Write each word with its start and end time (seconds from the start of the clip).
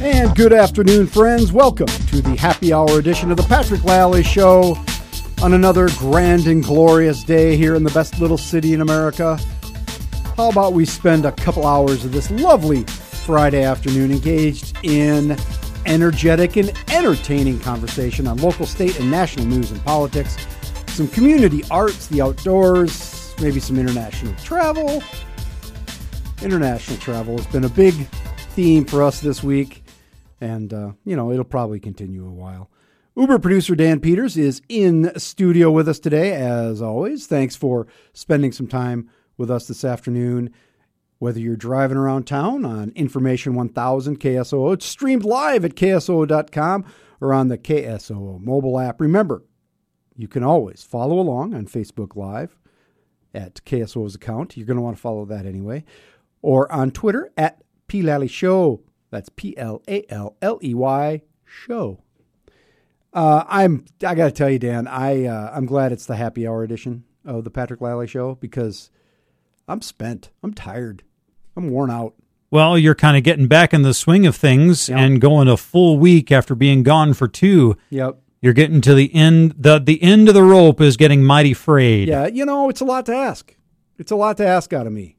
And 0.00 0.34
good 0.34 0.52
afternoon, 0.52 1.06
friends. 1.06 1.52
Welcome 1.52 1.86
to 1.86 2.20
the 2.20 2.34
happy 2.36 2.72
hour 2.72 2.98
edition 2.98 3.30
of 3.30 3.36
the 3.36 3.44
Patrick 3.44 3.84
Lalley 3.84 4.24
Show 4.24 4.76
on 5.42 5.52
another 5.52 5.88
grand 5.98 6.46
and 6.46 6.64
glorious 6.64 7.22
day 7.24 7.56
here 7.56 7.74
in 7.74 7.84
the 7.84 7.90
best 7.90 8.18
little 8.18 8.38
city 8.38 8.74
in 8.74 8.80
America. 8.80 9.38
How 10.36 10.50
about 10.50 10.72
we 10.72 10.84
spend 10.84 11.24
a 11.24 11.32
couple 11.32 11.66
hours 11.66 12.04
of 12.04 12.12
this 12.12 12.30
lovely 12.30 12.84
Friday 12.84 13.62
afternoon 13.62 14.10
engaged 14.10 14.76
in 14.82 15.36
energetic 15.86 16.56
and 16.56 16.72
entertaining 16.90 17.60
conversation 17.60 18.26
on 18.26 18.38
local, 18.38 18.66
state, 18.66 18.98
and 18.98 19.10
national 19.10 19.46
news 19.46 19.70
and 19.70 19.84
politics, 19.84 20.36
some 20.88 21.06
community 21.08 21.62
arts, 21.70 22.08
the 22.08 22.20
outdoors, 22.20 23.34
maybe 23.40 23.60
some 23.60 23.78
international 23.78 24.34
travel. 24.36 25.02
International 26.42 26.98
travel 26.98 27.36
has 27.36 27.46
been 27.46 27.64
a 27.64 27.68
big 27.68 27.94
theme 28.52 28.84
for 28.84 29.02
us 29.02 29.20
this 29.20 29.42
week 29.42 29.82
and 30.42 30.74
uh, 30.74 30.92
you 31.04 31.16
know 31.16 31.30
it'll 31.30 31.44
probably 31.44 31.80
continue 31.80 32.26
a 32.26 32.30
while. 32.30 32.68
Uber 33.16 33.38
producer 33.38 33.74
Dan 33.74 34.00
Peters 34.00 34.36
is 34.36 34.60
in 34.68 35.12
studio 35.18 35.70
with 35.70 35.88
us 35.88 35.98
today, 35.98 36.32
as 36.32 36.82
always. 36.82 37.26
Thanks 37.26 37.54
for 37.54 37.86
spending 38.12 38.52
some 38.52 38.66
time 38.66 39.08
with 39.36 39.50
us 39.50 39.68
this 39.68 39.84
afternoon. 39.84 40.50
Whether 41.18 41.38
you're 41.38 41.56
driving 41.56 41.96
around 41.96 42.24
town 42.24 42.64
on 42.64 42.90
Information 42.96 43.54
1000 43.54 44.18
KSOO, 44.18 44.74
it's 44.74 44.86
streamed 44.86 45.24
live 45.24 45.64
at 45.64 45.76
KSOO.com 45.76 46.84
or 47.20 47.32
on 47.32 47.48
the 47.48 47.58
KSOO 47.58 48.42
mobile 48.42 48.80
app. 48.80 49.00
Remember, 49.00 49.44
you 50.16 50.26
can 50.26 50.42
always 50.42 50.82
follow 50.82 51.20
along 51.20 51.54
on 51.54 51.66
Facebook 51.66 52.16
Live 52.16 52.58
at 53.32 53.64
KSOO's 53.64 54.16
account. 54.16 54.56
You're 54.56 54.66
going 54.66 54.76
to 54.78 54.82
want 54.82 54.96
to 54.96 55.02
follow 55.02 55.24
that 55.26 55.46
anyway. 55.46 55.84
Or 56.40 56.70
on 56.72 56.90
Twitter 56.90 57.30
at 57.36 57.62
P. 57.92 58.26
Show. 58.26 58.80
That's 59.10 59.28
P 59.28 59.54
L 59.58 59.82
A 59.86 60.04
L 60.08 60.36
L 60.40 60.58
E 60.62 60.72
Y 60.72 61.20
show. 61.44 62.02
Uh, 63.12 63.44
I'm 63.46 63.84
I 64.02 64.14
got 64.14 64.24
to 64.24 64.30
tell 64.30 64.48
you, 64.48 64.58
Dan, 64.58 64.86
I 64.86 65.26
uh, 65.26 65.52
I'm 65.54 65.66
glad 65.66 65.92
it's 65.92 66.06
the 66.06 66.16
happy 66.16 66.48
hour 66.48 66.62
edition 66.62 67.04
of 67.26 67.44
the 67.44 67.50
Patrick 67.50 67.80
Lalley 67.80 68.08
show 68.08 68.36
because 68.36 68.90
I'm 69.68 69.82
spent. 69.82 70.30
I'm 70.42 70.54
tired. 70.54 71.02
I'm 71.54 71.68
worn 71.68 71.90
out. 71.90 72.14
Well, 72.50 72.78
you're 72.78 72.94
kind 72.94 73.18
of 73.18 73.24
getting 73.24 73.46
back 73.46 73.74
in 73.74 73.82
the 73.82 73.92
swing 73.92 74.26
of 74.26 74.36
things 74.36 74.88
yep. 74.88 74.98
and 74.98 75.20
going 75.20 75.48
a 75.48 75.58
full 75.58 75.98
week 75.98 76.32
after 76.32 76.54
being 76.54 76.82
gone 76.82 77.12
for 77.12 77.28
two. 77.28 77.76
Yep. 77.90 78.20
You're 78.40 78.54
getting 78.54 78.80
to 78.80 78.94
the 78.94 79.14
end. 79.14 79.54
the 79.58 79.78
The 79.78 80.02
end 80.02 80.28
of 80.28 80.34
the 80.34 80.42
rope 80.42 80.80
is 80.80 80.96
getting 80.96 81.22
mighty 81.22 81.52
frayed. 81.52 82.08
Yeah, 82.08 82.26
you 82.26 82.46
know, 82.46 82.70
it's 82.70 82.80
a 82.80 82.86
lot 82.86 83.04
to 83.06 83.14
ask. 83.14 83.54
It's 83.98 84.10
a 84.10 84.16
lot 84.16 84.38
to 84.38 84.46
ask 84.46 84.72
out 84.72 84.86
of 84.86 84.94
me. 84.94 85.18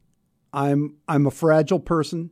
I'm 0.52 0.96
I'm 1.06 1.26
a 1.26 1.30
fragile 1.30 1.80
person 1.80 2.30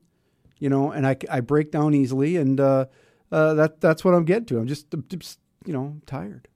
you 0.62 0.70
know, 0.70 0.92
and 0.92 1.04
I, 1.04 1.16
I 1.28 1.40
break 1.40 1.72
down 1.72 1.92
easily, 1.92 2.36
and 2.36 2.60
uh, 2.60 2.86
uh, 3.32 3.54
that 3.54 3.80
that's 3.80 4.04
what 4.04 4.14
I'm 4.14 4.24
getting 4.24 4.44
to. 4.46 4.58
I'm 4.58 4.68
just, 4.68 4.86
just 5.08 5.40
you 5.66 5.72
know 5.72 6.00
tired. 6.06 6.46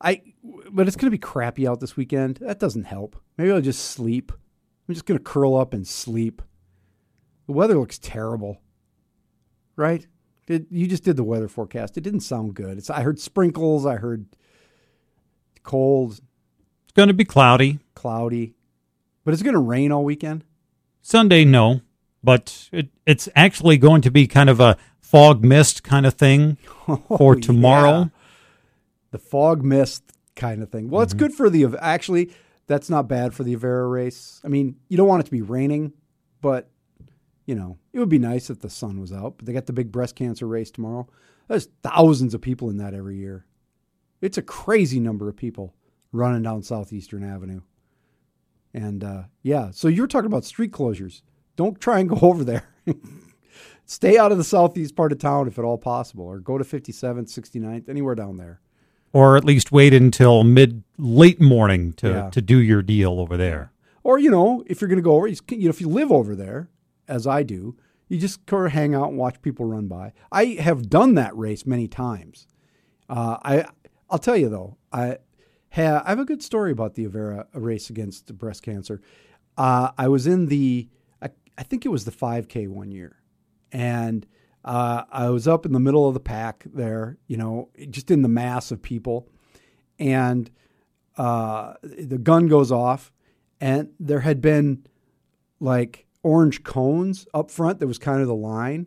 I 0.00 0.22
but 0.70 0.86
it's 0.86 0.96
gonna 0.96 1.10
be 1.10 1.18
crappy 1.18 1.66
out 1.66 1.80
this 1.80 1.96
weekend. 1.96 2.36
That 2.36 2.60
doesn't 2.60 2.84
help. 2.84 3.20
Maybe 3.36 3.50
I'll 3.50 3.60
just 3.60 3.86
sleep. 3.86 4.30
I'm 4.88 4.94
just 4.94 5.04
gonna 5.04 5.18
curl 5.18 5.56
up 5.56 5.74
and 5.74 5.84
sleep. 5.84 6.42
The 7.48 7.54
weather 7.54 7.76
looks 7.76 7.98
terrible, 7.98 8.62
right? 9.74 10.06
It, 10.46 10.66
you 10.70 10.86
just 10.86 11.02
did 11.02 11.16
the 11.16 11.24
weather 11.24 11.48
forecast. 11.48 11.98
It 11.98 12.02
didn't 12.02 12.20
sound 12.20 12.54
good. 12.54 12.78
It's 12.78 12.88
I 12.88 13.02
heard 13.02 13.18
sprinkles. 13.18 13.84
I 13.84 13.96
heard 13.96 14.26
cold. 15.64 16.20
It's 16.84 16.92
going 16.94 17.08
to 17.08 17.14
be 17.14 17.24
cloudy. 17.24 17.80
Cloudy, 17.94 18.54
but 19.24 19.34
it's 19.34 19.42
going 19.42 19.54
to 19.54 19.60
rain 19.60 19.90
all 19.90 20.04
weekend. 20.04 20.44
Sunday, 21.00 21.44
no 21.44 21.80
but 22.22 22.68
it, 22.72 22.88
it's 23.06 23.28
actually 23.34 23.78
going 23.78 24.02
to 24.02 24.10
be 24.10 24.26
kind 24.26 24.48
of 24.48 24.60
a 24.60 24.76
fog 25.00 25.44
mist 25.44 25.82
kind 25.82 26.06
of 26.06 26.14
thing 26.14 26.56
for 26.86 27.32
oh, 27.32 27.34
tomorrow. 27.34 27.98
Yeah. 27.98 28.08
The 29.10 29.18
fog 29.18 29.62
mist 29.62 30.04
kind 30.36 30.62
of 30.62 30.70
thing. 30.70 30.88
Well, 30.88 31.00
mm-hmm. 31.00 31.04
it's 31.04 31.14
good 31.14 31.34
for 31.34 31.50
the 31.50 31.76
actually. 31.80 32.32
That's 32.66 32.88
not 32.88 33.08
bad 33.08 33.34
for 33.34 33.42
the 33.42 33.54
Avera 33.54 33.90
race. 33.90 34.40
I 34.44 34.48
mean, 34.48 34.76
you 34.88 34.96
don't 34.96 35.08
want 35.08 35.20
it 35.20 35.24
to 35.24 35.32
be 35.32 35.42
raining, 35.42 35.92
but 36.40 36.70
you 37.44 37.54
know, 37.54 37.76
it 37.92 37.98
would 37.98 38.08
be 38.08 38.18
nice 38.18 38.50
if 38.50 38.60
the 38.60 38.70
sun 38.70 39.00
was 39.00 39.12
out. 39.12 39.34
But 39.36 39.46
they 39.46 39.52
got 39.52 39.66
the 39.66 39.72
big 39.72 39.92
breast 39.92 40.16
cancer 40.16 40.46
race 40.46 40.70
tomorrow. 40.70 41.08
There's 41.48 41.68
thousands 41.82 42.34
of 42.34 42.40
people 42.40 42.70
in 42.70 42.78
that 42.78 42.94
every 42.94 43.16
year. 43.16 43.44
It's 44.20 44.38
a 44.38 44.42
crazy 44.42 45.00
number 45.00 45.28
of 45.28 45.36
people 45.36 45.74
running 46.12 46.42
down 46.42 46.62
Southeastern 46.62 47.24
Avenue. 47.24 47.62
And 48.72 49.04
uh, 49.04 49.22
yeah, 49.42 49.70
so 49.72 49.88
you're 49.88 50.06
talking 50.06 50.26
about 50.26 50.44
street 50.44 50.70
closures 50.70 51.22
don't 51.56 51.80
try 51.80 52.00
and 52.00 52.08
go 52.08 52.18
over 52.22 52.44
there. 52.44 52.68
Stay 53.84 54.16
out 54.16 54.32
of 54.32 54.38
the 54.38 54.44
southeast 54.44 54.96
part 54.96 55.12
of 55.12 55.18
town 55.18 55.48
if 55.48 55.58
at 55.58 55.64
all 55.64 55.78
possible, 55.78 56.24
or 56.24 56.38
go 56.38 56.56
to 56.56 56.64
57th, 56.64 57.28
69th, 57.28 57.88
anywhere 57.88 58.14
down 58.14 58.38
there. 58.38 58.60
Or 59.12 59.36
at 59.36 59.44
least 59.44 59.70
wait 59.70 59.92
until 59.92 60.42
mid 60.44 60.82
late 60.96 61.40
morning 61.40 61.92
to, 61.94 62.08
yeah. 62.08 62.30
to 62.30 62.40
do 62.40 62.58
your 62.58 62.80
deal 62.80 63.20
over 63.20 63.36
there. 63.36 63.72
Or 64.02 64.18
you 64.18 64.30
know, 64.30 64.64
if 64.66 64.80
you're 64.80 64.88
going 64.88 64.98
to 64.98 65.02
go 65.02 65.16
over, 65.16 65.28
you 65.28 65.36
know, 65.50 65.68
if 65.68 65.80
you 65.80 65.88
live 65.88 66.10
over 66.10 66.34
there, 66.34 66.70
as 67.06 67.26
I 67.26 67.42
do, 67.42 67.76
you 68.08 68.18
just 68.18 68.44
kind 68.46 68.66
of 68.66 68.72
hang 68.72 68.94
out 68.94 69.08
and 69.08 69.18
watch 69.18 69.40
people 69.42 69.66
run 69.66 69.86
by. 69.86 70.12
I 70.30 70.56
have 70.60 70.88
done 70.88 71.14
that 71.14 71.36
race 71.36 71.66
many 71.66 71.88
times. 71.88 72.46
Uh, 73.08 73.36
I 73.42 73.66
I'll 74.10 74.18
tell 74.18 74.36
you 74.36 74.48
though, 74.48 74.76
I 74.92 75.18
have 75.70 76.02
I 76.04 76.10
have 76.10 76.18
a 76.18 76.24
good 76.24 76.42
story 76.42 76.72
about 76.72 76.94
the 76.94 77.06
Avera 77.06 77.46
race 77.54 77.90
against 77.90 78.36
breast 78.36 78.62
cancer. 78.62 79.00
Uh, 79.56 79.90
I 79.96 80.08
was 80.08 80.26
in 80.26 80.46
the 80.46 80.88
I 81.56 81.62
think 81.62 81.84
it 81.84 81.90
was 81.90 82.04
the 82.04 82.10
5K 82.10 82.68
one 82.68 82.90
year, 82.90 83.16
and 83.70 84.26
uh, 84.64 85.04
I 85.10 85.30
was 85.30 85.48
up 85.48 85.66
in 85.66 85.72
the 85.72 85.80
middle 85.80 86.06
of 86.06 86.14
the 86.14 86.20
pack 86.20 86.64
there, 86.72 87.18
you 87.26 87.36
know, 87.36 87.70
just 87.90 88.10
in 88.10 88.22
the 88.22 88.28
mass 88.28 88.70
of 88.70 88.80
people, 88.80 89.28
and 89.98 90.50
uh, 91.16 91.74
the 91.82 92.18
gun 92.18 92.48
goes 92.48 92.72
off, 92.72 93.12
and 93.60 93.90
there 93.98 94.20
had 94.20 94.40
been 94.40 94.86
like 95.60 96.06
orange 96.22 96.62
cones 96.62 97.26
up 97.34 97.50
front. 97.50 97.80
That 97.80 97.86
was 97.86 97.98
kind 97.98 98.20
of 98.20 98.28
the 98.28 98.34
line, 98.34 98.86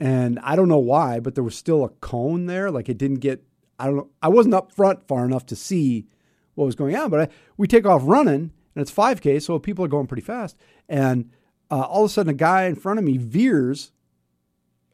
and 0.00 0.38
I 0.40 0.56
don't 0.56 0.68
know 0.68 0.78
why, 0.78 1.20
but 1.20 1.34
there 1.34 1.44
was 1.44 1.56
still 1.56 1.84
a 1.84 1.88
cone 1.88 2.46
there. 2.46 2.70
Like 2.70 2.88
it 2.88 2.98
didn't 2.98 3.20
get. 3.20 3.44
I 3.78 3.86
don't 3.86 3.96
know. 3.96 4.10
I 4.20 4.28
wasn't 4.28 4.54
up 4.54 4.72
front 4.72 5.06
far 5.06 5.24
enough 5.24 5.46
to 5.46 5.56
see 5.56 6.06
what 6.54 6.64
was 6.64 6.74
going 6.74 6.96
on, 6.96 7.08
but 7.08 7.20
I, 7.20 7.28
we 7.56 7.68
take 7.68 7.86
off 7.86 8.02
running, 8.04 8.34
and 8.74 8.82
it's 8.82 8.90
5K, 8.90 9.40
so 9.40 9.58
people 9.60 9.84
are 9.84 9.88
going 9.88 10.08
pretty 10.08 10.24
fast, 10.24 10.56
and 10.88 11.30
uh, 11.70 11.80
all 11.82 12.04
of 12.04 12.10
a 12.10 12.12
sudden 12.12 12.30
a 12.30 12.34
guy 12.34 12.64
in 12.64 12.74
front 12.74 12.98
of 12.98 13.04
me 13.04 13.16
veers 13.18 13.92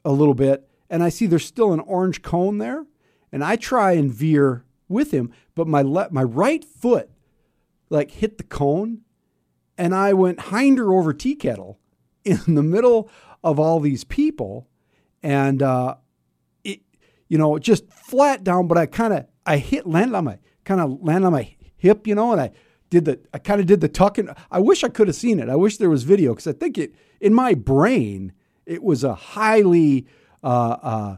a 0.04 0.12
little 0.12 0.34
bit 0.34 0.68
and 0.90 1.02
I 1.02 1.08
see 1.08 1.26
there's 1.26 1.44
still 1.44 1.72
an 1.72 1.80
orange 1.80 2.22
cone 2.22 2.58
there 2.58 2.86
and 3.32 3.42
I 3.42 3.56
try 3.56 3.92
and 3.92 4.12
veer 4.12 4.64
with 4.88 5.12
him 5.12 5.32
but 5.54 5.66
my 5.66 5.82
le- 5.82 6.10
my 6.10 6.22
right 6.22 6.64
foot 6.64 7.10
like 7.90 8.10
hit 8.10 8.38
the 8.38 8.44
cone 8.44 9.00
and 9.78 9.94
I 9.94 10.12
went 10.12 10.48
hinder 10.50 10.92
over 10.92 11.12
tea 11.12 11.34
kettle 11.34 11.78
in 12.24 12.54
the 12.54 12.62
middle 12.62 13.10
of 13.42 13.58
all 13.58 13.80
these 13.80 14.04
people 14.04 14.68
and 15.22 15.62
uh, 15.62 15.96
it 16.64 16.80
you 17.28 17.38
know 17.38 17.58
just 17.58 17.90
flat 17.92 18.44
down 18.44 18.66
but 18.66 18.78
I 18.78 18.86
kind 18.86 19.12
of 19.12 19.26
I 19.46 19.58
hit 19.58 19.86
landed 19.86 20.16
on 20.16 20.24
my 20.24 20.38
kind 20.64 20.80
of 20.80 21.02
landed 21.02 21.26
on 21.26 21.32
my 21.32 21.54
hip 21.76 22.06
you 22.06 22.14
know 22.14 22.32
and 22.32 22.40
I 22.40 22.50
did 22.94 23.04
the 23.04 23.20
I 23.34 23.38
kind 23.38 23.60
of 23.60 23.66
did 23.66 23.80
the 23.80 23.88
tuck 23.88 24.18
and 24.18 24.34
I 24.50 24.60
wish 24.60 24.84
I 24.84 24.88
could 24.88 25.08
have 25.08 25.16
seen 25.16 25.38
it. 25.40 25.48
I 25.48 25.56
wish 25.56 25.76
there 25.76 25.90
was 25.90 26.04
video 26.04 26.32
because 26.32 26.46
I 26.46 26.52
think 26.52 26.78
it 26.78 26.94
in 27.20 27.34
my 27.34 27.54
brain 27.54 28.32
it 28.66 28.82
was 28.82 29.04
a 29.04 29.14
highly 29.14 30.06
uh, 30.42 30.76
uh, 30.82 31.16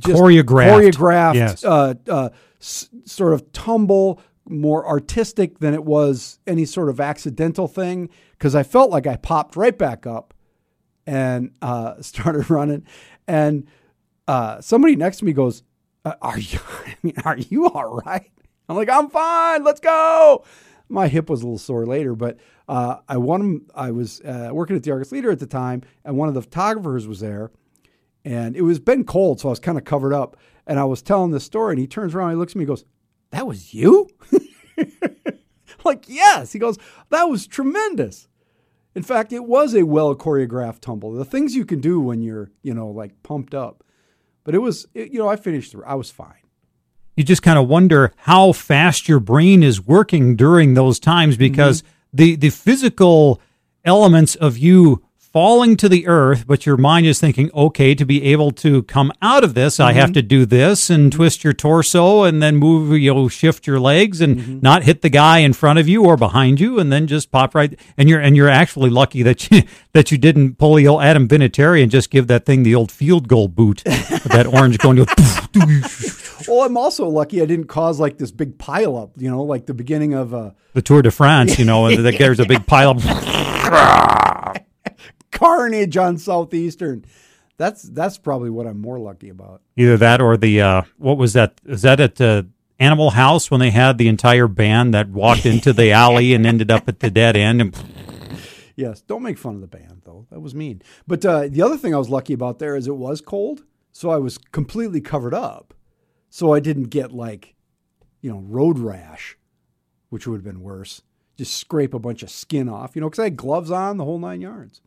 choreographed, 0.00 0.92
choreographed 0.92 1.34
yes. 1.34 1.64
uh, 1.64 1.94
uh 2.08 2.30
s- 2.60 2.88
sort 3.04 3.32
of 3.32 3.52
tumble, 3.52 4.20
more 4.48 4.86
artistic 4.86 5.58
than 5.58 5.74
it 5.74 5.84
was 5.84 6.38
any 6.46 6.64
sort 6.64 6.88
of 6.88 7.00
accidental 7.00 7.68
thing. 7.68 8.08
Because 8.32 8.54
I 8.54 8.62
felt 8.62 8.90
like 8.90 9.06
I 9.06 9.16
popped 9.16 9.56
right 9.56 9.76
back 9.76 10.06
up 10.06 10.34
and 11.06 11.52
uh, 11.62 11.94
started 12.00 12.48
running, 12.50 12.84
and 13.26 13.68
uh, 14.26 14.60
somebody 14.60 14.96
next 14.96 15.18
to 15.18 15.24
me 15.24 15.32
goes, 15.32 15.62
"Are 16.04 16.38
you? 16.38 16.58
I 16.86 16.94
mean, 17.02 17.14
are 17.24 17.36
you 17.36 17.68
all 17.68 18.02
right?" 18.04 18.30
I'm 18.68 18.76
like, 18.76 18.90
"I'm 18.90 19.10
fine. 19.10 19.64
Let's 19.64 19.80
go." 19.80 20.44
My 20.88 21.08
hip 21.08 21.28
was 21.28 21.42
a 21.42 21.44
little 21.44 21.58
sore 21.58 21.86
later, 21.86 22.14
but 22.14 22.38
uh, 22.68 22.96
I 23.08 23.16
won. 23.16 23.62
I 23.74 23.90
was 23.90 24.20
uh, 24.22 24.50
working 24.52 24.76
at 24.76 24.82
the 24.82 24.90
Argus 24.90 25.12
Leader 25.12 25.30
at 25.30 25.38
the 25.38 25.46
time, 25.46 25.82
and 26.04 26.16
one 26.16 26.28
of 26.28 26.34
the 26.34 26.42
photographers 26.42 27.06
was 27.06 27.20
there, 27.20 27.50
and 28.24 28.56
it 28.56 28.62
was 28.62 28.78
been 28.78 29.04
cold, 29.04 29.40
so 29.40 29.48
I 29.48 29.50
was 29.50 29.60
kind 29.60 29.78
of 29.78 29.84
covered 29.84 30.12
up. 30.12 30.36
And 30.66 30.78
I 30.78 30.84
was 30.84 31.00
telling 31.00 31.30
this 31.30 31.44
story, 31.44 31.72
and 31.72 31.80
he 31.80 31.86
turns 31.86 32.14
around, 32.14 32.30
he 32.30 32.36
looks 32.36 32.52
at 32.52 32.56
me, 32.56 32.62
and 32.62 32.68
goes, 32.68 32.84
"That 33.30 33.46
was 33.46 33.72
you?" 33.72 34.08
like, 35.84 36.04
yes. 36.08 36.52
He 36.52 36.58
goes, 36.58 36.78
"That 37.10 37.24
was 37.24 37.46
tremendous." 37.46 38.28
In 38.94 39.02
fact, 39.02 39.32
it 39.32 39.44
was 39.44 39.74
a 39.74 39.84
well 39.84 40.14
choreographed 40.14 40.80
tumble. 40.80 41.12
The 41.12 41.24
things 41.24 41.54
you 41.54 41.64
can 41.64 41.80
do 41.80 42.00
when 42.00 42.20
you're, 42.20 42.50
you 42.62 42.74
know, 42.74 42.88
like 42.88 43.22
pumped 43.22 43.54
up. 43.54 43.84
But 44.44 44.54
it 44.54 44.58
was, 44.58 44.86
it, 44.94 45.12
you 45.12 45.18
know, 45.18 45.28
I 45.28 45.36
finished. 45.36 45.74
I 45.86 45.94
was 45.94 46.10
fine 46.10 46.47
you 47.18 47.24
just 47.24 47.42
kind 47.42 47.58
of 47.58 47.66
wonder 47.66 48.12
how 48.18 48.52
fast 48.52 49.08
your 49.08 49.18
brain 49.18 49.64
is 49.64 49.80
working 49.80 50.36
during 50.36 50.74
those 50.74 51.00
times 51.00 51.36
because 51.36 51.82
mm-hmm. 51.82 51.90
the 52.12 52.36
the 52.36 52.50
physical 52.50 53.40
elements 53.84 54.36
of 54.36 54.56
you 54.56 55.02
falling 55.38 55.76
to 55.76 55.88
the 55.88 56.04
earth, 56.08 56.48
but 56.48 56.66
your 56.66 56.76
mind 56.76 57.06
is 57.06 57.20
thinking, 57.20 57.48
okay, 57.54 57.94
to 57.94 58.04
be 58.04 58.24
able 58.24 58.50
to 58.50 58.82
come 58.82 59.12
out 59.22 59.44
of 59.44 59.54
this, 59.54 59.78
I 59.78 59.92
have 59.92 60.06
mm-hmm. 60.06 60.14
to 60.14 60.22
do 60.22 60.44
this 60.44 60.90
and 60.90 61.12
mm-hmm. 61.12 61.16
twist 61.16 61.44
your 61.44 61.52
torso 61.52 62.24
and 62.24 62.42
then 62.42 62.56
move, 62.56 62.98
you 62.98 63.14
know, 63.14 63.28
shift 63.28 63.64
your 63.64 63.78
legs 63.78 64.20
and 64.20 64.36
mm-hmm. 64.36 64.58
not 64.62 64.82
hit 64.82 65.02
the 65.02 65.08
guy 65.08 65.38
in 65.38 65.52
front 65.52 65.78
of 65.78 65.86
you 65.86 66.04
or 66.04 66.16
behind 66.16 66.58
you, 66.58 66.80
and 66.80 66.92
then 66.92 67.06
just 67.06 67.30
pop 67.30 67.54
right. 67.54 67.78
And 67.96 68.08
you're 68.08 68.18
and 68.18 68.36
you're 68.36 68.48
actually 68.48 68.90
lucky 68.90 69.22
that 69.22 69.48
you 69.48 69.62
that 69.92 70.10
you 70.10 70.18
didn't 70.18 70.58
pull 70.58 70.74
the 70.74 70.88
old 70.88 71.02
Adam 71.02 71.28
Vinatieri 71.28 71.84
and 71.84 71.90
just 71.92 72.10
give 72.10 72.26
that 72.26 72.44
thing 72.44 72.64
the 72.64 72.74
old 72.74 72.90
field 72.90 73.28
goal 73.28 73.46
boot, 73.46 73.84
that 73.84 74.44
orange 74.52 74.78
going 74.78 74.96
to 74.96 75.06
Well, 76.48 76.62
I'm 76.62 76.76
also 76.76 77.06
lucky 77.06 77.40
I 77.42 77.46
didn't 77.46 77.68
cause 77.68 78.00
like 78.00 78.18
this 78.18 78.32
big 78.32 78.58
pile 78.58 78.96
up, 78.96 79.12
you 79.16 79.30
know, 79.30 79.44
like 79.44 79.66
the 79.66 79.74
beginning 79.74 80.14
of 80.14 80.34
uh, 80.34 80.50
the 80.72 80.82
Tour 80.82 81.02
de 81.02 81.12
France, 81.12 81.60
you 81.60 81.64
know, 81.64 81.86
and 81.86 82.04
there's 82.04 82.40
a 82.40 82.44
big 82.44 82.66
pile 82.66 82.90
of. 82.90 84.07
Carnage 85.30 85.96
on 85.96 86.18
Southeastern. 86.18 87.04
That's 87.56 87.82
that's 87.82 88.18
probably 88.18 88.50
what 88.50 88.66
I'm 88.66 88.80
more 88.80 88.98
lucky 88.98 89.28
about. 89.28 89.62
Either 89.76 89.96
that 89.96 90.20
or 90.20 90.36
the 90.36 90.60
uh, 90.60 90.82
what 90.96 91.18
was 91.18 91.32
that? 91.32 91.60
Is 91.66 91.82
that 91.82 91.98
at 92.00 92.20
uh, 92.20 92.44
Animal 92.78 93.10
House 93.10 93.50
when 93.50 93.60
they 93.60 93.70
had 93.70 93.98
the 93.98 94.08
entire 94.08 94.46
band 94.46 94.94
that 94.94 95.08
walked 95.08 95.44
into 95.44 95.72
the 95.72 95.90
alley 95.90 96.34
and 96.34 96.46
ended 96.46 96.70
up 96.70 96.88
at 96.88 97.00
the 97.00 97.10
dead 97.10 97.36
end? 97.36 97.60
And 97.60 97.76
Yes, 98.78 99.00
don't 99.00 99.24
make 99.24 99.38
fun 99.38 99.56
of 99.56 99.60
the 99.60 99.66
band 99.66 100.02
though. 100.04 100.28
That 100.30 100.38
was 100.38 100.54
mean. 100.54 100.82
But 101.04 101.24
uh, 101.24 101.48
the 101.48 101.62
other 101.62 101.76
thing 101.76 101.92
I 101.92 101.98
was 101.98 102.08
lucky 102.08 102.32
about 102.32 102.60
there 102.60 102.76
is 102.76 102.86
it 102.86 102.94
was 102.94 103.20
cold, 103.20 103.64
so 103.90 104.08
I 104.08 104.18
was 104.18 104.38
completely 104.38 105.00
covered 105.00 105.34
up, 105.34 105.74
so 106.30 106.54
I 106.54 106.60
didn't 106.60 106.84
get 106.84 107.10
like, 107.10 107.56
you 108.20 108.30
know, 108.30 108.38
road 108.38 108.78
rash, 108.78 109.36
which 110.10 110.28
would 110.28 110.36
have 110.36 110.44
been 110.44 110.60
worse. 110.60 111.02
Just 111.36 111.56
scrape 111.56 111.92
a 111.92 111.98
bunch 111.98 112.22
of 112.22 112.30
skin 112.30 112.68
off, 112.68 112.94
you 112.94 113.00
know, 113.00 113.08
because 113.08 113.18
I 113.18 113.24
had 113.24 113.36
gloves 113.36 113.72
on 113.72 113.96
the 113.96 114.04
whole 114.04 114.20
nine 114.20 114.40
yards. 114.40 114.80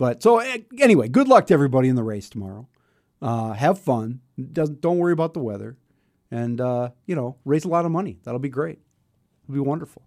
But 0.00 0.22
so 0.22 0.38
eh, 0.38 0.60
anyway, 0.78 1.08
good 1.08 1.28
luck 1.28 1.46
to 1.48 1.54
everybody 1.54 1.90
in 1.90 1.94
the 1.94 2.02
race 2.02 2.30
tomorrow. 2.30 2.66
Uh, 3.20 3.52
have 3.52 3.78
fun. 3.78 4.22
Doesn't 4.50 4.80
don't 4.80 4.96
worry 4.96 5.12
about 5.12 5.34
the 5.34 5.40
weather, 5.40 5.76
and 6.30 6.58
uh, 6.58 6.88
you 7.04 7.14
know, 7.14 7.36
raise 7.44 7.66
a 7.66 7.68
lot 7.68 7.84
of 7.84 7.90
money. 7.90 8.16
That'll 8.24 8.40
be 8.40 8.48
great. 8.48 8.78
It'll 9.44 9.56
be 9.56 9.60
wonderful. 9.60 10.02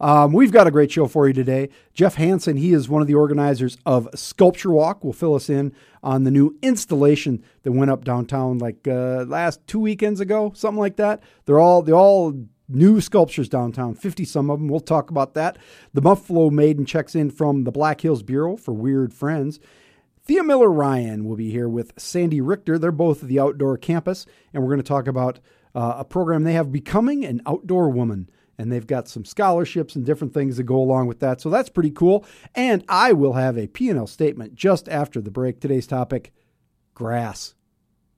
Um, 0.00 0.32
we've 0.32 0.52
got 0.52 0.68
a 0.68 0.70
great 0.70 0.92
show 0.92 1.08
for 1.08 1.26
you 1.26 1.32
today. 1.32 1.70
Jeff 1.92 2.14
Hansen, 2.14 2.56
he 2.56 2.72
is 2.72 2.88
one 2.88 3.02
of 3.02 3.08
the 3.08 3.16
organizers 3.16 3.76
of 3.84 4.08
Sculpture 4.14 4.70
Walk, 4.70 5.02
will 5.02 5.12
fill 5.12 5.34
us 5.34 5.50
in 5.50 5.72
on 6.04 6.22
the 6.22 6.30
new 6.30 6.56
installation 6.62 7.42
that 7.64 7.72
went 7.72 7.90
up 7.90 8.04
downtown 8.04 8.58
like 8.58 8.86
uh, 8.86 9.24
last 9.26 9.66
two 9.66 9.80
weekends 9.80 10.20
ago, 10.20 10.52
something 10.54 10.78
like 10.78 10.96
that. 10.96 11.20
They're 11.46 11.58
all 11.58 11.82
they 11.82 11.92
all 11.92 12.46
new 12.68 13.00
sculptures 13.00 13.48
downtown, 13.48 13.94
50 13.94 14.24
some 14.24 14.50
of 14.50 14.58
them. 14.58 14.68
We'll 14.68 14.80
talk 14.80 15.10
about 15.10 15.34
that. 15.34 15.58
The 15.92 16.00
Buffalo 16.00 16.50
Maiden 16.50 16.84
checks 16.84 17.14
in 17.14 17.30
from 17.30 17.64
the 17.64 17.72
Black 17.72 18.00
Hills 18.00 18.22
Bureau 18.22 18.56
for 18.56 18.72
Weird 18.72 19.12
Friends. 19.12 19.60
Thea 20.24 20.44
Miller 20.44 20.70
Ryan 20.70 21.24
will 21.24 21.36
be 21.36 21.50
here 21.50 21.68
with 21.68 21.92
Sandy 21.98 22.40
Richter. 22.40 22.78
They're 22.78 22.92
both 22.92 23.22
at 23.22 23.28
the 23.28 23.40
Outdoor 23.40 23.76
Campus, 23.76 24.24
and 24.54 24.62
we're 24.62 24.68
going 24.68 24.78
to 24.78 24.84
talk 24.84 25.08
about 25.08 25.40
uh, 25.74 25.96
a 25.98 26.04
program 26.04 26.44
they 26.44 26.52
have, 26.52 26.70
Becoming 26.70 27.24
an 27.24 27.42
Outdoor 27.46 27.90
Woman. 27.90 28.28
And 28.58 28.70
they've 28.70 28.86
got 28.86 29.08
some 29.08 29.24
scholarships 29.24 29.96
and 29.96 30.04
different 30.04 30.34
things 30.34 30.56
that 30.56 30.64
go 30.64 30.76
along 30.76 31.08
with 31.08 31.18
that. 31.20 31.40
So 31.40 31.50
that's 31.50 31.70
pretty 31.70 31.90
cool. 31.90 32.24
And 32.54 32.84
I 32.88 33.12
will 33.12 33.32
have 33.32 33.58
a 33.58 33.66
P&L 33.66 34.06
statement 34.06 34.54
just 34.54 34.88
after 34.88 35.20
the 35.20 35.30
break. 35.30 35.58
Today's 35.58 35.86
topic, 35.86 36.32
grass. 36.94 37.54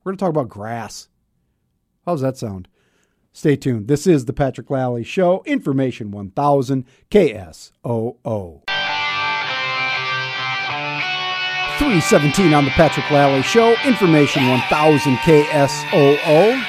We're 0.03 0.11
going 0.11 0.19
to 0.19 0.23
talk 0.23 0.31
about 0.31 0.49
grass. 0.51 1.09
How 2.05 2.13
does 2.13 2.21
that 2.21 2.37
sound? 2.37 2.69
Stay 3.37 3.57
tuned. 3.57 3.89
This 3.89 4.07
is 4.07 4.27
the 4.27 4.33
Patrick 4.33 4.71
Lalley 4.71 5.05
Show, 5.05 5.43
Information 5.45 6.13
1000 6.13 6.85
KSOO. 7.11 8.63
317 11.77 12.55
on 12.55 12.65
the 12.65 12.71
Patrick 12.71 13.07
Lalley 13.07 13.43
Show, 13.43 13.75
Information 13.85 14.49
1000 14.49 15.17
KSOO. 15.17 16.63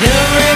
Everybody 0.00 0.47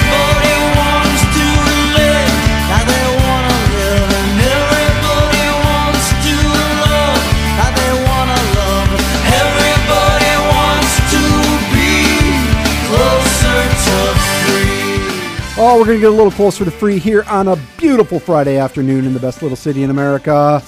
we're 15.83 15.87
going 15.87 15.99
to 15.99 16.03
get 16.03 16.13
a 16.13 16.17
little 16.17 16.31
closer 16.31 16.65
to 16.65 16.71
free 16.71 16.97
here 16.97 17.25
on 17.25 17.49
a 17.49 17.57
beautiful 17.77 18.21
Friday 18.21 18.57
afternoon 18.57 19.05
in 19.05 19.13
the 19.13 19.19
best 19.19 19.43
little 19.43 19.57
city 19.57 19.83
in 19.83 19.91
America 19.91 20.63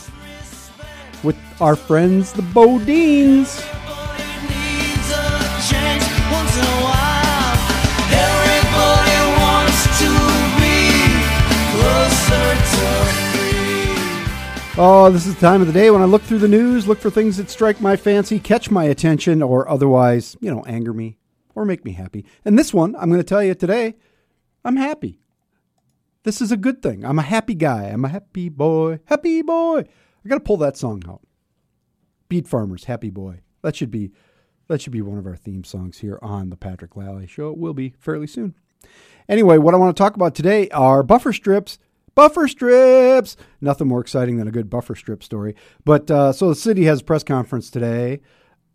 with 1.23 1.37
our 1.61 1.77
friends, 1.77 2.33
the 2.33 2.43
Bodines. 2.43 3.65
Oh, 14.77 15.11
this 15.13 15.27
is 15.29 15.37
the 15.37 15.41
time 15.41 15.61
of 15.61 15.69
the 15.69 15.73
day 15.73 15.93
when 15.93 16.03
I 16.03 16.07
look 16.07 16.23
through 16.23 16.41
the 16.41 16.49
news, 16.49 16.89
look 16.89 16.99
for 16.99 17.09
things 17.09 17.37
that 17.37 17.51
strike 17.51 17.81
my 17.81 17.95
fancy, 17.95 18.41
catch 18.41 18.69
my 18.69 18.83
attention, 18.83 19.43
or 19.45 19.69
otherwise, 19.69 20.37
you 20.41 20.53
know, 20.53 20.65
anger 20.67 20.93
me 20.93 21.19
or 21.55 21.65
make 21.65 21.85
me 21.85 21.93
happy. 21.93 22.25
And 22.45 22.59
this 22.59 22.75
one, 22.75 22.97
I'm 22.97 23.11
going 23.11 23.21
to 23.21 23.25
tell 23.25 23.45
you 23.45 23.55
today, 23.55 23.95
I'm 24.65 24.77
happy. 24.77 25.21
This 26.23 26.41
is 26.41 26.51
a 26.51 26.57
good 26.57 26.83
thing. 26.83 27.05
I'm 27.05 27.19
a 27.19 27.23
happy 27.23 27.55
guy. 27.55 27.85
I'm 27.85 28.05
a 28.05 28.09
happy 28.09 28.49
boy. 28.49 29.01
Happy 29.05 29.43
boy. 29.43 29.81
I 30.25 30.29
got 30.29 30.37
to 30.37 30.41
pull 30.41 30.57
that 30.59 30.77
song 30.77 31.03
out. 31.07 31.21
Beat 32.29 32.49
Farmers, 32.49 32.85
Happy 32.85 33.11
Boy. 33.11 33.41
That 33.63 33.77
should 33.77 33.91
be 33.91 34.11
that 34.69 34.81
should 34.81 34.93
be 34.93 35.03
one 35.03 35.19
of 35.19 35.27
our 35.27 35.37
theme 35.37 35.63
songs 35.63 35.99
here 35.99 36.19
on 36.23 36.49
the 36.49 36.57
Patrick 36.57 36.97
Lalley 36.97 37.29
Show. 37.29 37.51
It 37.51 37.59
will 37.59 37.75
be 37.75 37.95
fairly 37.99 38.27
soon. 38.27 38.55
Anyway, 39.29 39.59
what 39.59 39.75
I 39.75 39.77
want 39.77 39.95
to 39.95 40.03
talk 40.03 40.17
about 40.17 40.35
today 40.35 40.69
are 40.71 41.03
buffer 41.03 41.35
strips. 41.35 41.79
Buffer 42.15 42.49
strips. 42.49 43.37
Nothing 43.61 43.89
more 43.89 44.01
exciting 44.01 44.39
than 44.39 44.49
a 44.49 44.53
good 44.53 44.71
buffer 44.71 44.95
strip 44.95 45.23
story. 45.23 45.55
But 45.85 46.11
uh, 46.11 46.33
so 46.33 46.49
the 46.49 46.55
city 46.55 46.85
has 46.85 47.01
a 47.01 47.05
press 47.05 47.23
conference 47.23 47.71
today, 47.71 48.21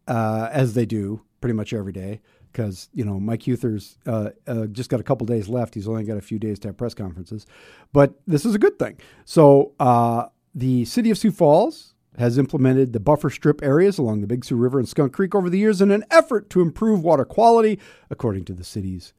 uh, 0.08 0.50
as 0.52 0.76
they 0.76 0.86
do 0.86 1.22
pretty 1.42 1.54
much 1.54 1.74
every 1.74 1.94
day, 1.94 2.22
because 2.52 2.90
you 2.94 3.06
know 3.06 3.20
Mike 3.20 3.42
Huether's 3.42 3.98
uh, 4.06 4.30
uh, 4.48 4.66
just 4.68 4.90
got 4.90 5.00
a 5.00 5.04
couple 5.04 5.26
days 5.26 5.48
left. 5.48 5.76
He's 5.76 5.88
only 5.88 6.04
got 6.04 6.18
a 6.18 6.22
few 6.22 6.40
days 6.40 6.60
to 6.60 6.70
have 6.70 6.78
press 6.78 6.94
conferences, 6.94 7.46
but 7.94 8.20
this 8.28 8.46
is 8.46 8.56
a 8.56 8.60
good 8.60 8.80
thing. 8.80 8.98
So 9.26 9.74
uh, 9.80 10.28
the 10.54 10.86
city 10.86 11.10
of 11.10 11.18
Sioux 11.18 11.32
Falls 11.32 11.94
has 12.18 12.38
implemented 12.38 12.92
the 12.92 13.00
buffer 13.00 13.30
strip 13.30 13.64
areas 13.64 13.98
along 13.98 14.22
the 14.22 14.28
Big 14.28 14.44
Sioux 14.44 14.58
River 14.58 14.80
and 14.80 14.90
Skunk 14.90 15.14
Creek 15.14 15.34
over 15.34 15.50
the 15.50 15.60
years 15.60 15.82
in 15.82 15.92
an 15.92 16.04
effort 16.12 16.50
to 16.50 16.62
improve 16.62 17.04
water 17.04 17.24
quality, 17.24 17.80
according 18.10 18.46
to 18.46 18.54
the 18.54 18.64
city's 18.64 19.14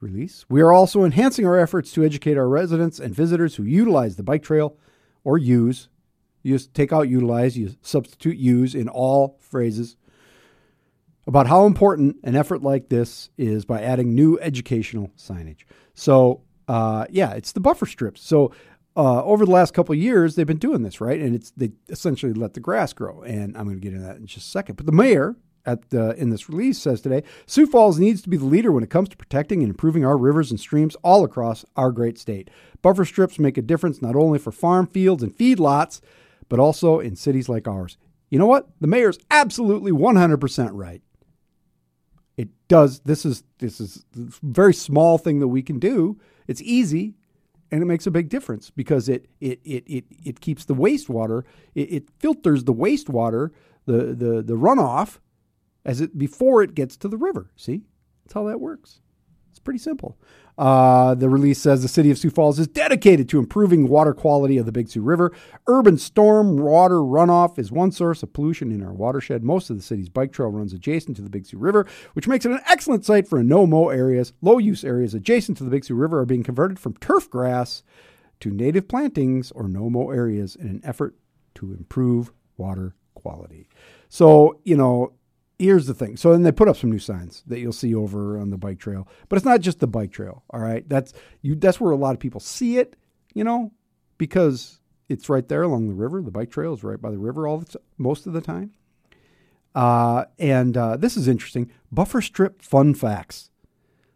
release. 0.00 0.44
We 0.48 0.60
are 0.60 0.72
also 0.72 1.04
enhancing 1.04 1.46
our 1.46 1.58
efforts 1.58 1.90
to 1.92 2.04
educate 2.04 2.36
our 2.36 2.48
residents 2.48 3.00
and 3.00 3.14
visitors 3.14 3.56
who 3.56 3.62
utilize 3.62 4.16
the 4.16 4.22
bike 4.22 4.42
trail 4.42 4.76
or 5.24 5.38
use. 5.38 5.88
You 6.42 6.58
take 6.58 6.92
out 6.92 7.08
utilize, 7.08 7.56
you 7.56 7.74
substitute 7.80 8.36
use 8.36 8.74
in 8.74 8.88
all 8.88 9.38
phrases 9.40 9.96
about 11.26 11.46
how 11.46 11.66
important 11.66 12.16
an 12.24 12.36
effort 12.36 12.62
like 12.62 12.88
this 12.88 13.30
is 13.38 13.64
by 13.64 13.82
adding 13.82 14.14
new 14.14 14.38
educational 14.40 15.10
signage. 15.16 15.64
So, 15.94 16.42
uh, 16.68 17.06
yeah, 17.10 17.32
it's 17.32 17.52
the 17.52 17.60
buffer 17.60 17.86
strips. 17.86 18.22
So, 18.22 18.52
uh, 18.96 19.24
over 19.24 19.44
the 19.44 19.50
last 19.50 19.74
couple 19.74 19.94
years, 19.94 20.36
they've 20.36 20.46
been 20.46 20.58
doing 20.58 20.82
this, 20.82 21.00
right? 21.00 21.20
And 21.20 21.34
it's 21.34 21.50
they 21.56 21.72
essentially 21.88 22.32
let 22.32 22.54
the 22.54 22.60
grass 22.60 22.92
grow. 22.92 23.22
And 23.22 23.56
I'm 23.56 23.64
going 23.64 23.76
to 23.76 23.80
get 23.80 23.92
into 23.92 24.06
that 24.06 24.16
in 24.16 24.26
just 24.26 24.46
a 24.46 24.50
second. 24.50 24.76
But 24.76 24.86
the 24.86 24.92
mayor 24.92 25.36
at 25.66 25.90
the, 25.90 26.14
in 26.16 26.30
this 26.30 26.48
release 26.48 26.78
says 26.78 27.00
today, 27.00 27.22
Sioux 27.46 27.66
Falls 27.66 27.98
needs 27.98 28.22
to 28.22 28.28
be 28.28 28.36
the 28.36 28.44
leader 28.44 28.70
when 28.70 28.84
it 28.84 28.90
comes 28.90 29.08
to 29.08 29.16
protecting 29.16 29.62
and 29.62 29.70
improving 29.70 30.04
our 30.04 30.16
rivers 30.16 30.50
and 30.50 30.60
streams 30.60 30.94
all 30.96 31.24
across 31.24 31.64
our 31.74 31.90
great 31.90 32.18
state. 32.18 32.50
Buffer 32.82 33.04
strips 33.04 33.38
make 33.38 33.58
a 33.58 33.62
difference 33.62 34.00
not 34.00 34.14
only 34.14 34.38
for 34.38 34.52
farm 34.52 34.86
fields 34.86 35.22
and 35.22 35.36
feedlots, 35.36 36.00
but 36.48 36.60
also 36.60 37.00
in 37.00 37.16
cities 37.16 37.48
like 37.48 37.66
ours. 37.66 37.96
You 38.30 38.38
know 38.38 38.46
what? 38.46 38.68
The 38.80 38.86
mayor's 38.86 39.18
absolutely 39.30 39.92
100% 39.92 40.70
right 40.72 41.02
does 42.74 42.98
this 43.00 43.24
is 43.24 43.44
this 43.58 43.80
is 43.80 44.04
a 44.16 44.26
very 44.42 44.74
small 44.74 45.16
thing 45.16 45.38
that 45.38 45.46
we 45.46 45.62
can 45.62 45.78
do. 45.78 46.18
It's 46.48 46.60
easy 46.62 47.14
and 47.70 47.80
it 47.80 47.86
makes 47.86 48.04
a 48.06 48.10
big 48.10 48.28
difference 48.28 48.70
because 48.70 49.08
it 49.08 49.28
it 49.40 49.60
it 49.64 49.84
it, 49.86 50.04
it 50.24 50.40
keeps 50.40 50.64
the 50.64 50.74
wastewater 50.74 51.44
it, 51.76 51.92
it 51.92 52.10
filters 52.18 52.64
the 52.64 52.74
wastewater 52.74 53.50
the, 53.86 54.12
the 54.22 54.42
the 54.42 54.54
runoff 54.54 55.18
as 55.84 56.00
it 56.00 56.18
before 56.18 56.64
it 56.64 56.74
gets 56.74 56.96
to 56.96 57.08
the 57.08 57.16
river. 57.16 57.52
See? 57.54 57.82
That's 58.24 58.34
how 58.34 58.44
that 58.44 58.60
works 58.60 59.00
it's 59.54 59.60
pretty 59.60 59.78
simple 59.78 60.18
uh, 60.56 61.14
the 61.14 61.28
release 61.28 61.58
says 61.58 61.82
the 61.82 61.88
city 61.88 62.10
of 62.10 62.18
Sioux 62.18 62.30
Falls 62.30 62.58
is 62.58 62.68
dedicated 62.68 63.28
to 63.28 63.38
improving 63.38 63.88
water 63.88 64.14
quality 64.14 64.56
of 64.56 64.66
the 64.66 64.72
Big 64.72 64.88
Sioux 64.88 65.02
River. 65.02 65.32
Urban 65.66 65.98
storm 65.98 66.58
water 66.58 66.98
runoff 66.98 67.58
is 67.58 67.72
one 67.72 67.90
source 67.90 68.22
of 68.22 68.32
pollution 68.32 68.70
in 68.70 68.82
our 68.82 68.92
watershed. 68.92 69.42
Most 69.42 69.68
of 69.68 69.76
the 69.76 69.82
city's 69.82 70.08
bike 70.08 70.32
trail 70.32 70.50
runs 70.50 70.72
adjacent 70.72 71.16
to 71.16 71.22
the 71.22 71.30
Big 71.30 71.46
Sioux 71.46 71.58
River, 71.58 71.86
which 72.12 72.28
makes 72.28 72.46
it 72.46 72.52
an 72.52 72.60
excellent 72.68 73.04
site 73.04 73.26
for 73.26 73.42
no-mow 73.42 73.88
areas. 73.88 74.32
Low-use 74.42 74.84
areas 74.84 75.12
adjacent 75.12 75.58
to 75.58 75.64
the 75.64 75.70
Big 75.70 75.84
Sioux 75.84 75.96
River 75.96 76.20
are 76.20 76.26
being 76.26 76.44
converted 76.44 76.78
from 76.78 76.94
turf 76.94 77.28
grass 77.28 77.82
to 78.40 78.50
native 78.50 78.86
plantings 78.86 79.50
or 79.52 79.66
no-mow 79.66 80.10
areas 80.10 80.54
in 80.54 80.68
an 80.68 80.80
effort 80.84 81.16
to 81.56 81.72
improve 81.72 82.32
water 82.56 82.94
quality. 83.14 83.68
So, 84.08 84.60
you 84.64 84.76
know, 84.76 85.14
here's 85.58 85.86
the 85.86 85.94
thing. 85.94 86.16
So 86.16 86.32
then 86.32 86.42
they 86.42 86.52
put 86.52 86.68
up 86.68 86.76
some 86.76 86.90
new 86.90 86.98
signs 86.98 87.42
that 87.46 87.60
you'll 87.60 87.72
see 87.72 87.94
over 87.94 88.38
on 88.38 88.50
the 88.50 88.58
bike 88.58 88.78
trail. 88.78 89.08
But 89.28 89.36
it's 89.36 89.46
not 89.46 89.60
just 89.60 89.80
the 89.80 89.86
bike 89.86 90.12
trail, 90.12 90.42
all 90.50 90.60
right? 90.60 90.88
That's 90.88 91.12
you 91.42 91.54
that's 91.54 91.80
where 91.80 91.92
a 91.92 91.96
lot 91.96 92.14
of 92.14 92.20
people 92.20 92.40
see 92.40 92.78
it, 92.78 92.96
you 93.34 93.44
know, 93.44 93.72
because 94.18 94.80
it's 95.08 95.28
right 95.28 95.48
there 95.48 95.62
along 95.62 95.88
the 95.88 95.94
river. 95.94 96.22
The 96.22 96.30
bike 96.30 96.50
trail 96.50 96.74
is 96.74 96.84
right 96.84 97.00
by 97.00 97.10
the 97.10 97.18
river 97.18 97.46
all 97.46 97.58
the 97.58 97.66
t- 97.66 97.78
most 97.98 98.26
of 98.26 98.32
the 98.32 98.40
time. 98.40 98.72
Uh, 99.74 100.26
and 100.38 100.76
uh, 100.76 100.96
this 100.96 101.16
is 101.16 101.26
interesting. 101.28 101.70
Buffer 101.90 102.22
strip 102.22 102.62
fun 102.62 102.94
facts. 102.94 103.50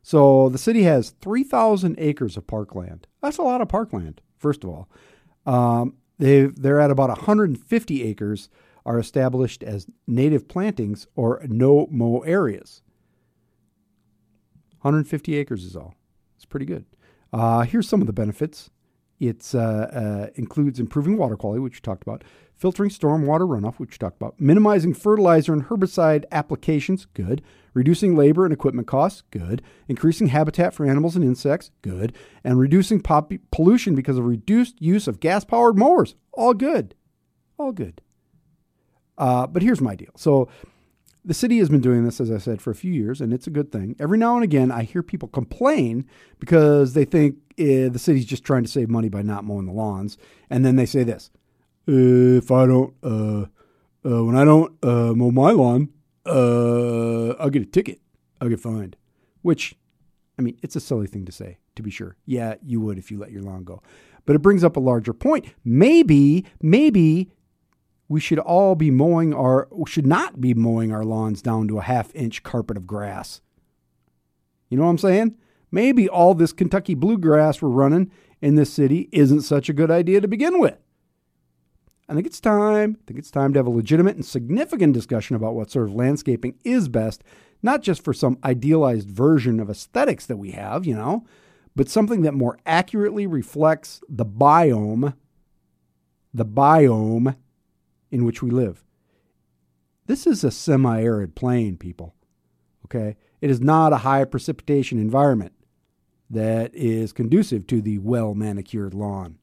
So 0.02 0.48
the 0.48 0.58
city 0.58 0.84
has 0.84 1.10
3,000 1.20 1.96
acres 1.98 2.36
of 2.36 2.46
parkland. 2.46 3.06
That's 3.20 3.38
a 3.38 3.42
lot 3.42 3.60
of 3.60 3.68
parkland, 3.68 4.20
first 4.38 4.64
of 4.64 4.70
all. 4.70 4.88
Um, 5.44 5.94
they 6.18 6.46
they're 6.46 6.80
at 6.80 6.90
about 6.90 7.10
150 7.10 8.02
acres 8.04 8.48
are 8.88 8.98
established 8.98 9.62
as 9.62 9.86
native 10.06 10.48
plantings 10.48 11.06
or 11.14 11.42
no 11.46 11.86
mow 11.90 12.20
areas. 12.20 12.80
150 14.80 15.36
acres 15.36 15.62
is 15.62 15.76
all. 15.76 15.94
It's 16.36 16.46
pretty 16.46 16.64
good. 16.64 16.86
Uh, 17.30 17.60
here's 17.62 17.86
some 17.86 18.00
of 18.00 18.06
the 18.06 18.14
benefits. 18.14 18.70
It 19.20 19.50
uh, 19.54 19.58
uh, 19.58 20.26
includes 20.36 20.80
improving 20.80 21.18
water 21.18 21.36
quality, 21.36 21.60
which 21.60 21.76
we 21.76 21.80
talked 21.80 22.02
about, 22.02 22.24
filtering 22.56 22.88
stormwater 22.88 23.46
runoff, 23.46 23.74
which 23.74 23.90
we 23.90 23.98
talked 23.98 24.16
about, 24.16 24.40
minimizing 24.40 24.94
fertilizer 24.94 25.52
and 25.52 25.66
herbicide 25.66 26.24
applications, 26.32 27.06
good, 27.12 27.42
reducing 27.74 28.16
labor 28.16 28.44
and 28.44 28.54
equipment 28.54 28.86
costs, 28.86 29.22
good, 29.30 29.60
increasing 29.86 30.28
habitat 30.28 30.72
for 30.72 30.86
animals 30.86 31.14
and 31.14 31.24
insects, 31.24 31.72
good, 31.82 32.16
and 32.42 32.58
reducing 32.58 33.00
pop- 33.02 33.32
pollution 33.50 33.94
because 33.94 34.16
of 34.16 34.24
reduced 34.24 34.80
use 34.80 35.06
of 35.06 35.20
gas 35.20 35.44
powered 35.44 35.76
mowers, 35.76 36.14
all 36.32 36.54
good. 36.54 36.94
All 37.58 37.72
good. 37.72 38.00
Uh, 39.18 39.46
but 39.46 39.62
here's 39.62 39.80
my 39.80 39.94
deal. 39.94 40.12
So 40.16 40.48
the 41.24 41.34
city 41.34 41.58
has 41.58 41.68
been 41.68 41.80
doing 41.80 42.04
this, 42.04 42.20
as 42.20 42.30
I 42.30 42.38
said, 42.38 42.62
for 42.62 42.70
a 42.70 42.74
few 42.74 42.92
years, 42.92 43.20
and 43.20 43.34
it's 43.34 43.46
a 43.46 43.50
good 43.50 43.70
thing. 43.70 43.96
Every 43.98 44.16
now 44.16 44.36
and 44.36 44.44
again, 44.44 44.70
I 44.70 44.84
hear 44.84 45.02
people 45.02 45.28
complain 45.28 46.06
because 46.38 46.94
they 46.94 47.04
think 47.04 47.36
eh, 47.58 47.88
the 47.88 47.98
city's 47.98 48.24
just 48.24 48.44
trying 48.44 48.62
to 48.62 48.68
save 48.70 48.88
money 48.88 49.08
by 49.08 49.22
not 49.22 49.44
mowing 49.44 49.66
the 49.66 49.72
lawns, 49.72 50.16
and 50.48 50.64
then 50.64 50.76
they 50.76 50.86
say 50.86 51.02
this: 51.04 51.30
"If 51.86 52.50
I 52.50 52.66
don't, 52.66 52.94
uh, 53.02 53.46
uh, 54.08 54.24
when 54.24 54.36
I 54.36 54.44
don't 54.44 54.72
uh, 54.82 55.12
mow 55.14 55.30
my 55.30 55.50
lawn, 55.50 55.90
uh, 56.24 57.30
I'll 57.32 57.50
get 57.50 57.62
a 57.62 57.66
ticket. 57.66 58.00
I'll 58.40 58.48
get 58.48 58.60
fined." 58.60 58.96
Which, 59.42 59.76
I 60.38 60.42
mean, 60.42 60.58
it's 60.62 60.76
a 60.76 60.80
silly 60.80 61.06
thing 61.06 61.24
to 61.26 61.32
say, 61.32 61.58
to 61.76 61.82
be 61.82 61.90
sure. 61.90 62.16
Yeah, 62.26 62.54
you 62.62 62.80
would 62.80 62.98
if 62.98 63.10
you 63.10 63.18
let 63.18 63.30
your 63.32 63.42
lawn 63.42 63.64
go, 63.64 63.82
but 64.24 64.34
it 64.34 64.40
brings 64.40 64.64
up 64.64 64.76
a 64.76 64.80
larger 64.80 65.12
point. 65.12 65.46
Maybe, 65.64 66.46
maybe 66.62 67.30
we 68.08 68.20
should 68.20 68.38
all 68.38 68.74
be 68.74 68.90
mowing 68.90 69.34
our 69.34 69.68
should 69.86 70.06
not 70.06 70.40
be 70.40 70.54
mowing 70.54 70.92
our 70.92 71.04
lawns 71.04 71.42
down 71.42 71.68
to 71.68 71.78
a 71.78 71.82
half 71.82 72.14
inch 72.14 72.42
carpet 72.42 72.76
of 72.76 72.86
grass. 72.86 73.40
You 74.70 74.78
know 74.78 74.84
what 74.84 74.90
I'm 74.90 74.98
saying? 74.98 75.36
Maybe 75.70 76.08
all 76.08 76.34
this 76.34 76.52
Kentucky 76.52 76.94
bluegrass 76.94 77.60
we're 77.60 77.68
running 77.68 78.10
in 78.40 78.54
this 78.54 78.72
city 78.72 79.08
isn't 79.12 79.42
such 79.42 79.68
a 79.68 79.74
good 79.74 79.90
idea 79.90 80.20
to 80.20 80.28
begin 80.28 80.58
with. 80.58 80.78
I 82.08 82.14
think 82.14 82.26
it's 82.26 82.40
time. 82.40 82.96
I 82.98 83.04
think 83.06 83.18
it's 83.18 83.30
time 83.30 83.52
to 83.52 83.58
have 83.58 83.66
a 83.66 83.70
legitimate 83.70 84.16
and 84.16 84.24
significant 84.24 84.94
discussion 84.94 85.36
about 85.36 85.54
what 85.54 85.70
sort 85.70 85.88
of 85.88 85.94
landscaping 85.94 86.54
is 86.64 86.88
best, 86.88 87.22
not 87.62 87.82
just 87.82 88.02
for 88.02 88.14
some 88.14 88.38
idealized 88.42 89.10
version 89.10 89.60
of 89.60 89.68
aesthetics 89.68 90.24
that 90.24 90.38
we 90.38 90.52
have, 90.52 90.86
you 90.86 90.94
know, 90.94 91.26
but 91.76 91.90
something 91.90 92.22
that 92.22 92.32
more 92.32 92.58
accurately 92.64 93.26
reflects 93.26 94.00
the 94.08 94.24
biome, 94.24 95.14
the 96.32 96.46
biome 96.46 97.36
in 98.10 98.24
which 98.24 98.42
we 98.42 98.50
live. 98.50 98.84
This 100.06 100.26
is 100.26 100.42
a 100.42 100.50
semi 100.50 101.02
arid 101.02 101.34
plain, 101.34 101.76
people. 101.76 102.14
Okay? 102.86 103.16
It 103.40 103.50
is 103.50 103.60
not 103.60 103.92
a 103.92 103.98
high 103.98 104.24
precipitation 104.24 104.98
environment 104.98 105.52
that 106.30 106.74
is 106.74 107.12
conducive 107.12 107.66
to 107.68 107.80
the 107.80 107.98
well 107.98 108.34
manicured 108.34 108.94
lawn. 108.94 109.38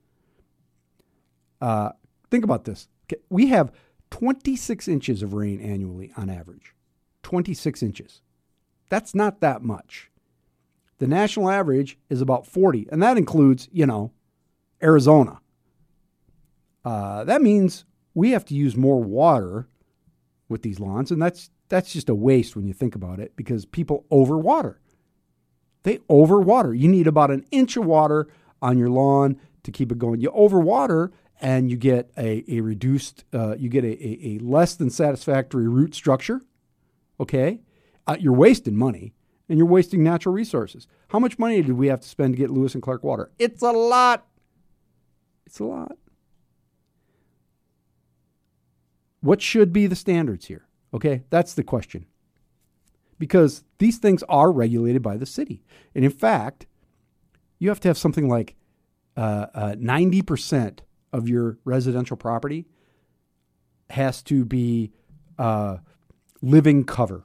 Uh, 1.62 1.92
think 2.30 2.44
about 2.44 2.66
this. 2.66 2.88
We 3.30 3.48
have 3.48 3.72
26 4.12 4.88
inches 4.88 5.24
of 5.24 5.34
rain 5.34 5.60
annually 5.62 6.12
on 6.18 6.30
average. 6.30 6.74
26 7.24 7.82
inches. 7.82 8.22
That's 8.90 9.16
not 9.16 9.42
that 9.42 9.62
much. 9.62 10.12
The 11.00 11.08
national 11.08 11.50
average 11.50 11.98
is 12.10 12.22
about 12.22 12.46
40, 12.48 12.88
and 12.92 13.02
that 13.04 13.18
includes, 13.18 13.68
you 13.72 13.86
know, 13.86 14.12
Arizona. 14.82 15.40
Uh, 16.84 17.24
that 17.24 17.42
means 17.42 17.86
we 18.16 18.32
have 18.32 18.46
to 18.46 18.56
use 18.56 18.76
more 18.76 19.04
water 19.04 19.68
with 20.50 20.64
these 20.64 20.80
lawns, 20.80 21.12
and 21.12 21.22
that's 21.22 21.52
that's 21.70 21.94
just 21.94 22.10
a 22.10 22.16
waste 22.16 22.56
when 22.56 22.66
you 22.66 22.74
think 22.74 22.96
about 22.96 23.20
it 23.20 23.36
because 23.36 23.66
people 23.66 24.06
overwater. 24.12 24.78
They 25.84 25.98
overwater. 26.10 26.78
You 26.78 26.88
need 26.88 27.06
about 27.06 27.30
an 27.30 27.46
inch 27.52 27.78
of 27.78 27.86
water 27.86 28.28
on 28.62 28.78
your 28.80 28.90
lawn 28.90 29.40
to 29.64 29.72
keep 29.72 29.92
it 29.92 30.00
going. 30.00 30.22
You 30.22 30.32
overwater, 30.32 31.12
and 31.42 31.70
you 31.70 31.78
get 31.78 32.12
a, 32.18 32.44
a 32.48 32.62
reduced, 32.62 33.26
uh, 33.34 33.56
you 33.58 33.70
get 33.70 33.84
a, 33.84 33.88
a, 33.88 34.36
a 34.36 34.40
less 34.40 34.76
than 34.76 34.90
satisfactory 34.90 35.68
root 35.68 35.94
structure. 35.94 36.42
Okay, 37.20 37.62
uh, 38.08 38.18
you're 38.20 38.34
wasting 38.34 38.76
money 38.76 39.14
and 39.48 39.58
you're 39.58 39.68
wasting 39.68 40.04
natural 40.04 40.34
resources. 40.34 40.88
How 41.10 41.20
much 41.20 41.38
money 41.38 41.62
did 41.62 41.74
we 41.74 41.88
have 41.88 42.02
to 42.02 42.08
spend 42.08 42.34
to 42.34 42.38
get 42.38 42.50
Lewis 42.50 42.74
and 42.74 42.84
Clark 42.84 43.04
water? 43.04 43.32
It's 43.38 43.62
a 43.62 43.72
lot. 43.72 44.26
It's 45.46 45.60
a 45.60 45.66
lot. 45.66 45.98
What 49.26 49.42
should 49.42 49.74
be 49.74 49.88
the 49.88 49.96
standards 49.96 50.46
here? 50.46 50.68
Okay, 50.94 51.24
that's 51.32 51.56
the 51.56 51.64
question. 51.64 52.06
Because 53.18 53.64
these 53.80 53.98
things 53.98 54.22
are 54.30 54.52
regulated 54.52 55.02
by 55.02 55.18
the 55.18 55.26
city. 55.26 55.64
And 55.96 56.06
in 56.06 56.12
fact, 56.12 56.68
you 57.58 57.70
have 57.70 57.80
to 57.80 57.88
have 57.88 57.98
something 57.98 58.30
like 58.30 58.56
uh, 59.18 59.48
uh, 59.56 59.76
90% 59.80 60.82
of 61.12 61.28
your 61.28 61.58
residential 61.66 62.16
property 62.16 62.68
has 63.90 64.22
to 64.24 64.46
be 64.46 64.92
uh, 65.40 65.78
living 66.44 66.84
cover, 66.84 67.24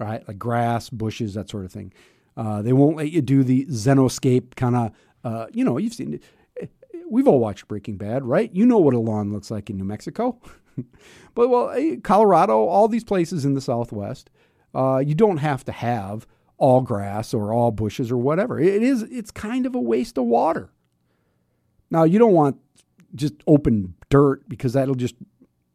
right? 0.00 0.26
Like 0.26 0.40
grass, 0.40 0.90
bushes, 0.90 1.34
that 1.34 1.48
sort 1.48 1.66
of 1.66 1.70
thing. 1.70 1.92
Uh, 2.36 2.62
they 2.62 2.72
won't 2.72 2.96
let 2.96 3.12
you 3.12 3.22
do 3.22 3.44
the 3.44 3.64
xeriscape 3.66 4.56
kind 4.56 4.74
of, 4.74 4.90
uh, 5.22 5.46
you 5.52 5.62
know, 5.62 5.78
you've 5.78 5.94
seen. 5.94 6.18
We've 7.10 7.28
all 7.28 7.38
watched 7.38 7.68
Breaking 7.68 7.96
Bad, 7.96 8.24
right? 8.24 8.52
You 8.52 8.66
know 8.66 8.78
what 8.78 8.94
a 8.94 8.98
lawn 8.98 9.32
looks 9.32 9.50
like 9.50 9.70
in 9.70 9.76
New 9.76 9.84
Mexico. 9.84 10.40
but, 11.34 11.48
well, 11.48 11.70
eh, 11.70 11.96
Colorado, 12.02 12.66
all 12.66 12.88
these 12.88 13.04
places 13.04 13.44
in 13.44 13.54
the 13.54 13.60
Southwest, 13.60 14.30
uh, 14.74 15.02
you 15.04 15.14
don't 15.14 15.38
have 15.38 15.64
to 15.64 15.72
have 15.72 16.26
all 16.58 16.80
grass 16.80 17.34
or 17.34 17.52
all 17.52 17.70
bushes 17.70 18.10
or 18.10 18.16
whatever. 18.16 18.58
It 18.58 18.82
is, 18.82 19.02
it's 19.02 19.30
kind 19.30 19.66
of 19.66 19.74
a 19.74 19.80
waste 19.80 20.18
of 20.18 20.24
water. 20.24 20.70
Now, 21.90 22.04
you 22.04 22.18
don't 22.18 22.32
want 22.32 22.58
just 23.14 23.34
open 23.46 23.94
dirt 24.10 24.48
because 24.48 24.72
that'll 24.72 24.94
just 24.94 25.14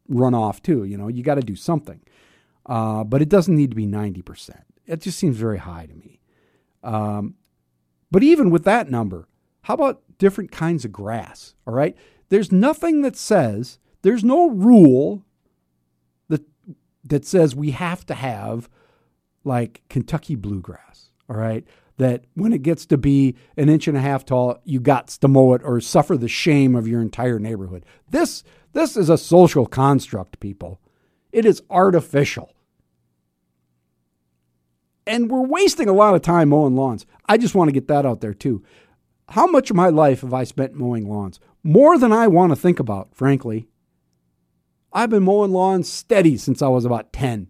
run 0.08 0.34
off 0.34 0.62
too. 0.62 0.84
You 0.84 0.96
know, 0.96 1.08
you 1.08 1.22
got 1.22 1.36
to 1.36 1.42
do 1.42 1.56
something. 1.56 2.00
Uh, 2.66 3.04
but 3.04 3.22
it 3.22 3.28
doesn't 3.28 3.54
need 3.54 3.70
to 3.70 3.76
be 3.76 3.86
90%. 3.86 4.62
It 4.86 5.00
just 5.00 5.18
seems 5.18 5.36
very 5.36 5.58
high 5.58 5.86
to 5.86 5.94
me. 5.94 6.20
Um, 6.82 7.34
but 8.10 8.22
even 8.22 8.50
with 8.50 8.64
that 8.64 8.90
number, 8.90 9.28
how 9.62 9.74
about 9.74 10.02
different 10.22 10.52
kinds 10.52 10.84
of 10.84 10.92
grass? 10.92 11.56
All 11.66 11.74
right. 11.74 11.96
There's 12.28 12.52
nothing 12.52 13.02
that 13.02 13.16
says, 13.16 13.80
there's 14.02 14.22
no 14.22 14.50
rule 14.50 15.24
that, 16.28 16.42
that 17.02 17.24
says 17.24 17.56
we 17.56 17.72
have 17.72 18.06
to 18.06 18.14
have 18.14 18.68
like 19.42 19.82
Kentucky 19.88 20.36
bluegrass. 20.36 21.10
All 21.28 21.34
right. 21.34 21.66
That 21.96 22.26
when 22.34 22.52
it 22.52 22.62
gets 22.62 22.86
to 22.86 22.96
be 22.96 23.34
an 23.56 23.68
inch 23.68 23.88
and 23.88 23.96
a 23.96 24.00
half 24.00 24.24
tall, 24.24 24.58
you 24.64 24.78
got 24.78 25.08
to 25.08 25.26
mow 25.26 25.54
it 25.54 25.62
or 25.64 25.80
suffer 25.80 26.16
the 26.16 26.28
shame 26.28 26.76
of 26.76 26.86
your 26.86 27.00
entire 27.00 27.40
neighborhood. 27.40 27.84
This, 28.08 28.44
this 28.74 28.96
is 28.96 29.10
a 29.10 29.18
social 29.18 29.66
construct, 29.66 30.38
people. 30.38 30.80
It 31.32 31.44
is 31.44 31.64
artificial. 31.68 32.52
And 35.04 35.28
we're 35.28 35.42
wasting 35.42 35.88
a 35.88 35.92
lot 35.92 36.14
of 36.14 36.22
time 36.22 36.50
mowing 36.50 36.76
lawns. 36.76 37.06
I 37.26 37.38
just 37.38 37.56
want 37.56 37.66
to 37.68 37.72
get 37.72 37.88
that 37.88 38.06
out 38.06 38.20
there 38.20 38.34
too. 38.34 38.62
How 39.28 39.46
much 39.46 39.70
of 39.70 39.76
my 39.76 39.88
life 39.88 40.20
have 40.20 40.34
I 40.34 40.44
spent 40.44 40.74
mowing 40.74 41.08
lawns? 41.08 41.40
More 41.62 41.98
than 41.98 42.12
I 42.12 42.26
want 42.26 42.50
to 42.50 42.56
think 42.56 42.78
about, 42.78 43.14
frankly. 43.14 43.68
I've 44.92 45.10
been 45.10 45.22
mowing 45.22 45.52
lawns 45.52 45.90
steady 45.90 46.36
since 46.36 46.60
I 46.60 46.68
was 46.68 46.84
about 46.84 47.12
10. 47.12 47.48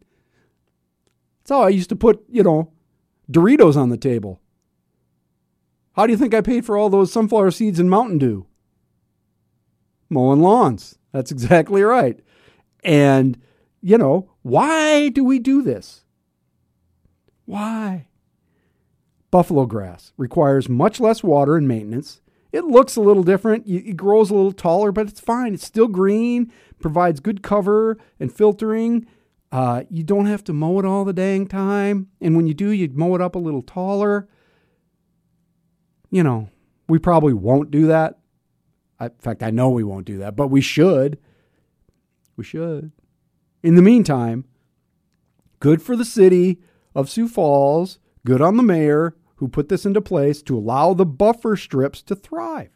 That's 1.41 1.51
how 1.51 1.63
I 1.63 1.71
used 1.71 1.89
to 1.89 1.97
put, 1.97 2.25
you 2.31 2.43
know, 2.43 2.73
Doritos 3.31 3.77
on 3.77 3.89
the 3.89 3.97
table. 3.97 4.41
How 5.95 6.07
do 6.07 6.13
you 6.13 6.19
think 6.19 6.35
I 6.35 6.41
paid 6.41 6.65
for 6.65 6.77
all 6.77 6.89
those 6.89 7.13
sunflower 7.13 7.51
seeds 7.51 7.79
and 7.79 7.91
Mountain 7.91 8.19
Dew? 8.19 8.47
Mowing 10.09 10.41
lawns. 10.41 10.99
That's 11.11 11.33
exactly 11.33 11.83
right. 11.83 12.21
And, 12.85 13.41
you 13.81 13.99
know, 13.99 14.31
why 14.43 15.09
do 15.09 15.25
we 15.25 15.39
do 15.39 15.63
this? 15.63 16.05
Why? 17.45 18.07
Buffalo 19.33 19.65
grass 19.65 20.13
requires 20.19 20.69
much 20.69 21.01
less 21.01 21.25
water 21.25 21.57
and 21.57 21.67
maintenance. 21.67 22.21
It 22.53 22.65
looks 22.65 22.97
a 22.97 23.01
little 23.01 23.23
different. 23.23 23.67
It 23.67 23.97
grows 23.97 24.31
a 24.31 24.35
little 24.35 24.53
taller, 24.53 24.93
but 24.93 25.09
it's 25.09 25.21
fine. 25.21 25.55
It's 25.55 25.67
still 25.67 25.89
green, 25.89 26.53
provides 26.81 27.19
good 27.19 27.43
cover 27.43 27.97
and 28.21 28.31
filtering. 28.31 29.07
Uh, 29.51 29.85
you 29.89 30.05
don't 30.05 30.27
have 30.27 30.45
to 30.45 30.53
mow 30.53 30.79
it 30.79 30.85
all 30.85 31.07
the 31.07 31.15
dang 31.15 31.47
time. 31.47 32.09
And 32.21 32.37
when 32.37 32.47
you 32.47 32.53
do, 32.53 32.69
you 32.69 32.91
mow 32.93 33.15
it 33.15 33.23
up 33.23 33.35
a 33.35 33.39
little 33.39 33.63
taller. 33.63 34.29
You 36.11 36.23
know, 36.23 36.51
we 36.87 36.99
probably 36.99 37.33
won't 37.33 37.71
do 37.71 37.87
that. 37.87 38.19
I, 39.01 39.07
in 39.07 39.13
fact, 39.19 39.43
I 39.43 39.51
know 39.51 39.71
we 39.71 39.83
won't 39.83 40.07
do 40.07 40.19
that, 40.19 40.37
but 40.37 40.49
we 40.49 40.61
should. 40.61 41.19
We 42.37 42.45
should. 42.45 42.93
In 43.63 43.77
the 43.77 43.83
meantime, 43.83 44.45
good 45.59 45.81
for 45.81 45.97
the 45.97 46.05
city 46.05 46.59
of 46.95 47.09
Sioux 47.09 47.29
Falls, 47.29 47.99
good 48.27 48.43
on 48.43 48.59
the 48.59 48.63
mayor 48.63 49.17
who 49.43 49.49
put 49.49 49.69
this 49.69 49.85
into 49.85 50.01
place 50.01 50.41
to 50.41 50.57
allow 50.57 50.95
the 50.95 51.05
buffer 51.05 51.57
strips 51.57 52.01
to 52.01 52.15
thrive. 52.15 52.71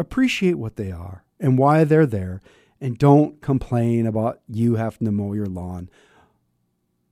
Appreciate 0.00 0.54
what 0.54 0.74
they 0.74 0.90
are 0.90 1.22
and 1.38 1.56
why 1.56 1.84
they're 1.84 2.06
there, 2.06 2.42
and 2.80 2.98
don't 2.98 3.40
complain 3.40 4.04
about 4.04 4.40
you 4.48 4.74
having 4.74 5.04
to 5.04 5.12
mow 5.12 5.32
your 5.32 5.46
lawn. 5.46 5.88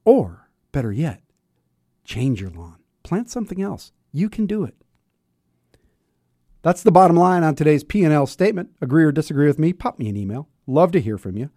Or, 0.05 0.51
better 0.73 0.91
yet, 0.91 1.23
change 2.05 2.41
your 2.41 2.51
lawn. 2.51 2.79
Plant 3.05 3.31
something 3.31 3.63
else. 3.63 3.93
You 4.11 4.29
can 4.29 4.47
do 4.47 4.65
it. 4.65 4.75
That's 6.63 6.83
the 6.83 6.91
bottom 6.91 7.17
line 7.17 7.45
on 7.45 7.55
today's 7.55 7.85
P&L 7.85 8.27
statement. 8.27 8.71
Agree 8.81 9.05
or 9.05 9.13
disagree 9.13 9.47
with 9.47 9.61
me, 9.61 9.73
pop 9.73 10.01
me 10.01 10.09
an 10.09 10.17
email. 10.17 10.49
Love 10.67 10.91
to 10.91 11.01
hear 11.01 11.17
from 11.17 11.37
you. 11.37 11.51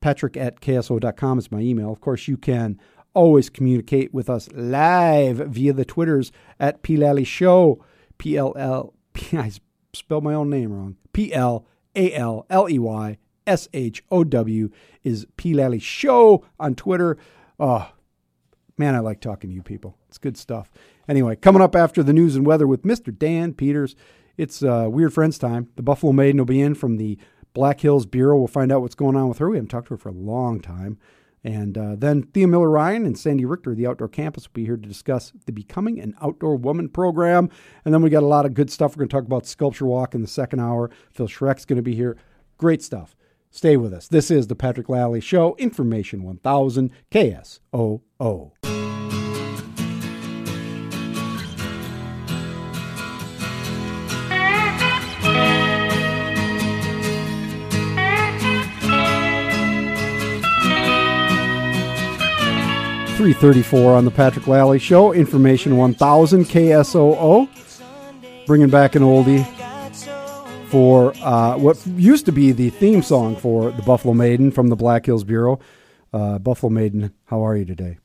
Patrick 0.00 0.38
at 0.38 0.62
KSOO.com 0.62 1.38
is 1.38 1.52
my 1.52 1.60
email. 1.60 1.92
Of 1.92 2.00
course, 2.00 2.28
you 2.28 2.38
can 2.38 2.80
always 3.14 3.50
communicate 3.50 4.12
with 4.14 4.30
us 4.30 4.48
live 4.52 5.36
via 5.36 5.72
the 5.72 5.84
Twitters 5.84 6.32
at 6.58 6.82
P 6.82 6.96
Lalley 6.96 7.26
Show. 7.26 7.84
P 8.18 8.36
L 8.36 8.54
L 8.56 8.94
P 9.12 9.36
I 9.38 9.52
spelled 9.92 10.24
my 10.24 10.34
own 10.34 10.50
name 10.50 10.72
wrong. 10.72 10.96
P 11.12 11.32
L 11.32 11.66
A 11.94 12.12
L 12.14 12.46
L 12.50 12.68
E 12.68 12.78
Y 12.78 13.18
S 13.46 13.68
H 13.72 14.04
O 14.10 14.24
W 14.24 14.70
is 15.02 15.26
P 15.36 15.54
Lalley 15.54 15.80
Show 15.80 16.44
on 16.58 16.74
Twitter. 16.74 17.16
Oh, 17.58 17.90
man, 18.78 18.94
I 18.94 19.00
like 19.00 19.20
talking 19.20 19.50
to 19.50 19.54
you 19.54 19.62
people. 19.62 19.96
It's 20.08 20.18
good 20.18 20.36
stuff. 20.36 20.70
Anyway, 21.08 21.36
coming 21.36 21.62
up 21.62 21.74
after 21.74 22.02
the 22.02 22.12
news 22.12 22.36
and 22.36 22.46
weather 22.46 22.66
with 22.66 22.82
Mr. 22.82 23.16
Dan 23.16 23.52
Peters. 23.52 23.96
It's 24.36 24.62
uh, 24.62 24.86
Weird 24.88 25.12
Friends 25.12 25.38
time. 25.38 25.68
The 25.76 25.82
Buffalo 25.82 26.12
Maiden 26.12 26.38
will 26.38 26.46
be 26.46 26.62
in 26.62 26.74
from 26.74 26.96
the 26.96 27.18
Black 27.52 27.80
Hills 27.80 28.06
Bureau. 28.06 28.38
We'll 28.38 28.46
find 28.46 28.72
out 28.72 28.80
what's 28.80 28.94
going 28.94 29.16
on 29.16 29.28
with 29.28 29.38
her. 29.38 29.50
We 29.50 29.56
haven't 29.56 29.68
talked 29.68 29.88
to 29.88 29.94
her 29.94 29.98
for 29.98 30.08
a 30.08 30.12
long 30.12 30.60
time. 30.60 30.98
And 31.42 31.78
uh, 31.78 31.96
then 31.96 32.22
Thea 32.22 32.46
Miller 32.46 32.68
Ryan 32.68 33.06
and 33.06 33.18
Sandy 33.18 33.44
Richter, 33.44 33.74
the 33.74 33.86
Outdoor 33.86 34.08
Campus, 34.08 34.44
will 34.44 34.52
be 34.54 34.66
here 34.66 34.76
to 34.76 34.88
discuss 34.88 35.32
the 35.46 35.52
Becoming 35.52 35.98
an 35.98 36.14
Outdoor 36.20 36.56
Woman 36.56 36.88
program. 36.88 37.48
And 37.84 37.94
then 37.94 38.02
we 38.02 38.10
got 38.10 38.22
a 38.22 38.26
lot 38.26 38.44
of 38.44 38.54
good 38.54 38.70
stuff. 38.70 38.92
We're 38.92 39.00
going 39.00 39.08
to 39.08 39.16
talk 39.16 39.24
about 39.24 39.46
Sculpture 39.46 39.86
Walk 39.86 40.14
in 40.14 40.20
the 40.20 40.28
second 40.28 40.60
hour. 40.60 40.90
Phil 41.12 41.28
Schreck's 41.28 41.64
going 41.64 41.78
to 41.78 41.82
be 41.82 41.94
here. 41.94 42.16
Great 42.58 42.82
stuff. 42.82 43.16
Stay 43.50 43.76
with 43.76 43.92
us. 43.92 44.06
This 44.06 44.30
is 44.30 44.46
the 44.46 44.54
Patrick 44.54 44.88
Lalley 44.88 45.20
Show, 45.20 45.56
Information 45.56 46.22
1000 46.22 46.92
KSOO. 47.10 48.59
Three 63.20 63.34
thirty-four 63.34 63.94
on 63.94 64.06
the 64.06 64.10
Patrick 64.10 64.46
Lalley 64.46 64.80
Show. 64.80 65.12
Information 65.12 65.76
one 65.76 65.92
thousand 65.92 66.46
KSOO. 66.46 67.50
Bringing 68.46 68.70
back 68.70 68.94
an 68.94 69.02
oldie 69.02 69.44
for 70.68 71.12
uh, 71.18 71.58
what 71.58 71.86
used 71.86 72.24
to 72.24 72.32
be 72.32 72.52
the 72.52 72.70
theme 72.70 73.02
song 73.02 73.36
for 73.36 73.72
the 73.72 73.82
Buffalo 73.82 74.14
Maiden 74.14 74.50
from 74.50 74.68
the 74.68 74.74
Black 74.74 75.04
Hills 75.04 75.22
Bureau. 75.22 75.60
Uh, 76.14 76.38
Buffalo 76.38 76.70
Maiden, 76.70 77.12
how 77.26 77.44
are 77.44 77.54
you 77.54 77.66
today? 77.66 77.98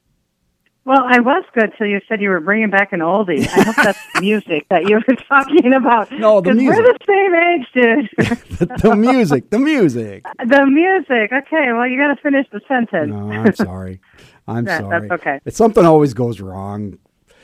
Well, 0.83 1.03
I 1.03 1.19
was 1.19 1.43
good 1.53 1.71
till 1.77 1.87
you 1.87 1.99
said 2.07 2.21
you 2.21 2.29
were 2.29 2.41
bringing 2.41 2.69
back 2.69 2.93
an 2.93 2.99
oldie. 2.99 3.47
I 3.47 3.63
hope 3.63 3.75
that's 3.77 3.99
music 4.19 4.67
that 4.69 4.87
you 4.87 5.01
were 5.07 5.15
talking 5.15 5.73
about. 5.73 6.11
No, 6.11 6.41
the 6.41 6.53
music. 6.53 6.83
We're 6.83 6.93
the 6.93 6.99
same 7.07 7.35
age, 7.35 7.67
dude. 7.73 8.59
the, 8.59 8.65
the 8.89 8.95
music, 8.95 9.49
the 9.49 9.59
music. 9.59 10.25
the 10.45 10.65
music. 10.67 11.31
Okay, 11.31 11.71
well, 11.71 11.87
you 11.87 11.97
got 11.97 12.13
to 12.13 12.21
finish 12.21 12.45
the 12.51 12.61
sentence. 12.67 13.09
No, 13.09 13.31
I'm 13.31 13.55
sorry. 13.55 13.99
I'm 14.47 14.65
That- 14.65 14.81
sorry. 14.81 15.07
that's 15.07 15.21
okay. 15.21 15.39
It's 15.45 15.57
something 15.57 15.85
always 15.85 16.13
goes 16.13 16.39
wrong. 16.41 16.97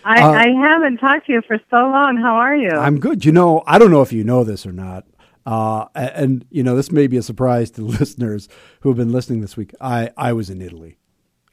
I, 0.04 0.22
Uh, 0.22 0.32
I 0.32 0.48
haven't 0.50 0.98
talked 0.98 1.28
to 1.28 1.34
you 1.34 1.42
for 1.48 1.58
so 1.70 1.78
long. 1.78 2.18
How 2.18 2.36
are 2.36 2.56
you? 2.56 2.70
I'm 2.72 3.00
good. 3.00 3.24
You 3.26 3.32
know, 3.32 3.64
I 3.68 3.78
don't 3.80 3.92
know 3.92 4.02
if 4.02 4.12
you 4.12 4.24
know 4.24 4.44
this 4.44 4.66
or 4.66 4.72
not. 4.72 5.06
Uh, 5.46 5.86
and, 5.96 6.46
you 6.52 6.62
know, 6.64 6.76
this 6.76 6.92
may 6.92 7.08
be 7.08 7.18
a 7.18 7.22
surprise 7.22 7.72
to 7.72 7.82
listeners 8.00 8.48
who 8.82 8.90
have 8.90 8.98
been 8.98 9.12
listening 9.12 9.42
this 9.42 9.56
week. 9.58 9.74
I, 9.82 10.10
I 10.18 10.34
was 10.34 10.50
in 10.50 10.62
Italy. 10.62 10.98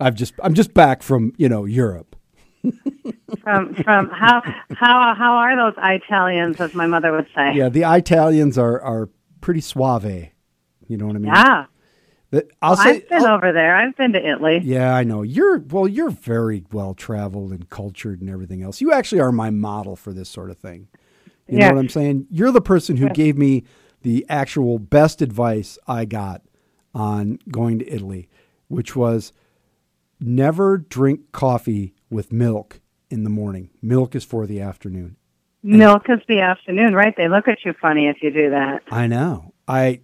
I've 0.01 0.15
just 0.15 0.35
I'm 0.43 0.55
just 0.55 0.75
back 0.75 1.03
from 1.03 1.33
you 1.39 1.49
know 1.49 1.65
Europe. 1.65 2.15
from 3.43 3.75
from 3.75 4.11
how 4.11 4.43
how 4.71 5.15
how 5.15 5.33
are 5.35 5.57
those 5.57 5.75
Italians, 5.77 6.61
as 6.61 6.73
my 6.75 6.87
mother 6.87 7.11
would 7.13 7.27
say? 7.35 7.53
Yeah, 7.55 7.69
the 7.69 7.83
Italians 7.83 8.57
are 8.59 8.81
are 8.81 9.09
pretty 9.41 9.61
suave. 9.61 10.05
You 10.87 10.97
know 10.97 11.07
what 11.07 11.17
I 11.17 11.19
mean? 11.19 11.33
Yeah. 11.35 11.65
I'll 12.61 12.77
say. 12.77 12.97
I've 12.97 13.09
been 13.09 13.25
I'll- 13.25 13.35
over 13.37 13.53
there. 13.53 13.75
I've 13.77 13.97
been 13.97 14.13
to 14.13 14.27
Italy. 14.27 14.61
yeah, 14.63 14.95
I 14.95 15.03
know. 15.05 15.23
You're 15.23 15.59
well. 15.59 15.89
You're 15.89 16.11
very 16.11 16.65
well 16.73 16.95
traveled 16.95 17.53
and 17.53 17.69
cultured 17.71 18.21
and 18.21 18.29
everything 18.29 18.63
else. 18.63 18.81
You 18.81 18.93
actually 18.93 19.21
are 19.21 19.33
my 19.33 19.51
model 19.51 19.97
for 19.97 20.13
this 20.13 20.29
sort 20.29 20.51
of 20.51 20.59
thing. 20.59 20.89
You 21.49 21.59
Yeah. 21.59 21.69
know 21.69 21.77
what 21.77 21.81
I'm 21.81 21.89
saying? 21.89 22.27
You're 22.31 22.53
the 22.53 22.61
person 22.61 22.99
who 22.99 23.09
gave 23.11 23.39
me 23.39 23.65
the 24.03 24.27
actual 24.29 24.79
best 24.79 25.23
advice 25.23 25.79
I 25.89 26.05
got 26.05 26.43
on 26.95 27.39
going 27.51 27.79
to 27.79 27.91
Italy, 27.93 28.29
which 28.69 28.95
was 28.95 29.33
never 30.21 30.79
drink 30.79 31.33
coffee 31.33 31.95
with 32.11 32.33
milk 32.33 32.81
in 33.11 33.25
the 33.25 33.31
morning. 33.31 33.71
Milk 33.81 34.15
is 34.15 34.25
for 34.25 34.47
the 34.47 34.61
afternoon. 34.61 35.17
Milk 35.63 36.09
is 36.09 36.21
the 36.29 36.41
afternoon, 36.41 36.95
right? 36.95 37.15
They 37.17 37.29
look 37.29 37.49
at 37.49 37.65
you 37.65 37.73
funny 37.81 38.07
if 38.09 38.19
you 38.23 38.31
do 38.31 38.51
that. 38.51 38.83
I 38.91 39.07
know. 39.07 39.53
I 39.67 40.01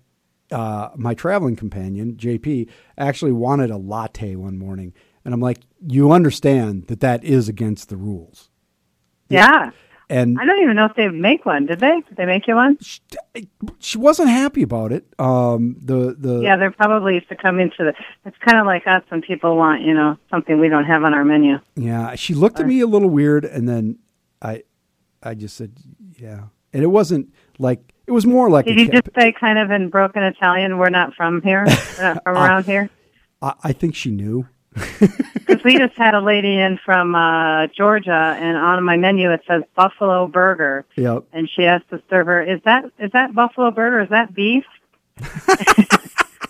uh, 0.50 0.90
my 0.96 1.14
traveling 1.14 1.56
companion 1.56 2.14
JP 2.14 2.68
actually 2.98 3.32
wanted 3.32 3.70
a 3.70 3.76
latte 3.76 4.36
one 4.36 4.58
morning, 4.58 4.92
and 5.24 5.32
I'm 5.34 5.40
like, 5.40 5.60
you 5.86 6.12
understand 6.12 6.86
that 6.88 7.00
that 7.00 7.24
is 7.24 7.48
against 7.48 7.88
the 7.88 7.96
rules. 7.96 8.50
Yeah. 9.28 9.70
And 10.10 10.38
I 10.38 10.44
don't 10.44 10.62
even 10.62 10.76
know 10.76 10.84
if 10.84 10.94
they 10.96 11.08
make 11.08 11.46
one. 11.46 11.64
Did 11.64 11.80
they? 11.80 12.02
Did 12.06 12.16
they 12.18 12.26
make 12.26 12.46
you 12.46 12.56
one? 12.56 12.76
she, 12.78 13.00
she 13.78 13.96
wasn't 13.96 14.28
happy 14.28 14.62
about 14.62 14.92
it. 14.92 15.06
Um, 15.18 15.76
the 15.82 16.14
the 16.18 16.40
Yeah, 16.40 16.56
they're 16.56 16.70
probably 16.70 17.14
used 17.14 17.30
to 17.30 17.36
come 17.36 17.58
into 17.58 17.76
the. 17.78 17.94
It's 18.26 18.36
kind 18.38 18.58
of 18.58 18.66
like 18.66 18.86
us 18.86 19.02
when 19.08 19.22
people 19.22 19.56
want, 19.56 19.80
you 19.80 19.94
know, 19.94 20.18
something 20.30 20.60
we 20.60 20.68
don't 20.68 20.84
have 20.84 21.04
on 21.04 21.14
our 21.14 21.24
menu. 21.24 21.58
yeah, 21.74 22.14
she 22.16 22.34
looked 22.34 22.60
at 22.60 22.66
me 22.66 22.80
a 22.80 22.86
little 22.86 23.08
weird, 23.08 23.46
and 23.46 23.66
then 23.66 23.98
I 24.42 24.64
I 25.22 25.34
just 25.34 25.56
said, 25.56 25.72
yeah, 26.18 26.44
and 26.74 26.82
it 26.82 26.88
wasn't 26.88 27.32
like 27.58 27.93
it 28.06 28.12
was 28.12 28.26
more 28.26 28.50
like 28.50 28.66
Did 28.66 28.78
you 28.78 28.88
just 28.90 29.08
say 29.18 29.32
kind 29.32 29.58
of 29.58 29.70
in 29.70 29.88
broken 29.90 30.22
Italian, 30.22 30.78
"We're 30.78 30.90
not 30.90 31.14
from 31.14 31.42
here, 31.42 31.64
we're 31.66 32.02
not 32.14 32.22
from 32.22 32.34
around 32.36 32.64
here"? 32.66 32.90
I, 33.42 33.54
I 33.64 33.72
think 33.72 33.94
she 33.94 34.10
knew. 34.10 34.46
Because 35.46 35.62
we 35.62 35.76
just 35.76 35.94
had 35.94 36.14
a 36.14 36.20
lady 36.20 36.58
in 36.58 36.78
from 36.84 37.14
uh 37.14 37.66
Georgia, 37.68 38.34
and 38.40 38.56
on 38.56 38.82
my 38.82 38.96
menu 38.96 39.30
it 39.30 39.42
says 39.46 39.62
buffalo 39.76 40.26
burger, 40.26 40.86
Yep. 40.96 41.24
and 41.34 41.48
she 41.54 41.64
asked 41.66 41.90
the 41.90 42.02
server, 42.08 42.40
"Is 42.42 42.60
that 42.64 42.86
is 42.98 43.12
that 43.12 43.34
buffalo 43.34 43.70
burger? 43.70 44.00
Is 44.00 44.08
that 44.08 44.34
beef?" 44.34 44.64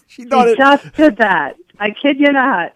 She 0.06 0.24
thought 0.26 0.46
She 0.46 0.52
it. 0.52 0.58
just 0.58 0.92
did 0.94 1.16
that. 1.16 1.56
I 1.80 1.90
kid 1.90 2.20
you 2.20 2.30
not. 2.32 2.72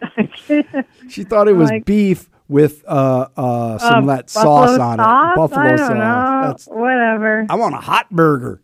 She 1.09 1.23
thought 1.23 1.47
it 1.47 1.53
was 1.55 1.71
like- 1.71 1.85
beef 1.85 2.29
with 2.49 2.83
uh 2.89 3.29
uh 3.37 3.79
some 3.79 3.95
Uh, 3.95 3.99
of 4.01 4.07
that 4.19 4.29
sauce 4.31 4.71
on 4.79 4.99
sauce? 4.99 5.33
it. 5.33 5.37
Buffalo 5.37 5.61
I 5.63 5.77
sauce. 5.77 5.91
Know. 5.91 6.49
That's 6.49 6.67
Whatever. 6.67 7.47
I 7.49 7.55
want 7.55 7.75
a 7.77 7.79
hot 7.79 8.11
burger. 8.11 8.61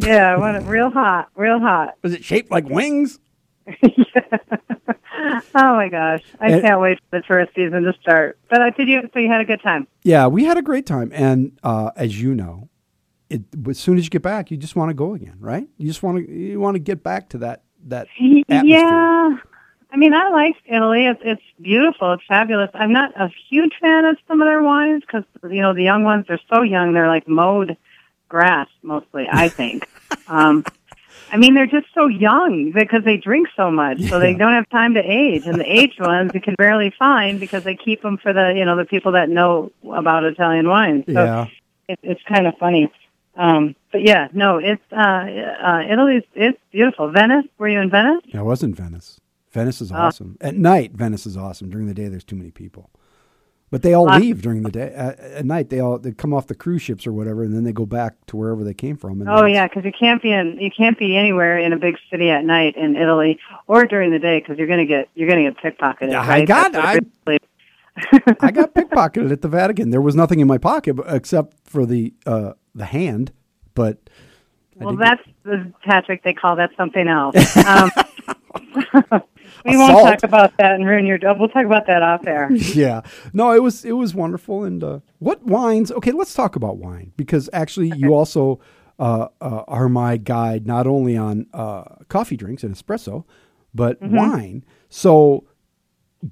Yeah, 0.00 0.32
I 0.32 0.36
want 0.36 0.56
it 0.56 0.62
real 0.68 0.90
hot, 0.90 1.28
real 1.34 1.58
hot. 1.58 1.94
Was 2.02 2.12
it 2.14 2.24
shaped 2.24 2.50
like 2.50 2.68
wings? 2.68 3.18
Oh 5.54 5.74
my 5.74 5.88
gosh, 5.88 6.22
I 6.40 6.52
And- 6.52 6.62
can't 6.62 6.80
wait 6.80 6.98
for 7.10 7.18
the 7.18 7.22
tourist 7.26 7.52
season 7.54 7.82
to 7.82 7.92
start. 8.00 8.38
But 8.48 8.62
I 8.62 8.70
did 8.70 8.88
you? 8.88 9.02
So 9.12 9.18
you 9.18 9.28
had 9.28 9.40
a 9.40 9.44
good 9.44 9.60
time? 9.60 9.86
Yeah, 10.04 10.26
we 10.28 10.44
had 10.44 10.56
a 10.56 10.62
great 10.62 10.86
time, 10.86 11.10
and 11.12 11.58
uh, 11.64 11.90
as 11.96 12.20
you 12.20 12.34
know, 12.34 12.68
it 13.28 13.42
as 13.68 13.78
soon 13.78 13.98
as 13.98 14.04
you 14.04 14.10
get 14.10 14.22
back, 14.22 14.50
you 14.50 14.56
just 14.56 14.76
want 14.76 14.90
to 14.90 14.94
go 14.94 15.14
again, 15.14 15.36
right? 15.40 15.68
You 15.76 15.86
just 15.88 16.02
want 16.04 16.18
to 16.24 16.32
you 16.32 16.60
want 16.60 16.76
to 16.76 16.78
get 16.78 17.02
back 17.02 17.28
to 17.30 17.38
that 17.38 17.62
that 17.88 18.06
atmosphere. 18.48 18.64
Yeah. 18.64 19.36
I 19.90 19.96
mean, 19.96 20.14
I 20.14 20.28
like 20.30 20.54
Italy. 20.66 21.06
It's 21.06 21.20
it's 21.24 21.42
beautiful. 21.60 22.12
It's 22.12 22.22
fabulous. 22.28 22.70
I'm 22.74 22.92
not 22.92 23.10
a 23.20 23.28
huge 23.50 23.72
fan 23.80 24.04
of 24.04 24.16
some 24.28 24.40
of 24.40 24.46
their 24.46 24.62
wines 24.62 25.02
because 25.02 25.24
you 25.50 25.60
know 25.60 25.74
the 25.74 25.82
young 25.82 26.04
ones 26.04 26.26
they're 26.28 26.40
so 26.52 26.62
young. 26.62 26.92
They're 26.92 27.08
like 27.08 27.26
mowed 27.26 27.76
grass 28.28 28.68
mostly. 28.82 29.26
I 29.30 29.48
think. 29.48 29.88
um, 30.28 30.64
I 31.30 31.36
mean, 31.36 31.54
they're 31.54 31.66
just 31.66 31.86
so 31.94 32.06
young 32.06 32.72
because 32.72 33.04
they 33.04 33.18
drink 33.18 33.48
so 33.54 33.70
much, 33.70 34.00
so 34.04 34.18
they 34.18 34.32
don't 34.34 34.52
have 34.52 34.68
time 34.70 34.94
to 34.94 35.00
age. 35.00 35.46
And 35.46 35.60
the 35.60 35.70
aged 35.70 36.00
ones 36.00 36.30
you 36.32 36.40
can 36.40 36.54
barely 36.56 36.90
find 36.98 37.38
because 37.38 37.64
they 37.64 37.74
keep 37.74 38.02
them 38.02 38.16
for 38.16 38.32
the 38.32 38.54
you 38.56 38.64
know 38.64 38.76
the 38.76 38.84
people 38.84 39.12
that 39.12 39.28
know 39.28 39.70
about 39.92 40.24
Italian 40.24 40.68
wines. 40.68 41.04
So 41.06 41.12
Yeah, 41.12 41.46
it, 41.88 41.98
it's 42.02 42.22
kind 42.22 42.46
of 42.46 42.56
funny. 42.58 42.90
Um, 43.36 43.76
but 43.92 44.02
yeah, 44.02 44.28
no, 44.32 44.58
it's 44.58 44.82
uh, 44.92 44.96
uh, 44.96 45.82
Italy's 45.88 46.24
it's 46.34 46.58
beautiful. 46.72 47.08
Venice, 47.10 47.46
were 47.58 47.68
you 47.68 47.80
in 47.80 47.90
Venice? 47.90 48.22
I 48.34 48.42
was 48.42 48.62
in 48.62 48.74
Venice. 48.74 49.20
Venice 49.52 49.80
is 49.80 49.90
awesome. 49.90 50.36
At 50.40 50.56
night, 50.56 50.92
Venice 50.92 51.24
is 51.24 51.36
awesome. 51.36 51.70
During 51.70 51.86
the 51.86 51.94
day, 51.94 52.08
there's 52.08 52.24
too 52.24 52.36
many 52.36 52.50
people. 52.50 52.90
But 53.70 53.82
they 53.82 53.92
all 53.92 54.06
leave 54.06 54.40
during 54.40 54.62
the 54.62 54.70
day. 54.70 54.92
At, 54.94 55.18
at 55.20 55.44
night, 55.44 55.68
they 55.68 55.78
all 55.78 55.98
they 55.98 56.12
come 56.12 56.32
off 56.32 56.46
the 56.46 56.54
cruise 56.54 56.80
ships 56.80 57.06
or 57.06 57.12
whatever, 57.12 57.42
and 57.42 57.54
then 57.54 57.64
they 57.64 57.72
go 57.72 57.84
back 57.84 58.14
to 58.28 58.36
wherever 58.36 58.64
they 58.64 58.72
came 58.72 58.96
from. 58.96 59.20
And 59.20 59.28
Oh 59.28 59.44
yeah, 59.44 59.68
because 59.68 59.84
you 59.84 59.92
can't 59.92 60.22
be 60.22 60.32
in 60.32 60.58
you 60.58 60.70
can't 60.70 60.98
be 60.98 61.16
anywhere 61.16 61.58
in 61.58 61.74
a 61.74 61.76
big 61.78 61.96
city 62.10 62.30
at 62.30 62.44
night 62.44 62.76
in 62.76 62.96
Italy 62.96 63.38
or 63.66 63.84
during 63.84 64.10
the 64.10 64.18
day 64.18 64.38
because 64.40 64.56
you're 64.56 64.66
gonna 64.68 64.86
get 64.86 65.10
you're 65.14 65.28
gonna 65.28 65.50
get 65.50 65.58
pickpocketed. 65.58 66.14
I 66.14 66.28
right? 66.28 66.48
got- 66.48 66.74
I- 66.74 67.00
I 68.40 68.52
got 68.52 68.74
pickpocketed 68.74 69.32
at 69.32 69.42
the 69.42 69.48
Vatican. 69.48 69.90
There 69.90 70.00
was 70.00 70.14
nothing 70.14 70.40
in 70.40 70.46
my 70.46 70.56
pocket 70.58 70.96
except 71.06 71.54
for 71.64 71.84
the 71.84 72.14
uh, 72.24 72.52
the 72.74 72.86
hand. 72.86 73.32
But 73.74 73.98
well, 74.76 74.92
did 74.94 75.00
get- 75.00 75.04
that's 75.04 75.22
the 75.44 75.72
Patrick. 75.84 76.22
They 76.22 76.32
call 76.32 76.56
that 76.56 76.70
something 76.76 77.06
else. 77.06 77.56
Um, 77.66 77.90
we 79.64 79.76
won't 79.76 79.92
talk 79.92 80.22
about 80.22 80.56
that 80.58 80.74
and 80.74 80.86
ruin 80.86 81.06
your. 81.06 81.18
We'll 81.22 81.48
talk 81.48 81.64
about 81.66 81.86
that 81.86 82.02
off 82.02 82.26
air. 82.26 82.48
yeah. 82.52 83.02
No, 83.32 83.52
it 83.52 83.62
was 83.62 83.84
it 83.84 83.92
was 83.92 84.14
wonderful. 84.14 84.64
And 84.64 84.82
uh, 84.82 85.00
what 85.18 85.42
wines? 85.44 85.90
Okay, 85.92 86.12
let's 86.12 86.34
talk 86.34 86.56
about 86.56 86.76
wine 86.78 87.12
because 87.16 87.48
actually 87.52 87.92
you 87.96 88.14
also 88.14 88.60
uh, 88.98 89.28
uh, 89.40 89.62
are 89.68 89.88
my 89.88 90.16
guide 90.16 90.66
not 90.66 90.86
only 90.86 91.16
on 91.16 91.46
uh, 91.54 91.84
coffee 92.08 92.36
drinks 92.36 92.62
and 92.62 92.74
espresso, 92.74 93.24
but 93.74 94.00
Mm-hmm. 94.00 94.16
wine. 94.16 94.64
So. 94.88 95.44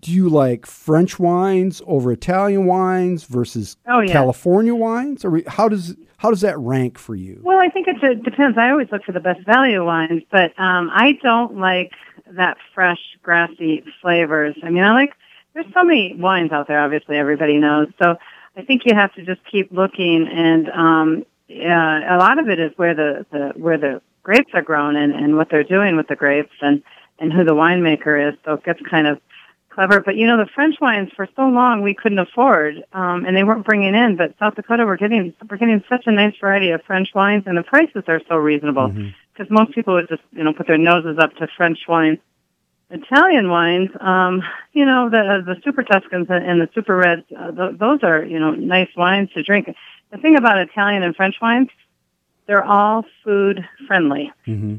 Do 0.01 0.11
you 0.11 0.29
like 0.29 0.67
French 0.67 1.21
wines 1.21 1.81
over 1.87 2.11
Italian 2.11 2.67
wines 2.67 3.23
versus 3.23 3.77
Oh, 3.87 4.01
yeah. 4.01 4.13
California 4.13 4.75
wines, 4.75 5.25
or 5.25 5.43
how 5.47 5.69
does 5.69 5.95
how 6.17 6.29
does 6.31 6.41
that 6.41 6.59
rank 6.59 6.99
for 6.99 7.15
you? 7.15 7.41
Well, 7.45 7.61
I 7.61 7.69
think 7.69 7.87
it 7.87 8.25
depends. 8.25 8.59
I 8.59 8.71
always 8.71 8.89
look 8.91 9.05
for 9.05 9.13
the 9.13 9.21
best 9.21 9.47
value 9.47 9.85
wines, 9.85 10.25
but 10.33 10.59
um, 10.59 10.91
I 10.93 11.13
don't 11.23 11.59
like 11.59 11.93
that 12.33 12.57
fresh, 12.75 13.01
grassy 13.23 13.85
flavors. 14.01 14.57
I 14.63 14.71
mean, 14.71 14.83
I 14.83 14.93
like. 14.93 15.13
There's 15.55 15.73
so 15.73 15.85
many 15.85 16.15
wines 16.15 16.53
out 16.53 16.69
there. 16.69 16.81
Obviously, 16.81 17.17
everybody 17.17 17.57
knows. 17.59 17.89
So 17.99 18.17
I 18.57 18.63
think 18.63 18.83
you 18.85 18.95
have 18.95 19.13
to 19.15 19.25
just 19.25 19.41
keep 19.51 19.73
looking, 19.73 20.29
and 20.29 20.69
um, 20.71 21.27
yeah, 21.49 22.17
a 22.17 22.19
lot 22.19 22.39
of 22.39 22.49
it 22.49 22.59
is 22.59 22.73
where 22.77 22.95
the, 22.95 23.27
the 23.31 23.53
where 23.57 23.79
the 23.79 24.03
grapes 24.23 24.51
are 24.55 24.63
grown 24.63 24.97
and, 24.97 25.15
and 25.15 25.37
what 25.37 25.49
they're 25.51 25.65
doing 25.65 25.97
with 25.97 26.09
the 26.09 26.17
grapes, 26.17 26.53
and 26.61 26.83
and 27.19 27.33
who 27.33 27.45
the 27.45 27.55
winemaker 27.55 28.33
is. 28.33 28.39
So 28.45 28.55
it 28.55 28.65
gets 28.65 28.81
kind 28.83 29.07
of 29.07 29.21
clever. 29.71 30.01
But 30.01 30.17
you 30.17 30.27
know, 30.27 30.37
the 30.37 30.51
French 30.55 30.77
wines 30.81 31.11
for 31.15 31.29
so 31.37 31.43
long 31.43 31.83
we 31.83 31.95
couldn't 31.95 32.19
afford, 32.19 32.83
um, 32.93 33.25
and 33.25 33.37
they 33.37 33.45
weren't 33.45 33.65
bringing 33.65 33.95
in. 33.95 34.17
But 34.17 34.35
South 34.39 34.57
Dakota, 34.57 34.85
we're 34.85 34.97
getting 34.97 35.33
we're 35.49 35.59
getting 35.59 35.85
such 35.89 36.07
a 36.07 36.13
nice 36.13 36.35
variety 36.41 36.71
of 36.71 36.83
French 36.83 37.11
wines, 37.15 37.45
and 37.47 37.57
the 37.57 37.63
prices 37.63 38.03
are 38.09 38.21
so 38.29 38.37
reasonable 38.37 38.89
because 39.37 39.51
most 39.51 39.73
people 39.73 39.95
would 39.95 40.09
just 40.09 40.23
you 40.33 40.45
know 40.45 40.53
put 40.53 40.67
their 40.67 40.79
noses 40.79 41.19
up 41.19 41.35
to 41.37 41.49
French 41.57 41.81
wines. 41.89 42.19
Italian 42.89 43.51
wines, 43.51 43.91
um, 44.01 44.43
you 44.73 44.85
know, 44.85 45.11
the 45.11 45.43
the 45.45 45.57
Super 45.65 45.83
Tuscans 45.83 46.29
and 46.31 46.61
the 46.61 46.69
Super 46.73 46.97
Reds, 46.97 47.23
uh, 47.37 47.51
th- 47.51 47.79
those 47.79 48.01
are 48.03 48.25
you 48.25 48.39
know 48.39 48.53
nice 48.53 48.91
wines 48.97 49.31
to 49.33 49.43
drink. 49.43 49.75
The 50.11 50.19
thing 50.19 50.37
about 50.37 50.59
Italian 50.59 51.03
and 51.03 51.15
French 51.17 51.37
wines, 51.43 51.69
they're 52.47 52.65
all 52.65 53.05
food 53.25 53.67
friendly. 53.87 54.33
hmm 54.45 54.77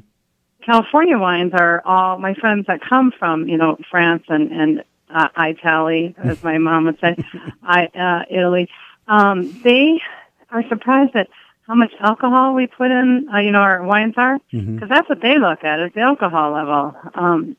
California 0.61 1.17
wines 1.17 1.53
are 1.53 1.81
all 1.85 2.17
my 2.17 2.33
friends 2.33 2.67
that 2.67 2.81
come 2.81 3.13
from, 3.17 3.47
you 3.47 3.57
know, 3.57 3.77
France 3.89 4.23
and 4.27 4.51
and 4.51 4.83
uh, 5.09 5.29
Italy, 5.37 6.13
as 6.17 6.43
my 6.43 6.57
mom 6.57 6.85
would 6.85 6.99
say, 6.99 7.15
I 7.63 7.85
uh, 7.87 8.23
Italy. 8.29 8.69
Um, 9.07 9.61
they 9.63 10.01
are 10.49 10.67
surprised 10.67 11.15
at 11.15 11.29
how 11.67 11.75
much 11.75 11.91
alcohol 11.99 12.53
we 12.55 12.67
put 12.67 12.89
in, 12.89 13.27
uh, 13.33 13.39
you 13.39 13.51
know, 13.51 13.59
our 13.59 13.83
wines 13.83 14.13
are, 14.17 14.39
because 14.51 14.87
that's 14.89 15.09
what 15.09 15.21
they 15.21 15.37
look 15.37 15.63
at 15.65 15.79
is 15.81 15.91
the 15.93 15.99
alcohol 16.01 16.53
level. 16.53 16.95
Um, 17.13 17.57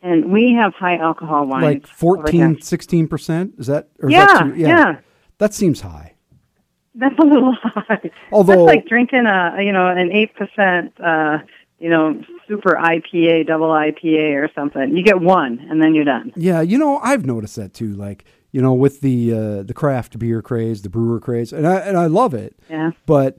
and 0.00 0.32
we 0.32 0.52
have 0.54 0.72
high 0.74 0.96
alcohol 0.96 1.46
wines. 1.46 1.62
Like 1.62 2.02
over 2.02 2.30
here. 2.30 2.46
14, 2.48 2.62
16 2.62 3.08
percent? 3.08 3.54
Is 3.58 3.66
that? 3.66 3.88
Or 4.00 4.08
is 4.08 4.14
Yeah, 4.14 4.26
that 4.26 4.42
too, 4.54 4.54
yeah, 4.60 4.96
That 5.38 5.54
seems 5.54 5.80
high. 5.82 6.14
That's 6.94 7.18
a 7.18 7.24
little 7.24 7.52
high. 7.62 8.10
Although- 8.32 8.66
that's 8.66 8.76
like 8.76 8.86
drinking 8.86 9.26
a 9.26 9.56
you 9.62 9.72
know 9.72 9.86
an 9.86 10.10
eight 10.10 10.34
percent 10.34 10.92
uh 11.00 11.38
you 11.78 11.88
know 11.88 12.20
super 12.48 12.74
IPA, 12.74 13.46
double 13.46 13.68
IPA 13.68 14.42
or 14.42 14.50
something. 14.54 14.96
You 14.96 15.02
get 15.04 15.20
one 15.20 15.58
and 15.70 15.80
then 15.82 15.94
you're 15.94 16.04
done. 16.04 16.32
Yeah, 16.36 16.62
you 16.62 16.78
know, 16.78 16.98
I've 16.98 17.24
noticed 17.24 17.56
that 17.56 17.72
too. 17.72 17.94
Like, 17.94 18.24
you 18.52 18.60
know, 18.62 18.74
with 18.74 19.00
the 19.00 19.32
uh, 19.32 19.62
the 19.62 19.74
craft 19.74 20.18
beer 20.18 20.42
craze, 20.42 20.82
the 20.82 20.88
brewer 20.90 21.18
craze, 21.20 21.52
and 21.52 21.66
I 21.66 21.76
and 21.80 21.96
I 21.96 22.06
love 22.06 22.34
it. 22.34 22.54
Yeah. 22.70 22.92
But 23.06 23.38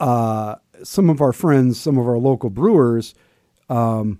uh, 0.00 0.56
some 0.82 1.08
of 1.10 1.20
our 1.20 1.32
friends, 1.32 1.78
some 1.80 1.98
of 1.98 2.06
our 2.08 2.18
local 2.18 2.50
brewers, 2.50 3.14
um, 3.68 4.18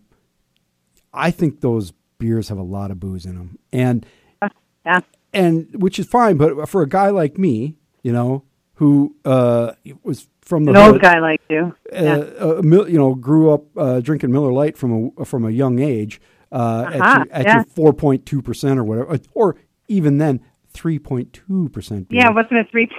I 1.13 1.31
think 1.31 1.61
those 1.61 1.93
beers 2.19 2.49
have 2.49 2.59
a 2.59 2.63
lot 2.63 2.91
of 2.91 3.01
booze 3.01 3.27
in 3.27 3.37
them, 3.37 3.59
and 3.73 4.07
Yeah. 4.87 5.01
and 5.33 5.69
which 5.75 5.99
is 5.99 6.07
fine. 6.07 6.37
But 6.37 6.69
for 6.69 6.83
a 6.83 6.89
guy 6.89 7.11
like 7.11 7.39
me, 7.39 7.77
you 8.03 8.13
know, 8.13 8.45
who 8.75 9.17
uh, 9.25 9.73
was 10.03 10.29
from 10.41 10.65
the 10.65 10.73
An 10.73 10.77
old 10.77 11.01
guy 11.01 11.19
like 11.21 11.41
you. 11.49 11.75
uh, 11.93 12.03
Yeah. 12.03 12.17
uh, 12.41 12.63
you 12.63 12.99
know, 12.99 13.15
grew 13.15 13.51
up 13.53 13.65
uh, 13.77 14.01
drinking 14.01 14.31
Miller 14.33 14.53
Lite 14.53 14.77
from 14.77 15.13
a 15.19 15.25
from 15.25 15.45
a 15.45 15.51
young 15.51 15.79
age 15.79 16.21
uh, 16.51 16.85
at, 16.93 17.01
Uh-huh, 17.01 17.19
your, 17.19 17.27
at 17.35 17.45
yeah. 17.47 17.55
your 17.57 17.65
four 17.65 17.93
point 17.93 18.27
two 18.27 18.43
percent 18.43 18.79
or 18.79 18.85
whatever, 18.85 19.19
or 19.35 19.57
even 19.93 20.19
then 20.19 20.41
three 20.71 20.99
point 20.99 21.33
two 21.33 21.69
percent. 21.69 22.09
Yeah, 22.11 22.31
wasn't 22.31 22.55
it 22.59 22.71
three 22.71 22.91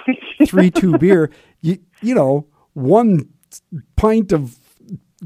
three 0.48 0.72
two 0.72 0.98
beer? 0.98 1.30
You 1.62 1.78
you 2.02 2.14
know, 2.14 2.48
one 2.74 3.30
pint 3.96 4.34
of 4.34 4.60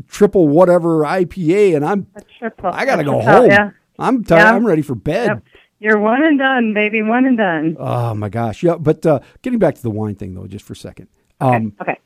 triple 0.07 0.47
whatever 0.47 0.99
IPA, 0.99 1.75
and 1.75 1.83
I'm 1.83 2.05
triple. 2.37 2.69
I 2.71 2.85
gotta 2.85 3.03
go 3.03 3.19
home. 3.19 3.47
Yeah. 3.47 3.71
I'm 3.97 4.23
tired. 4.23 4.39
Yeah. 4.41 4.53
I'm 4.53 4.67
ready 4.67 4.83
for 4.83 4.93
bed. 4.93 5.27
Yep. 5.27 5.43
You're 5.79 5.99
one 5.99 6.23
and 6.23 6.37
done, 6.37 6.75
baby. 6.75 7.01
One 7.01 7.25
and 7.25 7.37
done. 7.37 7.75
Oh 7.79 8.13
my 8.13 8.29
gosh, 8.29 8.61
yeah. 8.61 8.75
But 8.75 9.03
uh, 9.05 9.19
getting 9.41 9.57
back 9.57 9.73
to 9.75 9.81
the 9.81 9.89
wine 9.89 10.13
thing 10.13 10.35
though, 10.35 10.45
just 10.45 10.63
for 10.63 10.73
a 10.73 10.75
second. 10.75 11.07
Um, 11.41 11.73
okay. 11.81 11.97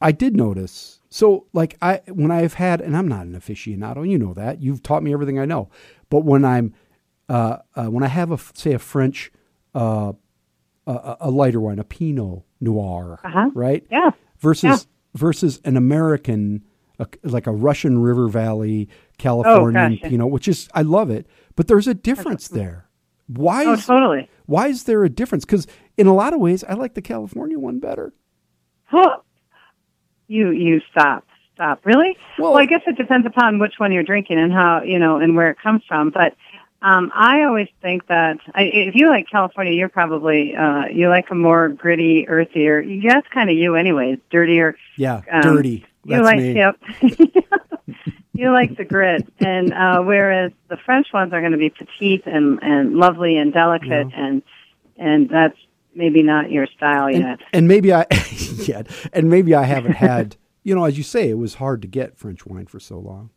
I 0.00 0.12
did 0.12 0.36
notice. 0.36 1.00
So, 1.08 1.46
like, 1.52 1.76
I 1.80 2.02
when 2.08 2.30
I've 2.30 2.54
had, 2.54 2.80
and 2.80 2.96
I'm 2.96 3.08
not 3.08 3.26
an 3.26 3.32
aficionado, 3.32 4.08
you 4.08 4.18
know 4.18 4.34
that. 4.34 4.60
You've 4.60 4.82
taught 4.82 5.02
me 5.02 5.12
everything 5.12 5.38
I 5.38 5.44
know. 5.44 5.70
But 6.10 6.24
when 6.24 6.44
I'm, 6.44 6.74
uh, 7.28 7.58
uh, 7.74 7.86
when 7.86 8.02
I 8.04 8.08
have 8.08 8.30
a 8.30 8.38
say 8.54 8.72
a 8.72 8.78
French, 8.78 9.32
uh, 9.74 10.12
a, 10.86 11.16
a 11.20 11.30
lighter 11.30 11.60
wine, 11.60 11.78
a 11.78 11.84
Pinot 11.84 12.42
Noir, 12.60 13.20
Uh-huh. 13.24 13.50
right? 13.54 13.84
Yeah. 13.90 14.10
Versus 14.38 14.64
Yeah. 14.64 14.76
versus 15.14 15.60
an 15.64 15.76
American, 15.76 16.64
like 17.22 17.46
a 17.46 17.52
Russian 17.52 17.98
River 18.02 18.28
Valley 18.28 18.88
Californian 19.18 19.98
Oh. 20.04 20.08
Pinot, 20.08 20.30
which 20.30 20.48
is 20.48 20.68
I 20.74 20.82
love 20.82 21.10
it, 21.10 21.26
but 21.56 21.66
there's 21.68 21.88
a 21.88 21.94
difference 21.94 22.48
there. 22.48 22.88
Why 23.26 23.64
Oh, 23.64 23.72
is 23.72 23.86
totally. 23.86 24.28
why 24.46 24.68
is 24.68 24.84
there 24.84 25.02
a 25.04 25.08
difference? 25.08 25.44
Because 25.46 25.66
in 25.96 26.06
a 26.06 26.14
lot 26.14 26.34
of 26.34 26.40
ways, 26.40 26.62
I 26.64 26.74
like 26.74 26.94
the 26.94 27.00
California 27.02 27.58
one 27.58 27.78
better. 27.78 28.12
Huh. 28.84 29.16
You 30.26 30.50
you 30.50 30.80
stop 30.90 31.24
stop 31.54 31.80
really. 31.84 32.16
Well- 32.38 32.52
Well, 32.52 32.60
I 32.60 32.66
guess 32.66 32.82
it 32.86 32.96
depends 32.96 33.26
upon 33.26 33.58
which 33.60 33.74
one 33.78 33.92
you're 33.92 34.02
drinking 34.02 34.38
and 34.38 34.52
how 34.52 34.82
you 34.82 34.98
know 34.98 35.16
and 35.18 35.36
where 35.36 35.50
it 35.50 35.58
comes 35.62 35.82
from. 35.88 36.10
But 36.10 36.34
um, 36.84 37.10
I 37.14 37.44
always 37.44 37.68
think 37.80 38.06
that 38.08 38.36
I, 38.54 38.64
if 38.64 38.94
you 38.94 39.08
like 39.08 39.26
California, 39.30 39.72
you're 39.72 39.88
probably 39.88 40.54
uh, 40.54 40.84
you 40.92 41.08
like 41.08 41.30
a 41.30 41.34
more 41.34 41.70
gritty, 41.70 42.28
earthier. 42.28 42.84
That's 43.02 43.26
kind 43.28 43.48
of 43.48 43.56
you, 43.56 43.74
anyways. 43.74 44.18
Dirtier. 44.30 44.76
Yeah, 44.98 45.22
Um, 45.32 45.40
dirty. 45.40 45.86
you 46.04 46.22
like 46.22 46.38
me. 46.38 46.52
yep. 46.54 46.78
you 48.34 48.52
like 48.52 48.76
the 48.76 48.84
grit, 48.84 49.26
and 49.38 49.72
uh, 49.72 50.00
whereas 50.02 50.52
the 50.68 50.76
French 50.76 51.06
ones 51.12 51.32
are 51.32 51.40
going 51.40 51.52
to 51.52 51.58
be 51.58 51.70
petite 51.70 52.26
and 52.26 52.58
and 52.62 52.94
lovely 52.96 53.38
and 53.38 53.52
delicate, 53.52 54.08
and 54.14 54.42
and 54.98 55.28
that's 55.30 55.56
maybe 55.94 56.22
not 56.22 56.50
your 56.50 56.66
style 56.66 57.06
and, 57.06 57.18
yet. 57.18 57.40
and 57.52 57.66
maybe 57.66 57.92
I, 57.94 58.04
yeah, 58.66 58.82
and 59.12 59.30
maybe 59.30 59.54
I 59.54 59.62
haven't 59.62 59.94
had, 59.94 60.36
you 60.64 60.74
know, 60.74 60.84
as 60.84 60.98
you 60.98 61.04
say, 61.04 61.30
it 61.30 61.38
was 61.38 61.54
hard 61.54 61.80
to 61.82 61.88
get 61.88 62.18
French 62.18 62.44
wine 62.44 62.66
for 62.66 62.80
so 62.80 62.98
long. 62.98 63.30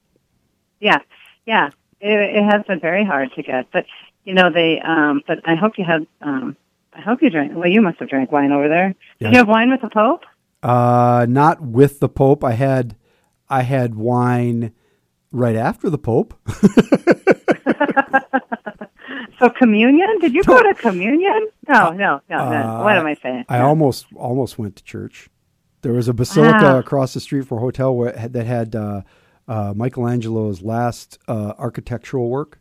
Yeah, 0.79 0.99
yeah. 1.45 1.69
It, 1.99 2.37
it 2.37 2.43
has 2.43 2.63
been 2.65 2.79
very 2.79 3.03
hard 3.05 3.31
to 3.33 3.43
get, 3.43 3.67
but 3.71 3.85
you 4.23 4.33
know 4.33 4.49
they. 4.51 4.79
Um, 4.79 5.21
but 5.27 5.39
I 5.45 5.55
hope 5.55 5.77
you 5.77 5.85
had. 5.85 6.05
Um, 6.21 6.55
I 6.93 7.01
hope 7.01 7.21
you 7.21 7.29
drank. 7.29 7.53
Well, 7.55 7.67
you 7.69 7.81
must 7.81 7.99
have 7.99 8.09
drank 8.09 8.31
wine 8.31 8.51
over 8.51 8.67
there. 8.67 8.95
Yeah. 9.19 9.27
Did 9.27 9.31
you 9.33 9.37
have 9.39 9.47
wine 9.47 9.69
with 9.71 9.81
the 9.81 9.89
Pope? 9.89 10.23
Uh, 10.63 11.25
not 11.29 11.61
with 11.61 11.99
the 11.99 12.09
Pope. 12.09 12.43
I 12.43 12.53
had, 12.53 12.95
I 13.49 13.61
had 13.61 13.93
wine 13.95 14.71
right 15.31 15.55
after 15.55 15.89
the 15.89 15.97
Pope. 15.99 16.33
So 19.39 19.49
communion? 19.51 20.17
Did 20.19 20.33
you 20.33 20.43
go 20.43 20.61
to 20.63 20.73
communion? 20.73 21.47
No, 21.69 21.91
no, 21.91 22.21
no. 22.27 22.37
no. 22.37 22.57
Uh, 22.79 22.83
What 22.83 22.97
am 22.97 23.05
I 23.05 23.13
saying? 23.21 23.45
I 23.47 23.59
No. 23.59 23.65
almost 23.67 24.07
almost 24.15 24.57
went 24.57 24.75
to 24.77 24.83
church. 24.83 25.29
There 25.83 25.93
was 25.93 26.07
a 26.07 26.13
basilica 26.13 26.63
Wow. 26.63 26.79
across 26.79 27.13
the 27.13 27.19
street 27.19 27.45
from 27.47 27.59
a 27.59 27.61
hotel 27.61 27.95
where, 27.95 28.11
that 28.13 28.45
had 28.47 28.75
uh, 28.75 29.01
uh, 29.47 29.73
Michelangelo's 29.75 30.61
last 30.61 31.17
uh, 31.27 31.53
architectural 31.57 32.29
work, 32.29 32.59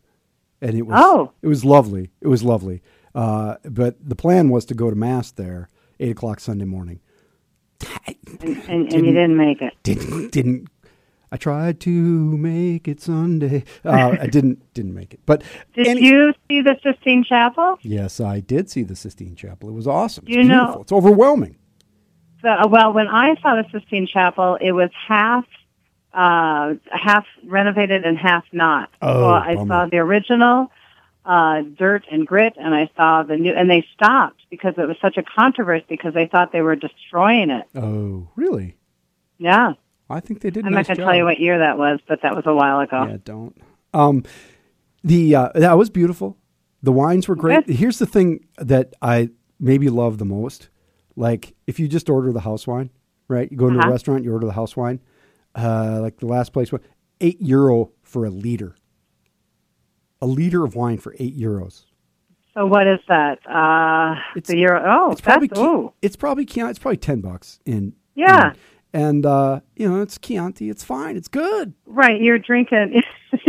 and 0.61 0.75
it 0.75 0.83
was 0.83 0.99
Oh. 1.01 1.31
it 1.41 1.47
was 1.47 1.63
lovely. 1.65 2.11
It 2.21 2.27
was 2.27 2.43
lovely. 2.43 2.81
Uh, 3.15 3.55
but 3.63 3.97
the 4.07 4.15
plan 4.15 4.49
was 4.49 4.65
to 4.65 4.73
go 4.73 4.89
to 4.89 4.95
mass 4.95 5.31
there 5.31 5.69
eight 5.99 6.11
o'clock 6.11 6.39
Sunday 6.39 6.65
morning. 6.65 6.99
And, 8.05 8.15
and, 8.67 8.93
and 8.93 9.05
you 9.05 9.11
didn't 9.13 9.37
make 9.37 9.61
it. 9.61 9.73
Didn't 9.83 10.31
didn't. 10.31 10.67
I 11.31 11.35
tried 11.37 11.79
to 11.81 11.89
make 11.91 12.87
it 12.87 13.01
Sunday. 13.01 13.65
Uh, 13.83 14.15
I 14.21 14.27
didn't 14.27 14.73
didn't 14.73 14.93
make 14.93 15.13
it. 15.13 15.19
But 15.25 15.43
Did 15.73 15.87
any- 15.87 16.03
you 16.05 16.33
see 16.47 16.61
the 16.61 16.75
Sistine 16.83 17.23
Chapel? 17.23 17.77
Yes, 17.81 18.19
I 18.19 18.39
did 18.39 18.69
see 18.69 18.83
the 18.83 18.95
Sistine 18.95 19.35
Chapel. 19.35 19.69
It 19.69 19.73
was 19.73 19.87
awesome. 19.87 20.23
It's 20.27 20.35
You 20.35 20.43
know- 20.43 20.79
It's 20.81 20.91
overwhelming. 20.91 21.57
So, 22.41 22.49
uh, 22.49 22.67
well, 22.69 22.93
when 22.93 23.07
I 23.07 23.35
saw 23.41 23.55
the 23.61 23.65
Sistine 23.77 24.07
Chapel, 24.07 24.57
it 24.61 24.71
was 24.71 24.89
half 25.07 25.45
uh, 26.13 26.73
half 26.91 27.25
renovated 27.45 28.05
and 28.05 28.17
half 28.17 28.43
not. 28.51 28.89
Oh, 29.01 29.21
so 29.21 29.27
I 29.29 29.55
bummer. 29.55 29.67
saw 29.67 29.85
the 29.87 29.97
original 29.97 30.71
uh, 31.25 31.61
dirt 31.61 32.05
and 32.11 32.25
grit, 32.25 32.53
and 32.57 32.73
I 32.73 32.89
saw 32.95 33.23
the 33.23 33.35
new, 33.37 33.53
and 33.53 33.69
they 33.69 33.85
stopped 33.93 34.41
because 34.49 34.73
it 34.77 34.87
was 34.87 34.97
such 35.01 35.17
a 35.17 35.23
controversy 35.23 35.85
because 35.89 36.13
they 36.13 36.25
thought 36.27 36.51
they 36.51 36.61
were 36.61 36.75
destroying 36.75 37.49
it. 37.49 37.65
Oh, 37.75 38.29
really? 38.35 38.77
Yeah, 39.37 39.73
I 40.09 40.19
think 40.21 40.41
they 40.41 40.49
did. 40.49 40.65
I'm 40.65 40.71
nice 40.73 40.87
not 40.87 40.95
going 40.95 40.97
to 40.97 41.03
tell 41.03 41.15
you 41.15 41.25
what 41.25 41.39
year 41.39 41.59
that 41.59 41.77
was, 41.77 41.99
but 42.07 42.21
that 42.23 42.35
was 42.35 42.45
a 42.47 42.53
while 42.55 42.79
ago. 42.79 43.05
Yeah, 43.09 43.17
don't. 43.23 43.55
Um, 43.93 44.23
the 45.03 45.35
uh, 45.35 45.49
that 45.55 45.77
was 45.77 45.89
beautiful. 45.89 46.37
The 46.81 46.91
wines 46.91 47.27
were 47.27 47.35
great. 47.35 47.65
Good. 47.67 47.75
Here's 47.75 47.99
the 47.99 48.05
thing 48.05 48.45
that 48.57 48.93
I 49.01 49.29
maybe 49.59 49.89
love 49.89 50.17
the 50.17 50.25
most. 50.25 50.69
Like 51.15 51.55
if 51.67 51.79
you 51.79 51.87
just 51.87 52.09
order 52.09 52.31
the 52.31 52.41
house 52.41 52.65
wine, 52.67 52.89
right? 53.27 53.51
You 53.51 53.57
go 53.57 53.67
into 53.67 53.79
a 53.79 53.81
Uh-huh. 53.81 53.91
restaurant, 53.91 54.23
you 54.23 54.31
order 54.33 54.45
the 54.45 54.53
house 54.53 54.77
wine. 54.77 54.99
Uh, 55.57 55.99
like 56.01 56.17
the 56.19 56.27
last 56.27 56.53
place, 56.53 56.71
was 56.71 56.81
eight 57.19 57.41
euro 57.41 57.91
for 58.03 58.25
a 58.25 58.29
liter. 58.29 58.75
A 60.21 60.27
liter 60.27 60.63
of 60.63 60.75
wine 60.75 60.97
for 60.99 61.15
eight 61.19 61.37
euros. 61.37 61.85
So 62.53 62.65
what 62.65 62.87
is 62.87 62.99
that? 63.07 63.39
Uh, 63.47 64.15
It's- 64.35 64.47
the 64.51 64.57
euro. 64.57 64.81
Oh, 64.85 65.11
it's 65.11 65.21
probably 65.21 65.49
ooh. 65.57 65.93
it's 66.01 66.15
probably 66.15 66.45
Chianti. 66.45 66.69
It's 66.71 66.79
probably 66.79 66.97
ten 66.97 67.21
bucks 67.21 67.59
in 67.65 67.93
Yeah. 68.15 68.51
in- 68.51 68.55
and 68.93 69.25
uh, 69.25 69.59
you 69.75 69.87
know 69.89 70.01
it's 70.01 70.17
Chianti. 70.17 70.69
It's 70.69 70.83
fine. 70.83 71.17
It's 71.17 71.27
good. 71.27 71.73
Right, 71.85 72.19
you're 72.21 72.39
drinking. 72.39 73.03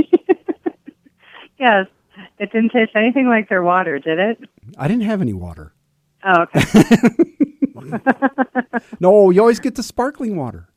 yes, 1.59 1.87
it 2.39 2.53
didn't 2.53 2.71
taste 2.71 2.93
anything 2.95 3.29
like 3.29 3.49
their 3.49 3.63
water, 3.63 3.99
did 3.99 4.19
it? 4.19 4.39
I 4.77 4.89
didn't 4.89 5.05
have 5.05 5.21
any 5.23 5.33
water. 5.33 5.73
Oh, 6.25 6.43
okay. 6.43 6.63
No, 9.01 9.31
you 9.31 9.41
always 9.41 9.61
get 9.61 9.75
the 9.77 9.83
sparkling 9.83 10.37
water. 10.37 10.69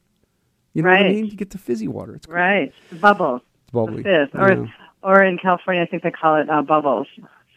You 0.73 0.83
know 0.83 0.89
what 0.89 0.99
I 0.99 1.03
Right. 1.03 1.11
mean? 1.15 1.25
You 1.25 1.35
get 1.35 1.49
the 1.49 1.57
fizzy 1.57 1.87
water. 1.87 2.15
It's, 2.15 2.27
right, 2.27 2.73
bubbles, 3.01 3.41
it's 3.63 3.71
bubbly. 3.71 4.03
fizz, 4.03 4.29
or 4.33 4.51
Yeah. 4.51 4.65
or 5.03 5.23
in 5.23 5.37
California, 5.37 5.81
I 5.83 5.85
think 5.85 6.03
they 6.03 6.11
call 6.11 6.35
it 6.37 6.49
uh, 6.49 6.61
bubbles, 6.61 7.07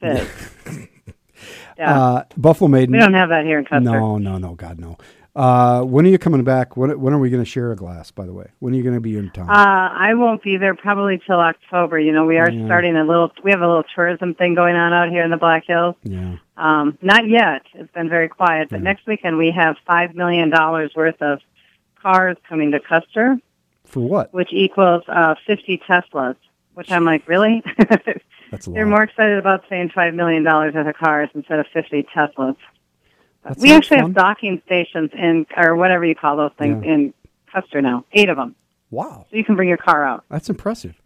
fizz. 0.01 0.29
yeah, 1.79 2.01
Uh, 2.03 2.25
Buffalo 2.37 2.69
Maiden. 2.69 2.93
we 2.93 2.99
don't 2.99 3.15
have 3.15 3.29
that 3.31 3.45
here 3.45 3.59
in 3.59 3.65
Custer. 3.65 3.81
no, 3.81 4.19
no, 4.19 4.39
no, 4.39 4.55
God, 4.55 4.79
no. 4.81 4.97
Uh, 5.37 5.83
when 5.83 6.07
are 6.07 6.09
you 6.11 6.19
coming 6.19 6.45
back? 6.45 6.77
When, 6.77 6.97
when 7.01 7.13
are 7.13 7.19
we 7.19 7.29
going 7.29 7.43
to 7.43 7.49
share 7.49 7.73
a 7.73 7.77
glass? 7.77 8.13
By 8.13 8.25
the 8.25 8.33
way, 8.33 8.47
when 8.61 8.73
are 8.73 8.77
you 8.77 8.85
going 8.85 8.95
to 8.95 9.01
be 9.01 9.19
in 9.19 9.31
town? 9.31 9.51
Uh, 9.51 9.91
I 9.93 10.15
won't 10.15 10.41
be 10.45 10.59
there 10.59 10.77
probably 10.77 11.21
till 11.27 11.41
October. 11.41 11.99
You 11.99 12.13
know, 12.13 12.25
we 12.25 12.39
are 12.39 12.49
Yeah. 12.49 12.67
starting 12.67 12.95
a 12.97 13.03
little. 13.03 13.33
We 13.43 13.51
have 13.51 13.61
a 13.61 13.67
little 13.67 13.83
tourism 13.97 14.35
thing 14.35 14.55
going 14.55 14.77
on 14.77 14.93
out 14.93 15.09
here 15.11 15.25
in 15.25 15.31
the 15.33 15.37
Black 15.37 15.65
Hills. 15.67 15.97
yeah. 16.05 16.37
Um, 16.57 16.97
not 17.03 17.27
yet. 17.29 17.63
It's 17.75 17.93
been 17.93 18.09
very 18.09 18.29
quiet. 18.29 18.69
But 18.71 18.83
next 18.83 19.09
weekend 19.09 19.37
we 19.37 19.51
have 19.51 19.75
five 19.85 20.15
million 20.15 20.51
dollars 20.51 20.93
worth 20.95 21.21
of 21.21 21.41
cars 22.05 22.37
coming 22.49 22.71
to 22.73 22.81
Custer. 22.81 23.39
For 23.87 24.01
what? 24.01 24.33
which 24.35 24.49
equals 24.53 25.03
uh, 25.09 25.35
50 25.47 25.81
Teslas. 25.89 26.37
Which 26.75 26.91
I'm 26.91 27.05
like, 27.05 27.27
really? 27.29 27.63
That's 28.51 28.67
a 28.67 28.71
lot. 28.71 28.75
They're 28.75 28.87
more 28.87 29.03
excited 29.05 29.39
about 29.39 29.65
saying 29.69 29.91
five 29.95 30.13
million 30.15 30.43
dollars 30.43 30.75
worth 30.75 30.87
of 30.87 30.95
cars 30.97 31.29
instead 31.35 31.59
of 31.61 31.67
50 31.73 32.05
Teslas. 32.15 32.57
That 33.45 33.59
we 33.59 33.73
actually 33.73 33.99
fun. 33.99 34.07
have 34.07 34.15
docking 34.15 34.63
stations 34.67 35.11
in, 35.13 35.47
or 35.57 35.77
whatever 35.77 36.05
you 36.05 36.15
call 36.15 36.37
those 36.37 36.51
things, 36.59 36.85
Yeah. 36.85 36.93
in 36.93 37.15
Custer 37.53 37.81
now. 37.83 38.05
Eight 38.13 38.29
of 38.29 38.37
them, 38.37 38.55
Wow, 38.91 39.27
so 39.31 39.37
you 39.37 39.45
can 39.45 39.55
bring 39.55 39.69
your 39.69 39.77
car 39.79 40.05
out. 40.05 40.25
that's 40.31 40.49
impressive. 40.51 41.01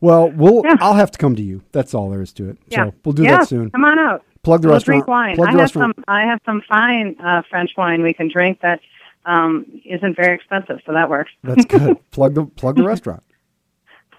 Well, 0.00 0.30
we'll. 0.30 0.62
Yeah. 0.64 0.76
I'll 0.80 0.94
have 0.94 1.12
to 1.12 1.18
come 1.18 1.36
to 1.36 1.42
you. 1.42 1.62
That's 1.70 1.94
all 1.94 2.10
there 2.10 2.22
is 2.22 2.32
to 2.32 2.48
it. 2.50 2.58
Yeah, 2.68 2.86
So 2.86 2.94
we'll 3.04 3.12
do 3.12 3.22
yeah, 3.22 3.36
that 3.38 3.48
soon. 3.48 3.70
Come 3.70 3.84
on 3.84 3.98
out. 4.00 4.24
Plug 4.42 4.62
the 4.62 4.68
we'll 4.68 4.74
restaurant. 4.76 5.04
drink 5.04 5.08
wine. 5.08 5.36
Plug 5.36 5.48
I 5.48 5.52
the 5.52 5.58
have 5.58 5.64
restaurant. 5.64 5.94
some. 5.96 6.04
I 6.08 6.22
have 6.22 6.40
some 6.44 6.62
fine 6.68 7.14
uh, 7.22 7.42
French 7.48 7.70
wine 7.76 8.02
we 8.02 8.12
can 8.12 8.28
drink 8.28 8.60
that 8.62 8.80
um, 9.24 9.66
isn't 9.84 10.16
very 10.16 10.34
expensive, 10.34 10.80
so 10.86 10.92
that 10.92 11.08
works. 11.08 11.32
That's 11.42 11.64
good. 11.64 11.98
plug 12.10 12.34
the 12.34 12.44
plug 12.44 12.76
the 12.76 12.84
restaurant. 12.84 13.22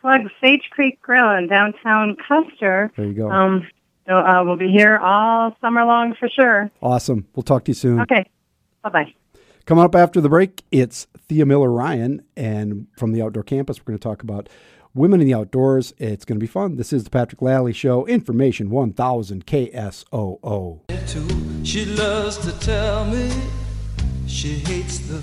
Plug 0.01 0.23
Sage 0.41 0.69
Creek 0.69 1.01
Grill 1.01 1.31
in 1.37 1.47
downtown 1.47 2.17
Custer. 2.27 2.91
There 2.97 3.05
you 3.05 3.13
go. 3.13 3.31
Um, 3.31 3.65
so 4.05 4.17
uh, 4.17 4.43
we'll 4.43 4.57
be 4.57 4.69
here 4.69 4.97
all 4.97 5.55
summer 5.61 5.85
long 5.85 6.13
for 6.19 6.27
sure. 6.27 6.69
awesome. 6.81 7.25
We'll 7.33 7.43
talk 7.43 7.63
to 7.65 7.69
you 7.69 7.75
soon. 7.75 8.01
Okay. 8.01 8.25
Bye 8.83 8.89
bye. 8.89 9.13
Coming 9.65 9.85
up 9.85 9.95
after 9.95 10.19
the 10.19 10.27
break, 10.27 10.63
it's 10.71 11.07
Thea 11.29 11.45
Miller 11.45 11.71
Ryan, 11.71 12.21
and 12.35 12.87
from 12.97 13.13
the 13.13 13.21
Outdoor 13.21 13.43
Campus, 13.43 13.79
we're 13.79 13.91
going 13.93 13.99
to 13.99 14.03
talk 14.03 14.21
about 14.21 14.49
women 14.93 15.21
in 15.21 15.27
the 15.27 15.33
outdoors. 15.33 15.93
It's 15.97 16.25
going 16.25 16.37
to 16.37 16.43
be 16.43 16.47
fun. 16.47 16.75
This 16.75 16.91
is 16.91 17.05
the 17.05 17.09
Patrick 17.09 17.41
Lalley 17.41 17.71
Show. 17.73 18.05
Information 18.05 18.69
1000 18.69 19.45
KSOO. 19.45 21.65
She 21.65 21.85
loves 21.85 22.37
to 22.39 22.51
tell 22.59 23.05
me 23.05 23.31
she 24.27 24.53
hates 24.55 24.99
the 24.99 25.21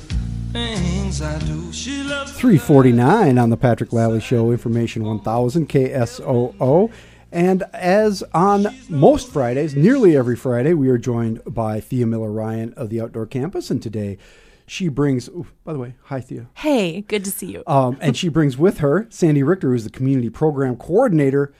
things 0.52 1.22
I 1.22 1.38
do. 1.40 1.72
She 1.72 2.02
loves 2.02 2.32
349 2.32 3.38
on 3.38 3.50
the 3.50 3.56
Patrick 3.56 3.92
Lalley 3.92 4.20
Show, 4.20 4.50
Information 4.50 5.04
1000 5.04 5.68
KSOO. 5.68 6.90
And 7.32 7.62
as 7.72 8.24
on 8.34 8.66
most 8.88 9.30
Fridays, 9.30 9.76
nearly 9.76 10.16
every 10.16 10.34
Friday, 10.36 10.74
we 10.74 10.88
are 10.88 10.98
joined 10.98 11.40
by 11.46 11.78
Thea 11.80 12.06
Miller 12.06 12.30
Ryan 12.32 12.72
of 12.74 12.90
the 12.90 13.00
Outdoor 13.00 13.26
Campus. 13.26 13.70
And 13.70 13.80
today 13.82 14.18
she 14.66 14.88
brings, 14.88 15.28
ooh, 15.28 15.46
by 15.64 15.72
the 15.72 15.78
way, 15.78 15.94
hi 16.04 16.20
Thea. 16.20 16.48
Hey, 16.54 17.02
good 17.02 17.24
to 17.24 17.30
see 17.30 17.46
you. 17.52 17.62
Um, 17.66 17.96
and 18.00 18.16
she 18.16 18.28
brings 18.28 18.56
with 18.58 18.78
her 18.78 19.06
Sandy 19.10 19.42
Richter, 19.44 19.70
who's 19.70 19.84
the 19.84 19.90
community 19.90 20.30
program 20.30 20.76
coordinator 20.76 21.52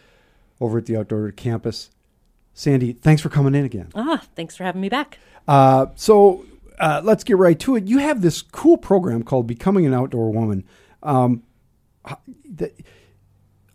over 0.61 0.79
at 0.79 0.87
the 0.87 0.96
Outdoor 0.96 1.31
Campus. 1.31 1.90
Sandy, 2.53 2.92
thanks 2.92 3.22
for 3.22 3.29
coming 3.29 3.55
in 3.55 3.64
again. 3.64 3.88
ah, 3.94 4.22
thanks 4.35 4.57
for 4.57 4.64
having 4.64 4.81
me 4.81 4.88
back. 4.88 5.18
Uh, 5.46 5.87
so 5.94 6.44
uh, 6.80 7.00
let's 7.04 7.22
get 7.24 7.36
right 7.36 7.58
to 7.60 7.76
it. 7.76 7.86
You 7.86 7.98
have 7.98 8.22
this 8.22 8.42
cool 8.42 8.76
program 8.76 9.22
called 9.22 9.46
Becoming 9.46 9.86
an 9.86 9.94
Outdoor 9.94 10.30
Woman. 10.32 10.64
Um, 11.02 11.42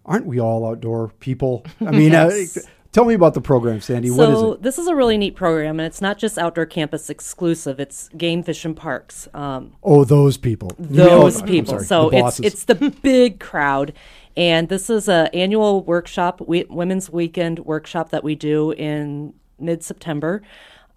aren't 0.05 0.25
we 0.25 0.39
all 0.39 0.65
outdoor 0.67 1.09
people? 1.19 1.65
I 1.81 1.91
mean, 1.91 2.11
Yes. 2.11 2.57
uh, 2.57 2.61
tell 2.91 3.05
me 3.05 3.13
about 3.13 3.33
the 3.33 3.41
program, 3.41 3.81
Sandy. 3.81 4.09
what 4.11 4.29
is 4.29 4.39
so 4.39 4.53
it? 4.53 4.61
this 4.61 4.77
is 4.77 4.87
a 4.87 4.95
really 4.95 5.17
neat 5.17 5.35
program, 5.35 5.79
and 5.79 5.87
it's 5.87 6.01
not 6.01 6.17
just 6.17 6.37
outdoor 6.37 6.65
campus 6.65 7.09
exclusive. 7.09 7.79
It's 7.79 8.09
game 8.09 8.43
fish 8.43 8.65
and 8.65 8.75
parks. 8.75 9.27
Um, 9.33 9.73
Oh, 9.83 10.03
those 10.03 10.37
people. 10.37 10.71
Those 10.77 11.41
oh, 11.41 11.45
people. 11.45 11.73
sorry, 11.79 11.85
so 11.85 12.09
it's 12.09 12.39
it's 12.39 12.63
the 12.65 12.75
big 13.01 13.39
crowd, 13.39 13.93
and 14.37 14.69
this 14.69 14.89
is 14.89 15.07
a 15.07 15.33
annual 15.35 15.83
workshop, 15.83 16.41
we, 16.41 16.63
women's 16.65 17.09
weekend 17.09 17.59
workshop 17.59 18.09
that 18.09 18.23
we 18.23 18.35
do 18.35 18.71
in 18.71 19.33
mid 19.59 19.83
September. 19.83 20.41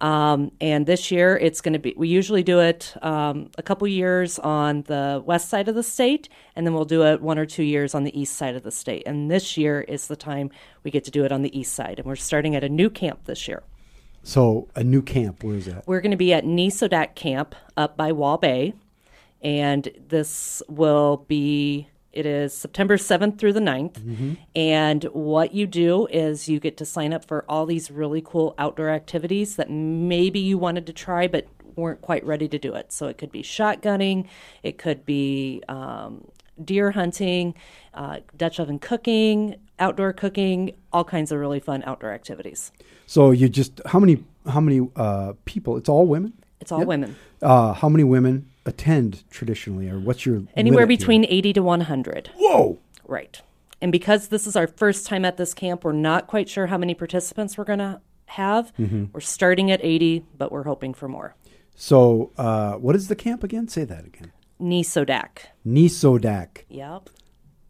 Um, 0.01 0.51
and 0.61 0.85
this 0.85 1.11
year 1.11 1.37
it's 1.37 1.59
going 1.59 1.73
to 1.73 1.79
be, 1.79 1.93
we 1.97 2.07
usually 2.07 2.41
do 2.41 2.59
it 2.59 2.95
um, 3.01 3.51
a 3.57 3.63
couple 3.63 3.87
years 3.87 4.39
on 4.39 4.83
the 4.83 5.21
west 5.25 5.49
side 5.49 5.67
of 5.67 5.75
the 5.75 5.83
state, 5.83 6.29
and 6.55 6.65
then 6.65 6.73
we'll 6.73 6.85
do 6.85 7.03
it 7.03 7.21
one 7.21 7.37
or 7.37 7.45
two 7.45 7.63
years 7.63 7.93
on 7.93 8.05
the 8.05 8.19
east 8.19 8.37
side 8.37 8.55
of 8.55 8.63
the 8.63 8.71
state. 8.71 9.03
And 9.05 9.29
this 9.29 9.57
year 9.57 9.81
is 9.81 10.07
the 10.07 10.15
time 10.15 10.51
we 10.83 10.91
get 10.91 11.03
to 11.05 11.11
do 11.11 11.25
it 11.25 11.31
on 11.31 11.41
the 11.41 11.57
east 11.57 11.73
side. 11.73 11.99
And 11.99 12.07
we're 12.07 12.15
starting 12.15 12.55
at 12.55 12.63
a 12.63 12.69
new 12.69 12.89
camp 12.89 13.25
this 13.25 13.47
year. 13.47 13.63
so 14.23 14.69
a 14.75 14.83
new 14.83 15.01
camp. 15.01 15.43
Where 15.43 15.55
is 15.55 15.65
that? 15.65 15.85
We're 15.85 16.01
going 16.01 16.11
to 16.11 16.17
be 16.17 16.33
at 16.33 16.45
NeSoDak 16.45 17.15
Camp 17.15 17.55
up 17.75 17.97
by 17.97 18.11
Waubay, 18.11 18.73
and 19.41 19.89
this 20.07 20.61
will 20.69 21.25
be. 21.27 21.89
It 22.11 22.25
is 22.25 22.53
September 22.53 22.97
7th 22.97 23.37
through 23.37 23.53
the 23.53 23.59
9th. 23.59 24.37
And 24.55 25.03
what 25.13 25.53
you 25.53 25.67
do 25.67 26.07
is 26.07 26.49
you 26.49 26.59
get 26.59 26.77
to 26.77 26.85
sign 26.85 27.13
up 27.13 27.25
for 27.25 27.45
all 27.47 27.65
these 27.65 27.91
really 27.91 28.21
cool 28.25 28.55
outdoor 28.57 28.89
activities 28.89 29.55
that 29.57 29.69
maybe 29.69 30.39
you 30.39 30.57
wanted 30.57 30.85
to 30.87 30.93
try 30.93 31.27
but 31.27 31.47
weren't 31.75 32.01
quite 32.01 32.25
ready 32.25 32.47
to 32.47 32.57
do 32.59 32.73
it. 32.73 32.91
So 32.91 33.07
it 33.07 33.17
could 33.17 33.31
be 33.31 33.41
shotgunning, 33.43 34.27
it 34.63 34.77
could 34.77 35.05
be 35.05 35.61
um, 35.69 36.27
deer 36.63 36.91
hunting, 36.91 37.53
uh, 37.93 38.17
Dutch 38.35 38.59
oven 38.59 38.79
cooking, 38.79 39.55
outdoor 39.79 40.11
cooking, 40.11 40.75
all 40.91 41.03
kinds 41.05 41.31
of 41.31 41.39
really 41.39 41.59
fun 41.59 41.83
outdoor 41.85 42.11
activities. 42.11 42.71
So 43.05 43.31
you 43.31 43.47
just 43.49 43.81
how 43.85 43.99
many 43.99 44.23
how 44.47 44.59
many 44.59 44.87
uh, 44.95 45.33
people? 45.45 45.77
It's 45.77 45.89
all 45.89 46.05
women. 46.07 46.33
It's 46.59 46.71
all 46.71 46.79
Yep. 46.79 46.87
women. 46.87 47.15
Uh, 47.41 47.73
how 47.73 47.87
many 47.87 48.03
women 48.03 48.49
attend 48.69 49.23
traditionally, 49.29 49.89
or 49.89 49.99
what's 49.99 50.25
your 50.25 50.43
Anywhere 50.55 50.81
limit 50.85 50.89
here? 50.91 50.97
between 50.97 51.25
80 51.25 51.53
to 51.53 51.63
100. 51.63 52.29
Whoa! 52.37 52.79
Right. 53.05 53.41
And 53.81 53.91
because 53.91 54.27
this 54.29 54.45
is 54.47 54.55
our 54.55 54.67
first 54.67 55.05
time 55.07 55.25
at 55.25 55.37
this 55.37 55.53
camp, 55.53 55.83
we're 55.83 55.91
not 55.93 56.27
quite 56.27 56.47
sure 56.49 56.67
how 56.67 56.77
many 56.77 56.93
participants 56.93 57.57
we're 57.57 57.63
going 57.65 57.79
to 57.79 57.99
have. 58.27 58.73
Mm-hmm. 58.77 59.05
We're 59.13 59.21
starting 59.21 59.71
at 59.71 59.79
80, 59.83 60.25
but 60.37 60.51
we're 60.51 60.63
hoping 60.63 60.93
for 60.93 61.07
more. 61.07 61.35
So 61.75 62.31
uh, 62.37 62.73
what 62.73 62.95
is 62.95 63.07
the 63.07 63.15
camp 63.15 63.43
again? 63.43 63.67
Say 63.69 63.85
that 63.85 64.05
again. 64.05 64.31
NeSoDak. 64.61 65.29
NeSoDak. 65.65 66.63
Yep. 66.69 67.09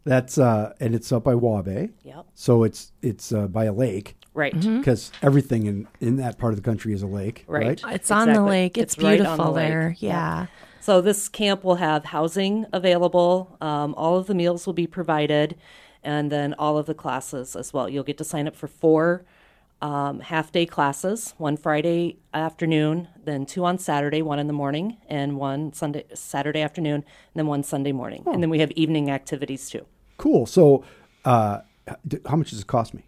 That's 0.04 0.38
uh, 0.38 0.72
and 0.80 0.94
it's 0.94 1.12
up 1.12 1.22
by 1.24 1.34
Waubay. 1.34 1.92
Yep. 2.04 2.26
So 2.34 2.64
it's 2.64 2.92
it's 3.02 3.32
uh, 3.32 3.46
by 3.46 3.64
a 3.66 3.72
lake. 3.72 4.16
Right. 4.32 4.54
because 4.58 5.10
everything 5.22 5.66
in, 5.66 5.88
in 6.00 6.16
that 6.16 6.38
part 6.38 6.52
of 6.52 6.56
the 6.56 6.62
country 6.62 6.92
is 6.92 7.02
a 7.02 7.06
lake, 7.06 7.44
Right. 7.48 7.82
right? 7.82 7.94
It's 7.96 8.12
on 8.12 8.32
the 8.32 8.40
lake. 8.42 8.78
It's, 8.78 8.94
It's 8.94 9.02
right 9.02 9.18
the 9.18 9.24
beautiful 9.24 9.52
lake. 9.52 9.68
there. 9.68 9.96
Yeah. 9.98 10.10
Yeah. 10.10 10.46
So 10.80 11.00
this 11.00 11.28
camp 11.28 11.62
will 11.62 11.76
have 11.76 12.06
housing 12.06 12.66
available. 12.72 13.56
Um, 13.60 13.94
all 13.96 14.16
of 14.16 14.26
the 14.26 14.34
meals 14.34 14.66
will 14.66 14.72
be 14.72 14.86
provided, 14.86 15.56
and 16.02 16.32
then 16.32 16.54
all 16.54 16.78
of 16.78 16.86
the 16.86 16.94
classes 16.94 17.54
as 17.54 17.72
well. 17.72 17.88
You'll 17.88 18.04
get 18.04 18.18
to 18.18 18.24
sign 18.24 18.48
up 18.48 18.56
for 18.56 18.66
four 18.66 19.24
um, 19.82 20.20
half-day 20.20 20.66
classes: 20.66 21.34
one 21.36 21.58
Friday 21.58 22.18
afternoon, 22.32 23.08
then 23.24 23.44
two 23.44 23.64
on 23.64 23.76
Saturday, 23.78 24.22
one 24.22 24.38
in 24.38 24.46
the 24.46 24.52
morning, 24.54 24.96
and 25.08 25.36
one 25.36 25.72
Sunday 25.74 26.04
Saturday 26.14 26.62
afternoon, 26.62 26.94
and 26.94 27.04
then 27.34 27.46
one 27.46 27.62
Sunday 27.62 27.92
morning. 27.92 28.24
And 28.26 28.42
then 28.42 28.48
we 28.48 28.60
have 28.60 28.70
evening 28.72 29.10
activities 29.10 29.68
too. 29.68 29.84
Cool. 30.16 30.46
So, 30.46 30.84
uh, 31.24 31.60
how 32.26 32.36
much 32.36 32.50
does 32.50 32.60
it 32.60 32.66
cost 32.66 32.94
me? 32.94 33.04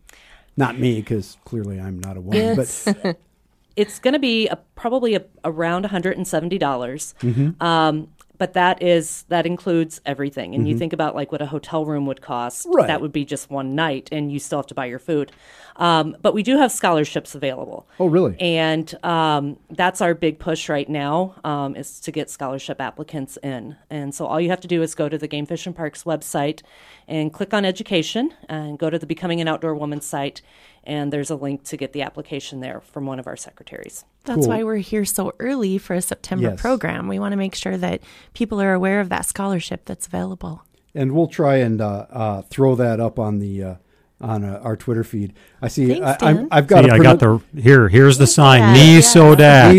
Not 0.57 0.79
me, 0.79 0.97
because 0.97 1.39
clearly 1.47 1.81
I'm 1.81 1.99
not 1.99 2.19
a 2.19 2.21
woman. 2.21 2.59
It's 2.59 2.85
but 2.85 3.19
it's 3.77 3.99
going 3.99 4.13
to 4.15 4.21
be 4.21 4.49
a, 4.49 4.57
probably 4.75 5.15
a, 5.15 5.25
around 5.45 5.85
$170 5.85 6.25
Mm-hmm. 6.63 7.63
um, 7.63 8.09
but 8.43 8.55
that 8.55 8.83
is 8.83 9.23
that 9.29 9.47
includes 9.47 10.01
everything 10.05 10.53
and 10.57 10.67
you 10.69 10.77
think 10.77 10.93
about 10.93 11.15
like 11.15 11.31
what 11.31 11.41
a 11.41 11.47
hotel 11.47 11.85
room 11.85 12.07
would 12.07 12.21
cost 12.21 12.67
Mm-hmm. 12.67 12.77
Right. 12.77 12.87
that 12.89 13.01
would 13.01 13.13
be 13.13 13.25
just 13.25 13.51
one 13.51 13.77
night 13.77 14.09
and 14.11 14.33
you 14.33 14.39
still 14.41 14.59
have 14.59 14.67
to 14.67 14.75
buy 14.75 14.87
your 14.87 14.99
food 14.99 15.31
um, 15.77 16.17
but 16.21 16.35
we 16.35 16.43
do 16.43 16.57
have 16.59 16.73
scholarships 16.73 17.37
available 17.37 17.87
Oh, 18.01 18.07
really? 18.09 18.35
and 18.41 18.87
um, 19.05 19.59
that's 19.71 20.01
our 20.01 20.15
big 20.15 20.41
push 20.41 20.69
right 20.69 20.89
now 20.89 21.37
um, 21.45 21.77
is 21.77 22.01
to 22.01 22.11
get 22.11 22.31
scholarship 22.31 22.81
applicants 22.81 23.39
in 23.45 23.77
and 23.91 24.13
so 24.13 24.27
all 24.27 24.41
you 24.41 24.51
have 24.51 24.61
to 24.63 24.69
do 24.69 24.83
is 24.83 24.97
go 24.97 25.09
to 25.09 25.17
the 25.19 25.29
game 25.29 25.47
fish 25.47 25.65
and 25.67 25.77
parks 25.77 26.03
website 26.03 26.63
and 27.07 27.33
click 27.33 27.55
on 27.55 27.65
education 27.65 28.35
and 28.49 28.77
go 28.77 28.91
to 28.91 28.99
the 28.99 29.07
becoming 29.07 29.41
an 29.41 29.47
outdoor 29.47 29.75
woman 29.77 30.01
site 30.01 30.43
and 30.83 31.13
there's 31.13 31.31
a 31.31 31.37
link 31.37 31.63
to 31.63 31.77
get 31.77 31.93
the 31.93 32.03
application 32.03 32.59
there 32.59 32.81
from 32.81 33.07
one 33.07 33.21
of 33.21 33.27
our 33.29 33.37
secretaries 33.37 34.05
That's 34.25 34.41
Cool. 34.47 34.49
why 34.49 34.63
we're 34.63 34.77
here 34.77 35.05
so 35.05 35.33
early 35.41 35.79
for 35.79 35.95
a 35.95 36.03
September 36.03 36.51
Yes. 36.51 36.61
program. 36.61 37.09
We 37.09 37.19
want 37.19 37.33
to 37.33 37.37
make 37.37 37.55
sure 37.55 37.77
that 37.77 38.03
people 38.35 38.61
are 38.61 38.73
aware 38.73 39.01
of 39.01 39.09
that 39.09 39.27
scholarship 39.27 39.83
that's 39.85 40.07
available. 40.07 40.63
and 40.95 41.13
we'll 41.13 41.27
try 41.27 41.57
and 41.57 41.81
uh, 41.81 42.07
uh, 42.11 42.43
throw 42.51 42.75
that 42.77 43.01
up 43.01 43.19
on 43.19 43.39
the 43.39 43.63
uh, 43.65 43.75
on 44.23 44.45
uh, 44.45 44.61
our 44.63 44.77
Twitter 44.77 45.05
feed. 45.05 45.35
I 45.61 45.69
see. 45.69 45.89
Thanks, 45.99 46.23
I, 46.23 46.31
I'm, 46.31 46.49
I've 46.51 46.67
got. 46.67 46.85
See, 46.85 46.91
a 46.91 46.95
I 46.95 46.99
got 46.99 47.19
the 47.19 47.41
here. 47.55 47.89
Here's 47.89 48.19
the 48.19 48.27
sign. 48.27 48.61
Yeah, 48.61 48.73
Knee 48.73 48.95
yeah. 48.95 49.01
Sodak. 49.01 49.73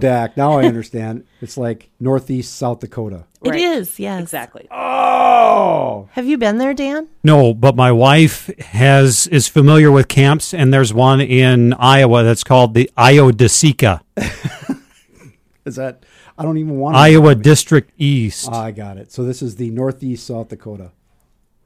Sodak. 0.00 0.36
Now 0.36 0.58
I 0.58 0.64
understand. 0.66 1.24
It's 1.40 1.56
like 1.56 1.90
northeast 2.00 2.54
South 2.56 2.80
Dakota. 2.80 3.26
It 3.42 3.50
Right. 3.50 3.60
is, 3.60 3.98
yes. 3.98 4.20
exactly 4.20 4.68
Oh, 4.70 6.10
Have 6.12 6.26
you 6.26 6.36
been 6.36 6.58
there, 6.58 6.74
Dan? 6.74 7.08
No, 7.24 7.54
but 7.54 7.74
my 7.74 7.90
wife 7.90 8.50
has 8.58 9.26
is 9.28 9.48
familiar 9.48 9.90
with 9.90 10.08
camps, 10.08 10.52
and 10.52 10.74
there's 10.74 10.92
one 10.92 11.22
in 11.22 11.72
Iowa 11.72 12.22
that's 12.22 12.44
called 12.44 12.74
the 12.74 12.90
Iodesica, 12.98 14.00
is 15.64 15.76
that? 15.76 16.04
I 16.36 16.42
don't 16.42 16.58
even 16.58 16.78
want. 16.78 16.96
Iowa 16.96 17.34
District 17.34 17.90
East. 17.98 18.48
Ah, 18.50 18.64
I 18.64 18.70
got 18.72 18.96
it. 18.98 19.12
So 19.12 19.24
this 19.24 19.40
is 19.42 19.56
the 19.56 19.70
northeast 19.70 20.26
South 20.26 20.48
Dakota, 20.48 20.92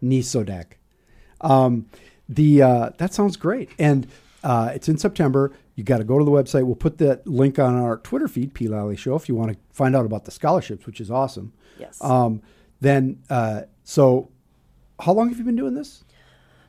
NeSoDak. 0.03 0.67
Um, 1.41 1.87
the 2.29 2.63
uh, 2.63 2.91
that 2.99 3.13
sounds 3.15 3.37
great, 3.37 3.71
and 3.79 4.07
uh, 4.43 4.71
it's 4.75 4.89
in 4.89 4.99
September. 4.99 5.53
You 5.77 5.83
got 5.85 5.99
to 5.99 6.05
go 6.05 6.19
to 6.19 6.25
the 6.25 6.31
website. 6.31 6.65
We'll 6.65 6.77
put 6.77 6.99
that 6.99 7.27
link 7.27 7.59
on 7.59 7.75
our 7.75 7.97
Twitter 7.99 8.29
feed, 8.29 8.55
P 8.55 8.69
Lalley 8.69 8.97
Show, 8.97 9.17
if 9.17 9.29
you 9.29 9.35
want 9.35 9.53
to 9.53 9.59
find 9.73 9.97
out 9.97 10.07
about 10.07 10.25
the 10.25 10.31
scholarships, 10.31 10.87
which 10.87 11.01
is 11.01 11.11
awesome. 11.11 11.53
yes 11.79 11.99
Um, 12.03 12.43
then, 12.81 13.19
uh, 13.31 13.63
so 13.83 14.31
how 15.01 15.13
long 15.13 15.29
have 15.31 15.39
you 15.39 15.45
been 15.45 15.57
doing 15.57 15.75
this? 15.75 16.05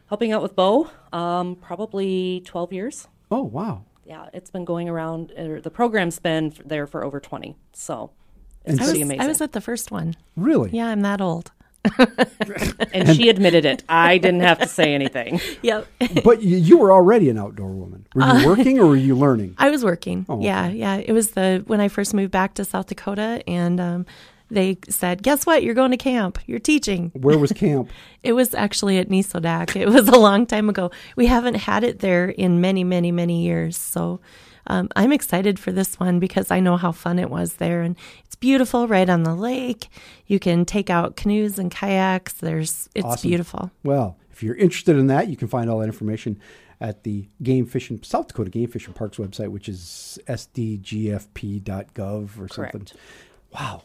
helping 0.08 0.32
out 0.32 0.42
with 0.44 0.56
bo 0.56 0.88
um, 1.14 1.56
probably 1.56 2.42
12 2.46 2.72
years 2.74 3.08
Oh, 3.32 3.42
wow. 3.42 3.84
yeah 4.06 4.30
it's 4.34 4.52
been 4.52 4.64
going 4.64 4.88
around 4.88 5.34
er, 5.38 5.60
the 5.60 5.72
program's 5.72 6.20
been 6.20 6.54
there 6.64 6.86
for 6.86 7.04
over 7.04 7.20
20 7.20 7.56
so 7.74 8.12
it's 8.64 8.74
And 8.74 8.80
I 8.82 8.84
pretty 8.84 9.00
was, 9.00 9.08
amazing 9.08 9.22
I 9.22 9.28
was 9.28 9.42
at 9.42 9.52
the 9.54 9.62
first 9.62 9.92
one. 9.92 10.16
Really? 10.38 10.70
Yeah, 10.72 10.88
I'm 10.88 11.02
that 11.02 11.22
old. 11.22 11.52
and 12.94 13.16
she 13.16 13.30
admitted 13.30 13.66
it 13.66 13.84
i 13.90 14.18
didn't 14.18 14.42
have 14.42 14.60
to 14.60 14.68
say 14.68 14.94
anything 14.94 15.40
Yep. 15.62 15.88
But 16.24 16.42
you, 16.44 16.58
you 16.58 16.78
were 16.78 16.92
already 16.92 17.30
an 17.30 17.38
outdoor 17.38 17.70
woman. 17.72 18.06
Were 18.14 18.22
Uh, 18.24 18.40
you 18.40 18.48
working 18.52 18.80
or 18.80 18.86
were 18.88 18.96
you 18.96 19.16
learning? 19.16 19.56
I 19.58 19.70
was 19.70 19.84
working. 19.84 20.26
Oh, 20.30 20.42
Yeah, 20.42 20.68
yeah. 20.70 20.98
It 20.98 21.12
was 21.14 21.32
the 21.32 21.64
when 21.66 21.80
I 21.82 21.88
first 21.88 22.14
moved 22.14 22.32
back 22.32 22.54
to 22.56 22.66
South 22.66 22.88
Dakota, 22.88 23.42
and 23.48 23.80
um, 23.80 24.06
they 24.52 24.78
said, 24.90 25.24
"Guess 25.24 25.46
what? 25.46 25.64
You're 25.64 25.74
going 25.74 25.92
to 25.92 25.98
camp. 25.98 26.38
You're 26.46 26.60
teaching." 26.60 27.12
Where 27.16 27.38
was 27.40 27.52
camp? 27.52 27.90
It 28.22 28.34
was 28.34 28.54
actually 28.54 28.98
at 29.00 29.10
NeSoDak. 29.10 29.76
It 29.76 29.88
was 29.90 30.08
a 30.08 30.20
long 30.20 30.46
time 30.46 30.70
ago. 30.70 30.92
We 31.16 31.26
haven't 31.26 31.56
had 31.56 31.84
it 31.84 32.00
there 32.00 32.30
in 32.30 32.62
many, 32.62 32.84
many, 32.84 33.12
many 33.12 33.44
years. 33.44 33.76
So 33.78 34.20
um, 34.68 34.90
I'm 34.96 35.12
excited 35.12 35.60
for 35.60 35.72
this 35.72 36.00
one 36.00 36.20
because 36.20 36.52
I 36.52 36.60
know 36.60 36.78
how 36.78 36.92
fun 36.92 37.20
it 37.20 37.30
was 37.30 37.54
there, 37.54 37.82
and 37.82 37.96
it's 38.26 38.36
beautiful 38.36 38.88
right 38.88 39.10
on 39.10 39.24
the 39.24 39.36
lake. 39.36 39.90
You 40.28 40.40
can 40.40 40.66
take 40.66 40.90
out 40.90 41.16
canoes 41.16 41.58
and 41.60 41.72
kayaks. 41.72 42.34
There's 42.34 42.90
it's 42.96 43.06
Awesome. 43.06 43.30
beautiful. 43.30 43.72
Well, 43.84 44.18
if 44.32 44.44
you're 44.44 44.56
interested 44.56 44.98
in 44.98 45.08
that, 45.08 45.28
you 45.30 45.38
can 45.38 45.48
find 45.48 45.70
all 45.70 45.80
that 45.80 45.86
information 45.88 46.40
at 46.82 47.04
the 47.04 47.28
Game 47.42 47.66
Fish 47.66 47.90
and 47.90 48.04
South 48.06 48.28
Dakota 48.28 48.50
Game 48.50 48.68
Fish 48.70 48.86
and 48.86 48.96
Parks 48.96 49.18
website, 49.18 49.50
which 49.50 49.70
is 49.70 50.20
sdgfp.gov 50.28 52.40
or 52.40 52.48
something. 52.50 52.88
Wow, 53.54 53.84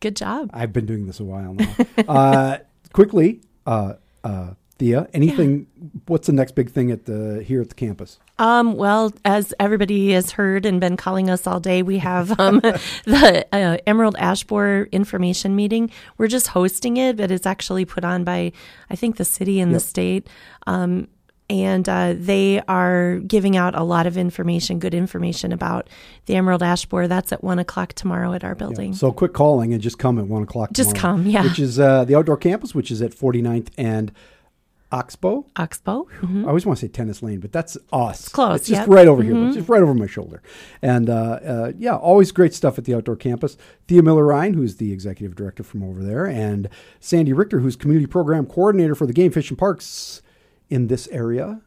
Good 0.00 0.16
job. 0.16 0.50
I've 0.52 0.72
been 0.72 0.86
doing 0.86 1.06
this 1.06 1.20
a 1.20 1.24
while 1.24 1.54
now. 1.54 1.74
uh, 2.08 2.58
quickly, 2.92 3.40
uh, 3.66 3.94
uh, 4.24 4.54
Thea, 4.82 5.06
anything? 5.14 5.68
What's 6.06 6.26
the 6.26 6.32
next 6.32 6.56
big 6.56 6.68
thing 6.68 6.90
at 6.90 7.04
the 7.04 7.40
here 7.46 7.60
at 7.60 7.68
the 7.68 7.76
campus? 7.76 8.18
Um, 8.40 8.74
well, 8.74 9.12
as 9.24 9.54
everybody 9.60 10.10
has 10.10 10.32
heard 10.32 10.66
and 10.66 10.80
been 10.80 10.96
calling 10.96 11.30
us 11.30 11.46
all 11.46 11.60
day, 11.60 11.84
we 11.84 11.98
have 11.98 12.38
um, 12.40 12.58
the 13.04 13.46
uh, 13.52 13.76
Emerald 13.86 14.16
Ash 14.18 14.42
Borer 14.42 14.88
information 14.90 15.54
meeting. 15.54 15.88
We're 16.18 16.26
just 16.26 16.48
hosting 16.48 16.96
it, 16.96 17.16
but 17.16 17.30
it's 17.30 17.46
actually 17.46 17.84
put 17.84 18.04
on 18.04 18.24
by, 18.24 18.50
I 18.90 18.96
think, 18.96 19.18
the 19.18 19.24
city 19.24 19.60
and 19.60 19.72
the 19.72 19.78
state. 19.78 20.28
Um, 20.66 21.06
and 21.48 21.88
uh, 21.88 22.14
they 22.16 22.60
are 22.66 23.20
giving 23.20 23.56
out 23.56 23.78
a 23.78 23.84
lot 23.84 24.08
of 24.08 24.16
information, 24.16 24.80
good 24.80 24.94
information 24.94 25.52
about 25.52 25.88
the 26.26 26.34
Emerald 26.34 26.64
Ash 26.64 26.86
Borer. 26.86 27.06
That's 27.06 27.30
at 27.30 27.44
one 27.44 27.60
o'clock 27.60 27.92
tomorrow 27.92 28.32
at 28.32 28.42
our 28.42 28.56
building. 28.56 28.94
So 28.94 29.12
quick 29.12 29.32
calling 29.32 29.72
and 29.72 29.80
just 29.80 30.00
come 30.00 30.18
at 30.18 30.26
one 30.26 30.42
o'clock. 30.42 30.72
Just 30.72 30.96
tomorrow, 30.96 31.18
come, 31.18 31.26
yeah. 31.28 31.44
Which 31.44 31.60
is 31.60 31.78
uh, 31.78 32.04
the 32.04 32.16
outdoor 32.16 32.36
campus, 32.36 32.74
which 32.74 32.90
is 32.90 33.00
at 33.00 33.12
49th 33.12 33.68
and 33.78 34.10
Oxbow. 34.92 35.46
Oxbow. 35.56 36.06
I 36.22 36.48
always 36.48 36.66
want 36.66 36.78
to 36.78 36.86
say 36.86 36.88
Tennis 36.88 37.22
Lane, 37.22 37.40
but 37.40 37.50
that's 37.50 37.78
us. 37.92 38.20
It's 38.20 38.28
close, 38.28 38.60
It's 38.60 38.68
just 38.68 38.80
yep. 38.80 38.84
Mm-hmm. 38.84 38.92
right 38.92 39.08
over 39.08 39.22
here. 39.22 39.34
It's 39.46 39.56
just 39.56 39.68
right 39.68 39.82
over 39.82 39.94
my 39.94 40.06
shoulder. 40.06 40.42
And 40.82 41.08
uh, 41.08 41.40
uh, 41.44 41.72
yeah, 41.78 41.96
always 41.96 42.30
great 42.30 42.52
stuff 42.52 42.78
at 42.78 42.84
the 42.84 42.94
outdoor 42.94 43.16
campus. 43.16 43.56
Thea 43.88 44.02
Miller 44.02 44.26
Ryan, 44.26 44.54
who's 44.54 44.76
the 44.76 44.92
executive 44.92 45.34
director 45.34 45.62
from 45.62 45.82
over 45.82 46.02
there, 46.02 46.26
and 46.26 46.68
Sandy 47.00 47.32
Richter, 47.32 47.60
who's 47.60 47.74
community 47.74 48.06
program 48.06 48.46
coordinator 48.46 48.94
for 48.94 49.06
the 49.06 49.14
Game 49.14 49.32
Fish 49.32 49.48
and 49.48 49.58
Parks 49.58 50.20
in 50.68 50.88
this 50.88 51.08
area 51.08 51.62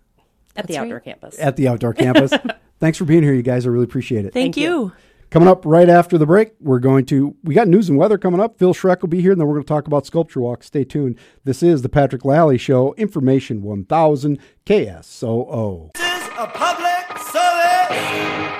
at 0.55 0.67
the 0.67 0.77
outdoor 0.77 0.97
right. 0.97 1.03
campus. 1.03 1.39
at 1.39 1.55
the 1.55 1.67
outdoor 1.67 1.93
campus. 1.93 2.31
Thanks 2.79 2.97
for 2.97 3.05
being 3.05 3.23
here, 3.23 3.33
you 3.33 3.41
guys. 3.41 3.65
I 3.65 3.69
really 3.69 3.85
appreciate 3.85 4.25
it. 4.25 4.33
Thank, 4.33 4.55
Thank 4.55 4.57
you. 4.57 4.69
you. 4.69 4.93
Coming 5.35 5.49
up 5.49 5.65
right 5.65 5.89
after 5.89 6.17
the 6.17 6.25
break, 6.25 6.53
we're 6.61 6.79
going 6.79 7.05
to 7.07 7.35
we 7.43 7.53
got 7.53 7.67
news 7.67 7.89
and 7.89 7.97
weather 7.97 8.17
coming 8.17 8.39
up. 8.39 8.57
Phil 8.57 8.73
Schreck 8.73 9.01
will 9.01 9.09
be 9.09 9.19
here, 9.19 9.33
and 9.33 9.41
then 9.41 9.45
we're 9.49 9.55
going 9.55 9.65
to 9.65 9.67
talk 9.67 9.85
about 9.85 10.05
sculpture 10.05 10.39
walk. 10.39 10.63
Stay 10.63 10.85
tuned. 10.85 11.19
This 11.43 11.61
is 11.61 11.81
the 11.81 11.89
Patrick 11.89 12.21
Lalley 12.21 12.57
Show. 12.57 12.93
Information 12.93 13.61
one 13.61 13.83
thousand 13.83 14.39
KSOO. 14.65 15.91
This 15.95 16.23
is 16.23 16.29
a 16.39 16.47
public 16.47 17.17
service 17.19 17.97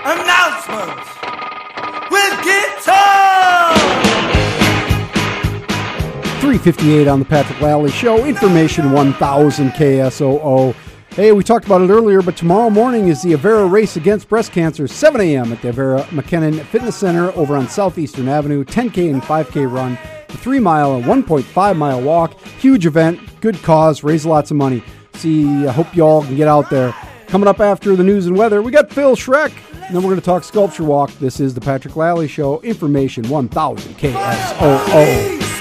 announcement 0.03 0.99
with 2.11 2.43
guitar. 2.43 3.73
358 6.41 7.07
on 7.07 7.19
the 7.19 7.25
Patrick 7.25 7.61
Lalley 7.61 7.89
Show. 7.89 8.25
Information 8.25 8.91
1000 8.91 9.69
KSOO. 9.69 10.75
Hey, 11.15 11.31
we 11.31 11.45
talked 11.45 11.65
about 11.65 11.81
it 11.81 11.89
earlier, 11.89 12.21
but 12.21 12.35
tomorrow 12.35 12.69
morning 12.69 13.07
is 13.07 13.21
the 13.21 13.31
Avera 13.31 13.71
Race 13.71 13.95
Against 13.95 14.27
Breast 14.27 14.51
Cancer, 14.51 14.85
7 14.85 15.21
a.m. 15.21 15.53
at 15.53 15.61
the 15.61 15.71
Avera 15.71 16.03
McKennan 16.07 16.61
Fitness 16.65 16.97
Center 16.97 17.31
over 17.37 17.55
on 17.55 17.69
Southeastern 17.69 18.27
Avenue. 18.27 18.65
10K 18.65 19.13
and 19.13 19.21
5K 19.21 19.71
run, 19.71 19.97
a 20.27 20.35
3 20.35 20.59
mile 20.59 20.95
and 20.95 21.05
1.5 21.05 21.77
mile 21.77 22.01
walk. 22.01 22.37
Huge 22.59 22.85
event, 22.85 23.17
good 23.39 23.55
cause, 23.63 24.03
raise 24.03 24.25
lots 24.25 24.51
of 24.51 24.57
money. 24.57 24.83
See, 25.13 25.65
I 25.65 25.71
hope 25.71 25.95
you 25.95 26.03
all 26.03 26.21
can 26.21 26.35
get 26.35 26.49
out 26.49 26.69
there. 26.69 26.93
Coming 27.27 27.47
up 27.47 27.61
after 27.61 27.95
the 27.95 28.03
news 28.03 28.25
and 28.25 28.35
weather, 28.37 28.61
we 28.61 28.71
got 28.71 28.91
Phil 28.91 29.15
Schreck. 29.15 29.53
And 29.71 29.95
then 29.95 30.03
we're 30.03 30.09
going 30.09 30.19
to 30.19 30.25
talk 30.25 30.43
sculpture 30.43 30.83
walk. 30.83 31.11
This 31.19 31.39
is 31.39 31.53
the 31.53 31.61
Patrick 31.61 31.93
Lalley 31.93 32.27
Show. 32.27 32.59
Information 32.59 33.29
1000 33.29 33.97
KSOO. 33.97 35.54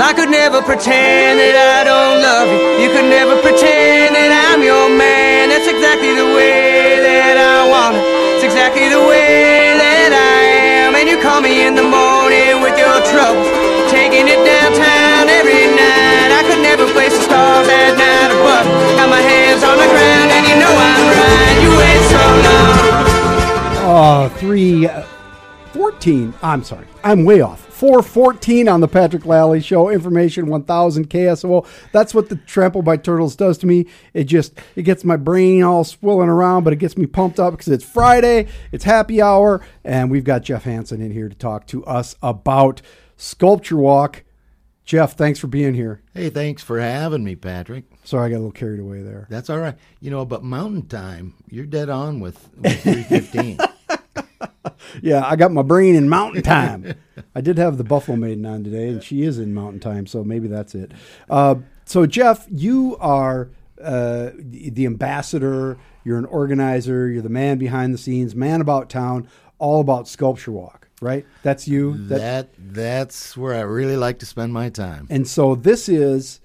I 0.00 0.12
could 0.16 0.30
never 0.32 0.60
pretend 0.64 1.38
that 1.38 1.54
I 1.54 1.84
don't 1.84 2.18
love 2.24 2.48
you. 2.48 2.84
You 2.84 2.88
could 2.90 3.08
never 3.12 3.36
pretend 3.44 4.16
that 4.16 4.32
I'm 4.32 4.64
your 4.64 4.88
man. 4.88 5.52
That's 5.52 5.68
exactly 5.68 6.16
the 6.16 6.28
way 6.32 6.98
that 7.04 7.36
I 7.36 7.68
want 7.68 8.00
it. 8.00 8.04
It's 8.36 8.44
exactly 8.48 8.88
the 8.88 9.04
way 9.04 9.76
that 9.76 10.10
I 10.16 10.40
am. 10.88 10.96
And 10.96 11.04
you 11.04 11.20
call 11.20 11.44
me 11.44 11.68
in 11.68 11.76
the 11.76 11.84
morning 11.84 12.64
with 12.64 12.80
your 12.80 12.98
troubles, 13.12 13.48
taking 13.92 14.24
it 14.24 14.40
downtown 14.40 15.28
every 15.28 15.68
night. 15.76 16.32
I 16.32 16.40
every 16.70 16.92
place 16.92 17.12
to 17.16 17.22
starve 17.24 17.68
at 17.68 17.98
night. 17.98 18.30
But 18.46 18.64
got 18.96 19.10
my 19.10 19.20
hands 19.20 19.62
on 19.64 19.76
the 19.76 19.88
ground, 19.90 20.30
and 20.30 20.46
you 20.46 20.56
know 20.56 20.70
I'm 20.70 21.04
right. 21.18 21.56
You 21.64 21.70
wait 21.76 22.02
so 22.14 22.22
long. 22.46 22.68
Uh, 23.90 24.28
three 24.38 24.88
uh, 24.88 25.02
fourteen. 25.72 26.32
I'm 26.42 26.62
sorry, 26.62 26.86
I'm 27.02 27.24
way 27.24 27.40
off. 27.40 27.69
Four 27.80 28.02
fourteen 28.02 28.68
on 28.68 28.82
the 28.82 28.88
Patrick 28.88 29.24
Lalley 29.24 29.62
Show. 29.62 29.88
Information 29.88 30.48
one 30.48 30.64
thousand 30.64 31.08
KSO. 31.08 31.66
That's 31.92 32.12
what 32.12 32.28
the 32.28 32.36
Trample 32.36 32.82
by 32.82 32.98
Turtles 32.98 33.34
does 33.34 33.56
to 33.56 33.66
me. 33.66 33.86
It 34.12 34.24
just 34.24 34.52
it 34.76 34.82
gets 34.82 35.02
my 35.02 35.16
brain 35.16 35.62
all 35.62 35.82
swilling 35.82 36.28
around, 36.28 36.64
but 36.64 36.74
it 36.74 36.76
gets 36.76 36.98
me 36.98 37.06
pumped 37.06 37.40
up 37.40 37.54
because 37.54 37.68
it's 37.68 37.82
Friday. 37.82 38.48
It's 38.70 38.84
happy 38.84 39.22
hour, 39.22 39.62
and 39.82 40.10
we've 40.10 40.24
got 40.24 40.42
Jeff 40.42 40.64
Hansen 40.64 41.00
in 41.00 41.10
here 41.10 41.30
to 41.30 41.34
talk 41.34 41.66
to 41.68 41.82
us 41.86 42.16
about 42.22 42.82
Sculpture 43.16 43.78
Walk. 43.78 44.24
Jeff, 44.84 45.16
thanks 45.16 45.38
for 45.38 45.46
being 45.46 45.72
here. 45.72 46.02
Hey, 46.12 46.28
thanks 46.28 46.62
for 46.62 46.78
having 46.78 47.24
me, 47.24 47.34
Patrick. 47.34 47.84
Sorry, 48.04 48.26
I 48.26 48.28
got 48.28 48.34
a 48.34 48.44
little 48.44 48.52
carried 48.52 48.80
away 48.80 49.00
there. 49.00 49.26
That's 49.30 49.48
all 49.48 49.58
right. 49.58 49.76
You 50.00 50.10
know, 50.10 50.26
but 50.26 50.44
Mountain 50.44 50.88
Time, 50.88 51.32
you're 51.48 51.64
dead 51.64 51.88
on 51.88 52.20
with, 52.20 52.50
with 52.58 52.82
315. 52.82 53.58
Yeah, 55.02 55.24
I 55.24 55.36
got 55.36 55.52
my 55.52 55.62
brain 55.62 55.94
in 55.94 56.08
mountain 56.08 56.42
time. 56.42 56.94
I 57.34 57.40
did 57.40 57.58
have 57.58 57.78
the 57.78 57.84
Buffalo 57.84 58.16
Maiden 58.16 58.44
on 58.46 58.64
today, 58.64 58.88
and 58.88 59.02
she 59.02 59.22
is 59.22 59.38
in 59.38 59.54
mountain 59.54 59.78
time, 59.80 60.06
so 60.06 60.24
maybe 60.24 60.48
that's 60.48 60.74
it. 60.74 60.92
Uh, 61.28 61.56
so, 61.84 62.06
Jeff, 62.06 62.46
you 62.50 62.96
are 62.98 63.50
uh, 63.82 64.30
the 64.36 64.86
ambassador. 64.86 65.78
You're 66.04 66.18
an 66.18 66.24
organizer. 66.24 67.08
You're 67.08 67.22
the 67.22 67.28
man 67.28 67.58
behind 67.58 67.94
the 67.94 67.98
scenes, 67.98 68.34
man 68.34 68.60
about 68.60 68.88
town, 68.90 69.28
all 69.58 69.80
about 69.80 70.08
Sculpture 70.08 70.50
Walk, 70.52 70.88
right? 71.00 71.24
That's 71.42 71.68
you. 71.68 71.96
That- 72.08 72.18
that 72.18 72.48
that's 72.74 73.36
where 73.36 73.54
I 73.54 73.60
really 73.60 73.96
like 73.96 74.18
to 74.20 74.26
spend 74.26 74.52
my 74.52 74.70
time. 74.70 75.06
and 75.10 75.28
so 75.28 75.54
this 75.54 75.88
is 75.88 76.40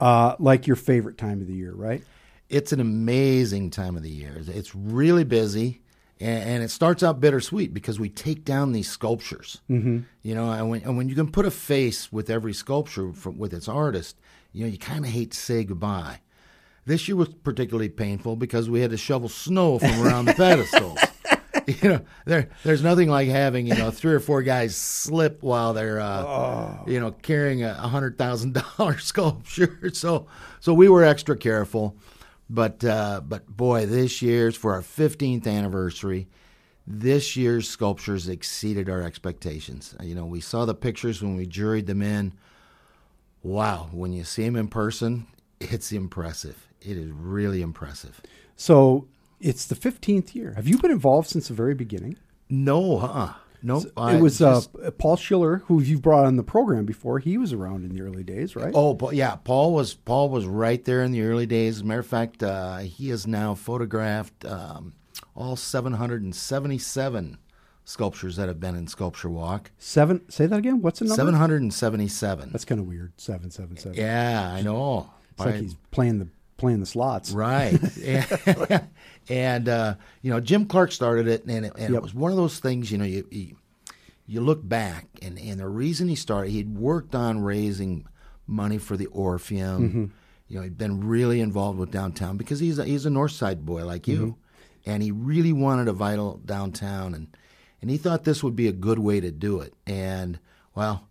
uh, 0.00 0.34
like 0.38 0.66
your 0.66 0.76
favorite 0.76 1.18
time 1.18 1.40
of 1.40 1.46
the 1.46 1.54
year, 1.54 1.72
right? 1.72 2.02
It's 2.48 2.72
an 2.72 2.80
amazing 2.80 3.70
time 3.70 3.96
of 3.96 4.02
the 4.02 4.10
year. 4.10 4.42
It's 4.46 4.74
really 4.74 5.24
busy, 5.24 5.79
and, 6.20 6.42
and 6.42 6.62
it 6.62 6.70
starts 6.70 7.02
out 7.02 7.20
bittersweet 7.20 7.72
because 7.72 7.98
we 7.98 8.10
take 8.10 8.44
down 8.44 8.72
these 8.72 8.88
sculptures. 8.88 9.60
Mm-hmm. 9.70 10.00
You 10.22 10.34
know, 10.34 10.52
and 10.52 10.68
when, 10.68 10.82
and 10.82 10.96
when 10.96 11.08
you 11.08 11.14
can 11.14 11.30
put 11.30 11.46
a 11.46 11.50
face 11.50 12.12
with 12.12 12.28
every 12.28 12.52
sculpture 12.52 13.12
from, 13.12 13.38
with 13.38 13.54
its 13.54 13.68
artist, 13.68 14.18
you 14.52 14.64
know, 14.64 14.70
you 14.70 14.78
kind 14.78 15.04
of 15.04 15.10
hate 15.10 15.30
to 15.32 15.38
say 15.38 15.64
goodbye. 15.64 16.20
This 16.84 17.08
year 17.08 17.16
was 17.16 17.28
particularly 17.28 17.88
painful 17.88 18.36
because 18.36 18.68
we 18.68 18.80
had 18.80 18.90
to 18.90 18.96
shovel 18.96 19.28
snow 19.28 19.78
from 19.78 20.02
around 20.02 20.26
the 20.26 20.34
pedestals. 20.36 20.98
You 21.66 21.88
know, 21.88 22.00
there 22.24 22.48
there's 22.64 22.82
nothing 22.82 23.08
like 23.08 23.28
having 23.28 23.66
you 23.66 23.74
know 23.74 23.90
three 23.90 24.12
or 24.12 24.20
four 24.20 24.42
guys 24.42 24.74
slip 24.74 25.42
while 25.42 25.72
they're 25.72 26.00
uh, 26.00 26.78
you 26.86 26.98
know 26.98 27.12
carrying 27.12 27.62
a 27.62 27.74
hundred 27.74 28.18
thousand 28.18 28.54
dollar 28.76 28.98
sculpture. 28.98 29.90
So 29.92 30.26
so 30.58 30.74
we 30.74 30.88
were 30.88 31.04
extra 31.04 31.36
careful, 31.36 31.96
but 32.50 32.84
uh, 32.84 33.20
but 33.26 33.46
boy, 33.46 33.86
this 33.86 34.20
year's 34.20 34.56
for 34.56 34.74
our 34.74 34.82
15th 34.82 35.46
anniversary. 35.46 36.28
This 36.86 37.36
year's 37.36 37.68
sculptures 37.68 38.28
exceeded 38.28 38.90
our 38.90 39.00
expectations. 39.00 39.94
You 40.02 40.16
know, 40.16 40.24
we 40.24 40.40
saw 40.40 40.64
the 40.64 40.74
pictures 40.74 41.22
when 41.22 41.36
we 41.36 41.46
juried 41.46 41.86
them 41.86 42.02
in. 42.02 42.32
Wow, 43.44 43.88
when 43.92 44.12
you 44.12 44.24
see 44.24 44.44
them 44.44 44.56
in 44.56 44.66
person, 44.66 45.28
it's 45.60 45.92
impressive. 45.92 46.66
It 46.80 46.96
is 46.96 47.10
really 47.12 47.62
impressive. 47.62 48.20
So 48.56 49.06
it's 49.40 49.66
the 49.66 49.76
15th 49.76 50.34
year. 50.34 50.54
Have 50.54 50.66
you 50.66 50.78
been 50.78 50.90
involved 50.90 51.28
since 51.28 51.48
the 51.48 51.54
very 51.54 51.74
beginning? 51.74 52.16
No, 52.48 52.98
huh? 52.98 53.34
No, 53.62 53.84
it 53.96 54.20
was 54.20 54.40
uh, 54.40 54.62
Paul 54.98 55.16
Schiller, 55.16 55.58
who 55.66 55.82
you've 55.82 56.02
brought 56.02 56.24
on 56.24 56.36
the 56.36 56.42
program 56.42 56.84
before. 56.84 57.18
He 57.18 57.36
was 57.38 57.52
around 57.52 57.84
in 57.84 57.94
the 57.94 58.02
early 58.02 58.22
days, 58.22 58.56
right? 58.56 58.72
Oh, 58.74 58.94
but 58.94 59.14
yeah, 59.14 59.36
Paul 59.36 59.74
was 59.74 59.94
Paul 59.94 60.28
was 60.30 60.46
right 60.46 60.84
there 60.84 61.02
in 61.02 61.12
the 61.12 61.22
early 61.22 61.46
days. 61.46 61.76
As 61.76 61.80
a 61.82 61.84
matter 61.84 62.00
of 62.00 62.06
fact, 62.06 62.42
uh, 62.42 62.78
he 62.78 63.10
has 63.10 63.26
now 63.26 63.54
photographed 63.54 64.44
um, 64.44 64.94
all 65.34 65.56
777 65.56 67.38
sculptures 67.84 68.36
that 68.36 68.48
have 68.48 68.60
been 68.60 68.76
in 68.76 68.86
Sculpture 68.86 69.28
Walk. 69.28 69.70
Seven. 69.78 70.28
Say 70.30 70.46
that 70.46 70.56
again. 70.56 70.80
What's 70.80 71.00
the 71.00 71.06
number? 71.06 71.16
777. 71.16 72.50
That's 72.52 72.64
kind 72.64 72.80
of 72.80 72.86
weird. 72.86 73.12
Seven, 73.16 73.50
seven, 73.50 73.76
seven. 73.76 73.98
yeah, 73.98 74.50
I 74.52 74.62
know. 74.62 75.10
It's 75.32 75.40
like 75.40 75.54
he's 75.56 75.74
playing 75.90 76.18
the 76.18 76.28
playing 76.56 76.80
the 76.80 76.86
slots. 76.86 77.32
Right. 77.32 77.72
and 79.30 79.68
uh, 79.68 79.94
you 80.20 80.30
know, 80.30 80.40
Jim 80.40 80.66
Clark 80.66 80.92
started 80.92 81.28
it, 81.28 81.44
and, 81.46 81.64
it, 81.64 81.72
and 81.78 81.94
Yep. 81.94 81.98
it 81.98 82.02
was 82.02 82.14
one 82.14 82.32
of 82.32 82.36
those 82.36 82.58
things, 82.58 82.90
you 82.90 82.98
know, 82.98 83.04
you, 83.04 83.26
you, 83.30 83.56
you 84.26 84.40
look 84.40 84.68
back, 84.68 85.06
and, 85.22 85.38
and 85.38 85.60
the 85.60 85.68
reason 85.68 86.08
he 86.08 86.16
started, 86.16 86.50
he'd 86.50 86.76
worked 86.76 87.14
on 87.14 87.40
raising 87.42 88.06
money 88.46 88.78
for 88.78 88.96
the 88.96 89.06
Orpheum. 89.06 89.88
Mm-hmm. 89.88 90.04
You 90.48 90.56
know, 90.56 90.62
he'd 90.62 90.76
been 90.76 91.06
really 91.06 91.40
involved 91.40 91.78
with 91.78 91.92
downtown 91.92 92.36
because 92.36 92.58
he's 92.58 92.78
a, 92.78 92.84
he's 92.84 93.06
a 93.06 93.10
North 93.10 93.32
Side 93.32 93.64
boy 93.64 93.84
like 93.84 94.08
you. 94.08 94.18
Mm-hmm. 94.18 94.90
And 94.90 95.02
he 95.02 95.10
really 95.10 95.52
wanted 95.52 95.88
a 95.88 95.92
vital 95.92 96.40
downtown, 96.44 97.14
and, 97.14 97.28
and 97.80 97.90
he 97.90 97.98
thought 97.98 98.24
this 98.24 98.42
would 98.42 98.56
be 98.56 98.66
a 98.66 98.72
good 98.72 98.98
way 98.98 99.20
to 99.20 99.30
do 99.30 99.60
it. 99.60 99.74
And, 99.86 100.38
well, 100.74 101.06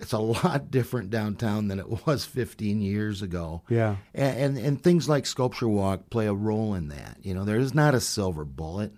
it's 0.00 0.12
a 0.12 0.18
lot 0.18 0.70
different 0.70 1.10
downtown 1.10 1.68
than 1.68 1.78
it 1.78 2.06
was 2.06 2.24
15 2.24 2.80
years 2.80 3.22
ago. 3.22 3.62
Yeah. 3.68 3.96
And, 4.14 4.38
and 4.38 4.58
and 4.58 4.82
things 4.82 5.08
like 5.08 5.26
Sculpture 5.26 5.68
Walk 5.68 6.10
play 6.10 6.26
a 6.26 6.34
role 6.34 6.74
in 6.74 6.88
that. 6.88 7.18
You 7.22 7.34
know, 7.34 7.44
there 7.44 7.58
is 7.58 7.74
not 7.74 7.94
a 7.94 8.00
silver 8.00 8.44
bullet 8.44 8.92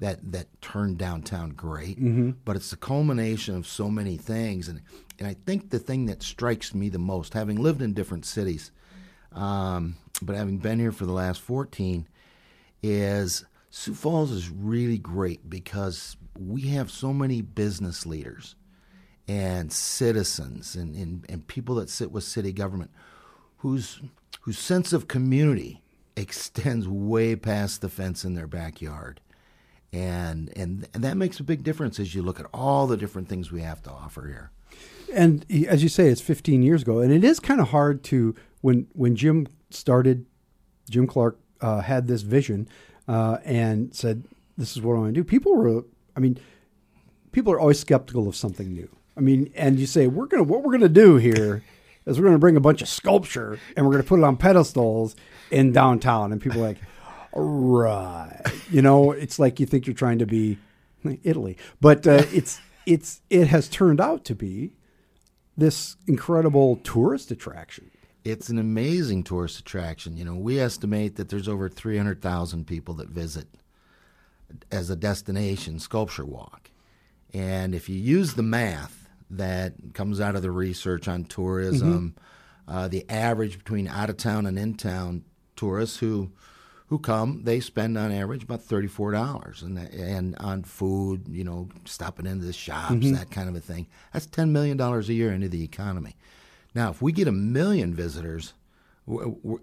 that 0.00 0.32
that 0.32 0.60
turned 0.60 0.98
downtown 0.98 1.50
great, 1.50 1.98
but 2.44 2.56
it's 2.56 2.70
the 2.70 2.76
culmination 2.76 3.56
of 3.56 3.66
so 3.66 3.88
many 3.88 4.16
things. 4.16 4.68
And 4.68 4.82
and 5.18 5.26
I 5.28 5.34
think 5.34 5.70
the 5.70 5.78
thing 5.78 6.06
that 6.06 6.22
strikes 6.22 6.74
me 6.74 6.88
the 6.88 6.98
most, 6.98 7.34
having 7.34 7.56
lived 7.56 7.82
in 7.82 7.94
different 7.94 8.26
cities, 8.26 8.72
um, 9.32 9.96
but 10.20 10.36
having 10.36 10.58
been 10.58 10.78
here 10.78 10.92
for 10.92 11.06
the 11.06 11.12
last 11.12 11.40
14, 11.40 12.08
is 12.82 13.44
Sioux 13.70 13.94
Falls 13.94 14.30
is 14.32 14.50
really 14.50 14.98
great 14.98 15.48
because 15.48 16.16
we 16.38 16.62
have 16.62 16.90
so 16.90 17.12
many 17.12 17.40
business 17.40 18.04
leaders 18.04 18.56
and 19.28 19.72
citizens 19.72 20.74
and, 20.74 20.94
and, 20.94 21.24
and 21.28 21.46
people 21.46 21.76
that 21.76 21.88
sit 21.88 22.10
with 22.10 22.24
city 22.24 22.52
government 22.52 22.90
whose 23.58 24.00
whose 24.42 24.58
sense 24.58 24.92
of 24.92 25.06
community 25.06 25.82
extends 26.16 26.88
way 26.88 27.36
past 27.36 27.80
the 27.80 27.88
fence 27.88 28.24
in 28.24 28.34
their 28.34 28.46
backyard. 28.46 29.20
And, 29.92 30.50
and 30.56 30.88
and 30.94 31.04
that 31.04 31.16
makes 31.16 31.38
a 31.38 31.44
big 31.44 31.62
difference 31.62 32.00
as 32.00 32.14
you 32.14 32.22
look 32.22 32.40
at 32.40 32.46
all 32.52 32.86
the 32.86 32.96
different 32.96 33.28
things 33.28 33.52
we 33.52 33.60
have 33.60 33.82
to 33.82 33.90
offer 33.90 34.26
here. 34.26 34.50
And 35.14 35.44
as 35.68 35.82
you 35.82 35.90
say, 35.90 36.08
it's 36.08 36.22
15 36.22 36.62
years 36.62 36.82
ago, 36.82 37.00
and 37.00 37.12
it 37.12 37.22
is 37.22 37.38
kind 37.38 37.60
of 37.60 37.68
hard 37.68 38.02
to 38.04 38.34
when 38.62 38.86
when 38.94 39.16
Jim 39.16 39.46
started. 39.70 40.26
Jim 40.90 41.06
Clark 41.06 41.38
uh, 41.60 41.80
had 41.80 42.08
this 42.08 42.22
vision 42.22 42.68
uh, 43.06 43.38
and 43.44 43.94
said, 43.94 44.24
"This 44.56 44.74
is 44.74 44.82
what 44.82 44.94
I 44.94 45.00
want 45.00 45.14
to 45.14 45.20
do." 45.20 45.24
People 45.24 45.54
were, 45.54 45.84
I 46.16 46.20
mean, 46.20 46.38
people 47.30 47.52
are 47.52 47.60
always 47.60 47.78
skeptical 47.78 48.26
of 48.26 48.34
something 48.34 48.72
new. 48.72 48.88
I 49.16 49.20
mean, 49.20 49.52
and 49.54 49.78
you 49.78 49.86
say, 49.86 50.06
"We're 50.06 50.26
gonna 50.26 50.44
what 50.44 50.62
we're 50.62 50.72
gonna 50.72 50.88
do 50.88 51.16
here 51.16 51.62
is 52.06 52.18
we're 52.18 52.26
gonna 52.26 52.38
bring 52.38 52.56
a 52.56 52.60
bunch 52.60 52.82
of 52.82 52.88
sculpture 52.88 53.58
and 53.76 53.86
we're 53.86 53.92
gonna 53.92 54.04
put 54.04 54.18
it 54.18 54.24
on 54.24 54.36
pedestals 54.36 55.16
in 55.50 55.72
downtown," 55.72 56.32
and 56.32 56.40
people 56.40 56.60
are 56.60 56.68
like, 56.68 56.78
"Right," 57.34 58.40
you 58.70 58.82
know, 58.82 59.12
it's 59.12 59.38
like 59.38 59.60
you 59.60 59.66
think 59.66 59.86
you're 59.86 59.94
trying 59.94 60.18
to 60.18 60.26
be 60.26 60.58
Italy, 61.22 61.56
but 61.80 62.06
uh, 62.06 62.24
it's 62.32 62.60
it's 62.86 63.20
it 63.30 63.48
has 63.48 63.68
turned 63.68 64.00
out 64.00 64.24
to 64.26 64.34
be 64.34 64.72
this 65.56 65.96
incredible 66.06 66.76
tourist 66.76 67.30
attraction. 67.30 67.90
It's 68.24 68.48
an 68.48 68.58
amazing 68.58 69.24
tourist 69.24 69.58
attraction. 69.58 70.16
You 70.16 70.24
know, 70.24 70.34
we 70.34 70.60
estimate 70.60 71.16
that 71.16 71.28
there's 71.28 71.48
over 71.48 71.68
300,000 71.68 72.66
people 72.66 72.94
that 72.94 73.08
visit 73.08 73.48
as 74.70 74.90
a 74.90 74.96
destination 74.96 75.78
Sculpture 75.78 76.24
Walk. 76.24 76.70
And 77.34 77.74
if 77.74 77.88
you 77.88 77.96
use 77.96 78.34
the 78.34 78.42
math 78.42 79.01
that 79.32 79.74
comes 79.94 80.20
out 80.20 80.36
of 80.36 80.42
the 80.42 80.50
research 80.50 81.08
on 81.08 81.24
tourism, 81.24 82.14
uh, 82.68 82.88
the 82.88 83.04
average 83.08 83.58
between 83.58 83.88
out 83.88 84.10
of 84.10 84.16
town 84.16 84.46
and 84.46 84.58
in 84.58 84.74
town 84.74 85.24
tourists 85.56 85.98
who 85.98 86.30
who 86.88 86.98
come, 86.98 87.42
they 87.44 87.58
spend 87.58 87.96
on 87.96 88.12
average 88.12 88.42
about 88.42 88.62
thirty 88.62 88.86
four 88.88 89.12
dollars, 89.12 89.62
and 89.62 89.78
and 89.78 90.36
on 90.36 90.62
food, 90.62 91.26
you 91.28 91.42
know, 91.42 91.68
stopping 91.86 92.26
into 92.26 92.44
the 92.44 92.52
shops, 92.52 93.10
that 93.12 93.30
kind 93.30 93.48
of 93.48 93.56
a 93.56 93.60
thing. 93.60 93.86
That's 94.12 94.26
ten 94.26 94.52
million 94.52 94.76
dollars 94.76 95.08
a 95.08 95.14
year 95.14 95.32
into 95.32 95.48
the 95.48 95.64
economy. 95.64 96.16
Now, 96.74 96.90
if 96.90 97.00
we 97.00 97.12
get 97.12 97.28
a 97.28 97.32
million 97.32 97.94
visitors, 97.94 98.52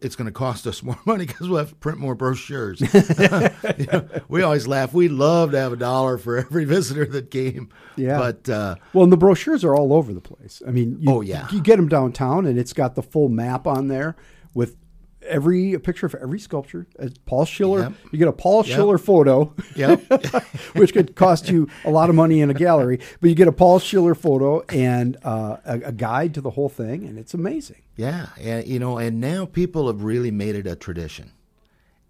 it's 0.02 0.16
going 0.18 0.26
to 0.26 0.32
cost 0.32 0.68
us 0.68 0.84
more 0.84 1.00
money 1.06 1.26
because 1.26 1.48
we'll 1.48 1.60
have 1.60 1.70
to 1.70 1.76
print 1.76 1.98
more 1.98 2.16
brochures. 2.16 2.82
You 3.80 3.86
know, 3.86 4.08
we 4.28 4.42
always 4.42 4.68
laugh. 4.68 4.94
We'd 4.94 5.12
love 5.12 5.52
to 5.52 5.60
have 5.60 5.72
a 5.72 5.78
dollar 5.78 6.18
for 6.18 6.38
every 6.38 6.66
visitor 6.66 7.06
that 7.06 7.32
came. 7.32 7.70
Yeah. 7.96 8.18
But 8.18 8.50
uh, 8.50 8.76
Well, 8.94 9.04
and 9.04 9.14
the 9.14 9.18
brochures 9.18 9.64
are 9.64 9.76
all 9.76 9.94
over 9.94 10.14
the 10.14 10.22
place. 10.22 10.62
I 10.68 10.72
mean, 10.72 10.98
you, 11.00 11.10
Oh, 11.12 11.22
yeah. 11.22 11.48
you 11.52 11.62
get 11.62 11.78
them 11.78 11.88
downtown, 11.88 12.46
and 12.46 12.60
it's 12.60 12.74
got 12.74 12.96
the 12.96 13.04
full 13.04 13.30
map 13.30 13.66
on 13.68 13.88
there 13.88 14.16
with 14.54 14.76
every 15.24 15.74
a 15.74 15.80
picture 15.80 16.06
of 16.06 16.16
every 16.16 16.40
sculpture. 16.40 16.88
Uh, 16.98 17.10
Paul 17.26 17.46
Schiller. 17.46 17.82
Yep. 17.82 17.94
You 18.12 18.20
get 18.20 18.28
a 18.28 18.34
Paul 18.34 18.66
Yep. 18.66 18.76
Schiller 18.76 18.98
photo, 18.98 19.54
Yep. 19.76 20.02
which 20.76 20.94
could 20.94 21.16
cost 21.16 21.50
you 21.50 21.68
a 21.86 21.92
lot 21.92 22.10
of 22.10 22.16
money 22.16 22.42
in 22.42 22.50
a 22.50 22.54
gallery. 22.54 23.00
But 23.22 23.30
you 23.30 23.36
get 23.36 23.48
a 23.48 23.52
Paul 23.52 23.80
Schiller 23.80 24.16
photo 24.16 24.62
and 24.70 25.18
uh, 25.24 25.58
a, 25.66 25.74
a 25.86 25.92
guide 25.92 26.34
to 26.36 26.42
the 26.42 26.52
whole 26.52 26.70
thing, 26.70 27.06
and 27.06 27.18
it's 27.18 27.34
amazing. 27.34 27.82
Yeah, 27.96 28.28
and 28.40 28.68
you 28.68 28.80
know, 28.80 28.98
and 28.98 29.20
now 29.20 29.46
people 29.46 29.88
have 29.88 30.04
really 30.04 30.32
made 30.32 30.56
it 30.56 30.66
a 30.68 30.76
tradition. 30.76 31.32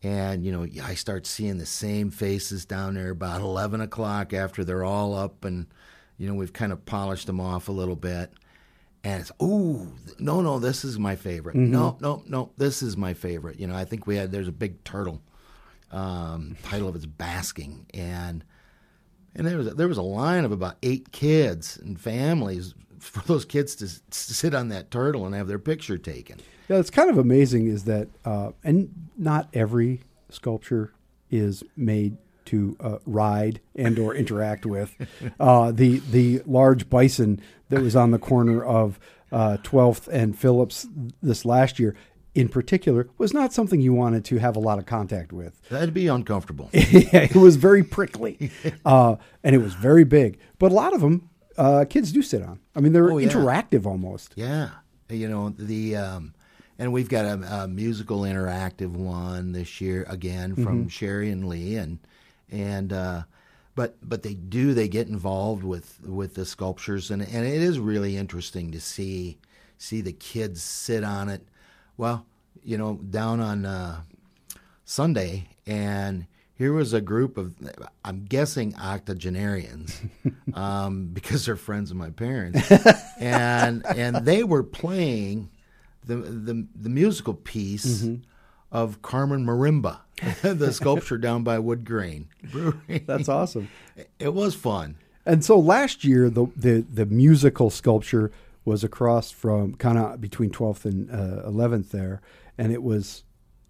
And 0.02 0.46
you 0.46 0.52
know, 0.52 0.66
I 0.84 0.94
start 0.94 1.26
seeing 1.28 1.58
the 1.58 1.66
same 1.66 2.10
faces 2.10 2.64
down 2.66 2.94
there 2.94 3.10
about 3.10 3.42
eleven 3.42 3.82
o'clock 3.82 4.34
after 4.34 4.64
they're 4.64 4.86
all 4.86 5.14
up, 5.14 5.44
and 5.44 5.66
you 6.18 6.28
know, 6.28 6.36
we've 6.36 6.54
kind 6.54 6.72
of 6.72 6.86
polished 6.86 7.28
them 7.28 7.40
off 7.42 7.68
a 7.68 7.74
little 7.74 7.96
bit. 7.96 8.32
And 9.04 9.22
it's 9.22 9.32
ooh, 9.42 9.94
no, 10.20 10.42
no, 10.42 10.60
this 10.60 10.84
is 10.84 11.00
my 11.00 11.16
favorite. 11.16 11.56
No, 11.56 11.98
no, 12.02 12.24
no, 12.28 12.52
this 12.58 12.82
is 12.84 12.98
my 12.98 13.14
favorite. 13.14 13.60
You 13.60 13.68
know, 13.68 13.76
I 13.76 13.86
think 13.86 14.06
we 14.08 14.16
had 14.18 14.32
there's 14.32 14.48
a 14.50 14.52
big 14.54 14.84
turtle. 14.84 15.22
Um, 15.92 16.56
title 16.64 16.88
of 16.88 16.96
it's 16.96 17.06
basking, 17.08 17.88
and 17.96 18.44
and 19.36 19.48
there 19.48 19.58
was 19.58 19.68
a, 19.68 19.74
there 19.74 19.88
was 19.88 19.98
a 19.98 20.04
line 20.04 20.46
of 20.46 20.52
about 20.52 20.76
eight 20.84 21.12
kids 21.12 21.78
and 21.78 22.00
families 22.00 22.76
for 23.00 23.22
those 23.26 23.44
kids 23.46 23.74
to, 23.78 23.86
s- 23.86 24.02
to 24.12 24.34
sit 24.36 24.54
on 24.54 24.68
that 24.70 24.92
turtle 24.92 25.26
and 25.26 25.34
have 25.34 25.48
their 25.48 25.58
picture 25.58 25.98
taken. 25.98 26.38
Yeah, 26.68 26.78
it's 26.78 26.90
kind 26.92 27.10
of 27.10 27.18
amazing 27.18 27.68
is 27.68 27.86
that, 27.86 28.08
uh, 28.26 28.52
and 28.64 28.94
not 29.18 29.48
every 29.54 30.02
sculpture 30.30 30.92
is 31.32 31.64
made 31.76 32.18
to 32.50 32.76
uh, 32.80 32.98
ride 33.06 33.60
and 33.76 33.98
or 34.00 34.14
interact 34.16 34.66
with. 34.66 34.96
Uh, 35.40 35.72
the 35.72 36.00
the 36.12 36.42
large 36.46 36.90
bison 36.90 37.40
that 37.70 37.82
was 37.82 37.96
on 37.96 38.12
the 38.12 38.20
corner 38.20 38.64
of 38.64 39.00
uh, 39.32 39.58
12th 39.64 40.08
and 40.08 40.38
Phillips 40.38 40.88
this 41.22 41.46
last 41.46 41.80
year, 41.80 41.96
in 42.36 42.50
particular, 42.50 43.08
was 43.18 43.34
not 43.34 43.54
something 43.54 43.80
you 43.82 43.94
wanted 43.94 44.26
to 44.26 44.38
have 44.38 44.56
a 44.56 44.60
lot 44.60 44.80
of 44.80 44.86
contact 44.86 45.32
with. 45.32 45.62
That'd 45.70 45.94
be 45.94 46.08
uncomfortable. 46.08 46.70
yeah, 46.74 47.22
it 47.24 47.36
was 47.36 47.56
very 47.58 47.84
prickly, 47.84 48.52
uh, 48.86 49.16
and 49.44 49.56
it 49.56 49.60
was 49.60 49.74
very 49.76 50.04
big. 50.04 50.40
But 50.58 50.72
a 50.72 50.76
lot 50.76 50.94
of 50.94 51.02
them, 51.02 51.30
uh, 51.58 51.86
kids 51.90 52.12
do 52.12 52.22
sit 52.22 52.42
on. 52.42 52.60
I 52.76 52.80
mean, 52.82 52.92
they're 52.94 53.12
Oh, 53.12 53.18
yeah. 53.18 53.30
interactive 53.30 53.86
almost. 53.86 54.34
yeah, 54.36 54.70
you 55.10 55.28
know 55.30 55.50
the, 55.58 55.96
um, 55.96 56.34
and 56.80 56.92
we've 56.92 57.10
got 57.10 57.26
a, 57.26 57.64
a 57.64 57.68
musical 57.68 58.22
interactive 58.22 58.92
one 58.92 59.52
this 59.54 59.80
year 59.82 60.06
again 60.10 60.56
from 60.56 60.88
Sherry 60.90 61.30
and 61.30 61.48
Lee, 61.48 61.76
and 61.76 62.00
and 62.52 62.94
uh, 62.94 63.24
but 63.76 63.98
but 64.02 64.24
they 64.24 64.34
do 64.34 64.74
they 64.74 64.88
get 64.88 65.08
involved 65.08 65.64
with 65.64 66.00
with 66.06 66.36
the 66.36 66.46
sculptures, 66.46 67.12
and 67.12 67.22
and 67.22 67.46
it 67.46 67.62
is 67.62 67.80
really 67.80 68.18
interesting 68.18 68.72
to 68.72 68.80
see 68.80 69.38
see 69.78 70.02
the 70.02 70.14
kids 70.14 70.62
sit 70.62 71.04
on 71.04 71.30
it. 71.30 71.48
Well, 71.98 72.26
you 72.64 72.78
know, 72.78 72.96
down 72.96 73.40
on 73.40 73.66
uh, 73.66 74.02
Sunday, 74.84 75.50
and 75.66 76.26
here 76.56 76.74
was 76.74 76.92
a 76.94 77.00
group 77.00 77.38
of, 77.38 77.56
I'm 78.04 78.26
guessing, 78.26 78.76
octogenarians, 78.76 80.02
um, 80.54 81.08
because 81.08 81.46
they're 81.46 81.56
friends 81.56 81.90
of 81.90 81.98
my 81.98 82.10
parents, 82.10 82.70
and 83.20 83.86
and 83.86 84.26
they 84.26 84.44
were 84.44 84.64
playing 84.64 85.50
the 86.06 86.18
the, 86.18 86.68
the 86.76 86.90
musical 86.90 87.34
piece 87.34 88.04
of 88.72 89.02
Carmen 89.02 89.46
Marimba, 89.46 90.00
the 90.42 90.72
sculpture 90.74 91.18
down 91.18 91.44
by 91.44 91.60
Wood 91.60 91.86
Grain 91.86 92.28
Brewery. 92.44 93.04
That's 93.06 93.30
awesome. 93.30 93.70
It 94.20 94.34
was 94.34 94.56
fun. 94.56 94.96
And 95.26 95.44
so 95.44 95.60
last 95.60 96.04
year, 96.04 96.30
the 96.30 96.48
the, 96.56 96.82
the 96.82 97.06
musical 97.06 97.70
sculpture 97.70 98.32
was 98.66 98.84
across 98.84 99.32
from 99.32 99.74
kind 99.76 99.98
of 99.98 100.22
between 100.22 100.52
12th 100.52 100.86
and 100.86 101.10
uh, 101.12 101.50
11th 101.50 101.90
there, 101.90 102.22
and 102.58 102.72
it 102.72 102.84
was, 102.84 103.24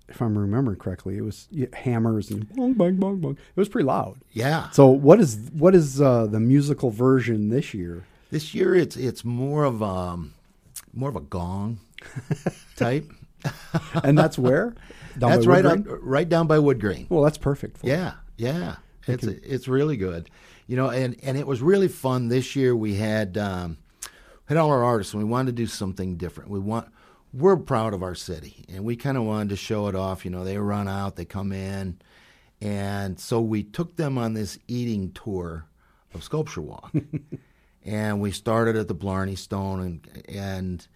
if 0.07 0.21
I'm 0.21 0.37
remembering 0.37 0.77
correctly, 0.77 1.17
it 1.17 1.21
was 1.21 1.47
hammers 1.73 2.29
and 2.31 2.49
bong 2.55 2.73
bong 2.73 2.95
bong 2.97 3.19
bong. 3.19 3.33
It 3.33 3.57
was 3.57 3.69
pretty 3.69 3.85
loud. 3.85 4.19
Yeah. 4.31 4.69
So 4.71 4.87
what 4.87 5.19
is 5.19 5.49
what 5.53 5.75
is 5.75 6.01
uh, 6.01 6.27
the 6.27 6.39
musical 6.39 6.89
version 6.91 7.49
this 7.49 7.73
year? 7.73 8.05
This 8.31 8.53
year, 8.53 8.75
it's 8.75 8.95
it's 8.97 9.23
more 9.25 9.63
of 9.63 9.81
um 9.81 10.33
more 10.93 11.09
of 11.09 11.15
a 11.15 11.21
gong 11.21 11.79
type. 12.75 13.09
And 14.03 14.17
that's 14.17 14.37
where 14.37 14.75
Down 15.17 15.31
That's 15.31 15.45
right 15.45 15.65
on, 15.65 15.83
right 16.01 16.27
down 16.27 16.47
by 16.47 16.59
Wood 16.59 16.79
Grain. 16.79 17.07
Well, 17.09 17.23
that's 17.23 17.37
perfect. 17.37 17.79
Yeah, 17.83 18.13
yeah. 18.37 18.77
It's 19.07 19.23
it's 19.23 19.67
really 19.67 19.97
good. 19.97 20.29
You 20.67 20.75
know, 20.75 20.89
and, 20.89 21.15
and 21.23 21.37
it 21.37 21.47
was 21.47 21.61
really 21.61 21.87
fun 21.87 22.27
this 22.27 22.55
year. 22.55 22.75
We 22.75 22.95
had 22.95 23.37
um, 23.37 23.77
had 24.45 24.57
all 24.57 24.69
our 24.69 24.83
artists, 24.83 25.13
and 25.13 25.23
we 25.23 25.29
wanted 25.29 25.55
to 25.55 25.63
do 25.63 25.67
something 25.67 26.15
different. 26.15 26.51
We 26.51 26.59
want 26.59 26.89
we're 27.33 27.57
proud 27.57 27.93
of 27.93 28.03
our 28.03 28.15
city, 28.15 28.65
and 28.69 28.83
we 28.83 28.95
kind 28.95 29.17
of 29.17 29.23
wanted 29.23 29.49
to 29.49 29.55
show 29.55 29.87
it 29.87 29.95
off. 29.95 30.25
You 30.25 30.31
know, 30.31 30.43
they 30.43 30.57
run 30.57 30.87
out, 30.87 31.15
they 31.15 31.25
come 31.25 31.51
in, 31.51 31.99
and 32.61 33.19
so 33.19 33.41
we 33.41 33.63
took 33.63 33.95
them 33.95 34.17
on 34.17 34.33
this 34.33 34.59
eating 34.67 35.11
tour 35.11 35.65
of 36.13 36.23
Sculpture 36.23 36.61
Walk, 36.61 36.91
and 37.85 38.21
we 38.21 38.31
started 38.31 38.75
at 38.75 38.87
the 38.87 38.93
Blarney 38.93 39.35
Stone, 39.35 39.79
and 39.81 40.25
and 40.29 40.87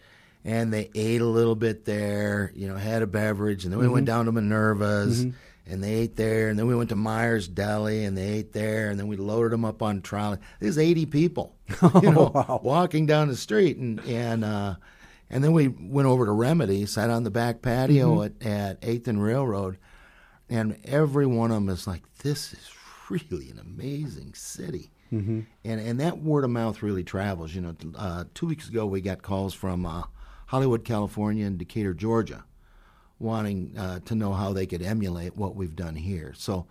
and 0.46 0.74
they 0.74 0.90
ate 0.96 1.22
a 1.22 1.26
little 1.26 1.56
bit 1.56 1.86
there. 1.86 2.52
You 2.56 2.68
know, 2.68 2.76
had 2.76 3.02
a 3.02 3.08
beverage, 3.08 3.64
and 3.64 3.74
then 3.74 3.80
we 3.80 3.88
went 3.88 4.06
down 4.06 4.26
to 4.26 4.32
Minerva's. 4.32 5.26
And 5.66 5.82
they 5.82 5.94
ate 5.94 6.18
there, 6.18 6.50
and 6.50 6.60
then 6.60 6.68
we 6.68 6.76
went 6.76 6.90
to 6.90 6.98
Myers 6.98 7.48
Deli, 7.48 8.04
and 8.04 8.18
they 8.18 8.28
ate 8.28 8.52
there, 8.52 8.90
and 8.90 9.00
then 9.00 9.08
we 9.08 9.16
loaded 9.16 9.54
them 9.54 9.64
up 9.64 9.82
on 9.82 10.02
trolley. 10.02 10.38
There's 10.60 10.78
80 10.78 11.06
people, 11.06 11.56
you 12.02 12.12
know, 12.12 12.60
walking 12.62 13.06
down 13.06 13.30
the 13.30 13.38
street, 13.38 13.78
and 13.78 14.02
and 14.02 14.44
uh, 14.44 14.76
and 15.30 15.44
then 15.44 15.54
we 15.54 15.68
went 15.68 16.08
over 16.08 16.26
to 16.26 16.32
Remedy, 16.32 16.86
sat 16.86 17.10
on 17.10 17.24
the 17.24 17.32
back 17.32 17.62
patio 17.62 18.22
at, 18.22 18.46
at 18.46 18.78
Eighth 18.84 19.08
and 19.08 19.24
Railroad, 19.24 19.78
and 20.48 20.78
every 20.84 21.26
one 21.26 21.50
of 21.50 21.56
them 21.56 21.70
is 21.70 21.88
like, 21.88 22.04
"This 22.20 22.54
is 22.54 22.70
really 23.10 23.50
an 23.50 23.58
amazing 23.58 24.34
city," 24.36 24.92
mm-hmm. 25.12 25.42
and 25.66 25.82
and 25.82 26.00
that 26.00 26.20
word 26.20 26.44
of 26.44 26.52
mouth 26.52 26.84
really 26.84 27.04
travels. 27.04 27.56
You 27.56 27.62
know, 27.62 27.76
uh, 27.96 28.26
two 28.36 28.46
weeks 28.46 28.70
ago 28.70 28.86
we 28.86 29.02
got 29.02 29.24
calls 29.24 29.56
from 29.56 29.86
uh, 29.88 30.04
Hollywood, 30.54 30.84
California, 30.84 31.48
and 31.48 31.58
Decatur, 31.58 31.96
Georgia, 31.96 32.44
wanting 33.18 33.76
uh, 33.76 34.02
to 34.06 34.14
know 34.14 34.34
how 34.34 34.54
they 34.54 34.68
could 34.68 34.84
emulate 34.84 35.36
what 35.36 35.56
we've 35.56 35.76
done 35.76 35.96
here. 35.96 36.34
So. 36.38 36.68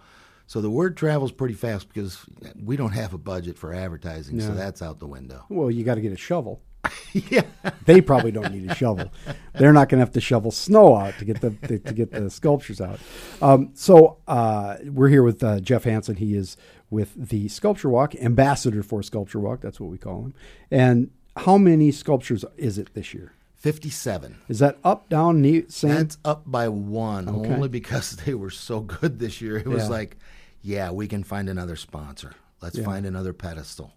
So 0.48 0.60
the 0.60 0.68
word 0.68 0.98
travels 0.98 1.32
pretty 1.32 1.54
fast 1.54 1.88
because 1.88 2.26
we 2.62 2.76
don't 2.76 2.92
have 2.92 3.14
a 3.14 3.18
budget 3.18 3.56
for 3.56 3.72
advertising, 3.72 4.38
so 4.38 4.54
that's 4.54 4.82
out 4.82 4.98
the 4.98 5.06
window. 5.06 5.46
Well, 5.48 5.70
you 5.70 5.82
got 5.82 5.94
to 5.94 6.02
get 6.02 6.12
a 6.12 6.16
shovel. 6.16 6.60
yeah, 7.14 7.44
They 7.86 8.02
probably 8.02 8.32
don't 8.32 8.52
need 8.52 8.70
a 8.70 8.74
shovel. 8.74 9.10
They're 9.54 9.72
not 9.72 9.88
going 9.88 10.00
to 10.00 10.04
have 10.04 10.12
to 10.12 10.20
shovel 10.20 10.50
snow 10.50 10.94
out 10.94 11.14
to 11.20 11.24
get 11.24 11.40
the 11.40 11.50
to, 11.68 11.78
to 11.78 11.94
get 11.94 12.10
the 12.10 12.28
sculptures 12.28 12.82
out. 12.82 13.00
Um, 13.40 13.70
so 13.72 14.18
uh, 14.28 14.76
we're 14.84 15.08
here 15.08 15.22
with 15.22 15.42
uh, 15.42 15.60
Jeff 15.60 15.84
Hansen. 15.84 16.16
He 16.16 16.36
is 16.36 16.58
with 16.90 17.14
the 17.14 17.48
Sculpture 17.48 17.88
Walk, 17.88 18.14
ambassador 18.16 18.82
for 18.82 19.02
Sculpture 19.02 19.40
Walk. 19.40 19.62
That's 19.62 19.80
what 19.80 19.90
we 19.90 19.96
call 19.96 20.24
him. 20.24 20.34
And 20.70 21.12
how 21.36 21.56
many 21.56 21.92
sculptures 21.92 22.44
is 22.58 22.76
it 22.76 22.92
this 22.92 23.14
year? 23.14 23.32
Fifty-seven. 23.62 24.38
Is 24.48 24.58
that 24.58 24.76
up, 24.82 25.08
down, 25.08 25.40
neat, 25.40 25.70
same? 25.72 25.90
That's 25.94 26.18
up 26.24 26.42
by 26.44 26.68
one, 26.68 27.28
Okay. 27.28 27.54
only 27.54 27.68
because 27.68 28.16
they 28.24 28.34
were 28.34 28.50
so 28.50 28.80
good 28.80 29.18
this 29.20 29.40
year. 29.40 29.56
It 29.56 29.66
was 29.68 29.84
Yeah. 29.84 29.88
like, 29.88 30.16
yeah, 30.62 30.90
we 30.90 31.06
can 31.06 31.22
find 31.22 31.48
another 31.48 31.76
sponsor. 31.76 32.32
Let's 32.60 32.76
Yeah. 32.76 32.84
find 32.84 33.06
another 33.06 33.32
pedestal, 33.32 33.94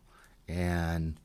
and 0.47 1.15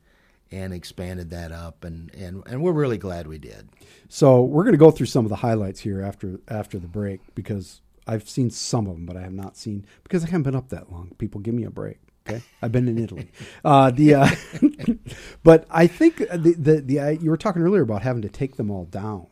and 0.51 0.73
expanded 0.73 1.29
that 1.29 1.51
up, 1.51 1.83
and 1.85 2.13
and 2.15 2.43
and 2.47 2.61
we're 2.63 2.71
really 2.73 2.97
glad 2.97 3.27
we 3.27 3.37
did. 3.37 3.69
So 4.09 4.43
we're 4.43 4.63
going 4.63 4.73
to 4.73 4.77
go 4.77 4.91
through 4.91 5.05
some 5.05 5.23
of 5.25 5.29
the 5.29 5.37
highlights 5.37 5.79
here 5.81 6.01
after 6.01 6.39
after 6.47 6.79
the 6.79 6.87
break 6.87 7.21
because 7.35 7.81
I've 8.07 8.27
seen 8.27 8.49
some 8.49 8.87
of 8.87 8.95
them, 8.95 9.05
but 9.05 9.15
I 9.15 9.21
have 9.21 9.33
not 9.33 9.55
seen 9.55 9.85
because 10.03 10.23
I 10.23 10.27
haven't 10.27 10.43
been 10.43 10.55
up 10.55 10.69
that 10.69 10.91
long. 10.91 11.11
People, 11.19 11.39
give 11.41 11.53
me 11.53 11.63
a 11.63 11.69
break. 11.69 11.99
Okay, 12.31 12.43
I've 12.61 12.71
been 12.71 12.87
in 12.87 12.97
Italy. 12.97 13.29
Uh, 13.63 13.91
the 13.91 14.15
uh, 14.15 14.29
but 15.43 15.65
I 15.69 15.87
think 15.87 16.17
the 16.17 16.55
the, 16.57 16.81
the 16.81 17.17
you 17.21 17.29
were 17.29 17.37
talking 17.37 17.61
earlier 17.61 17.81
about 17.81 18.01
having 18.01 18.21
to 18.23 18.29
take 18.29 18.55
them 18.55 18.71
all 18.71 18.85
down, 18.85 19.27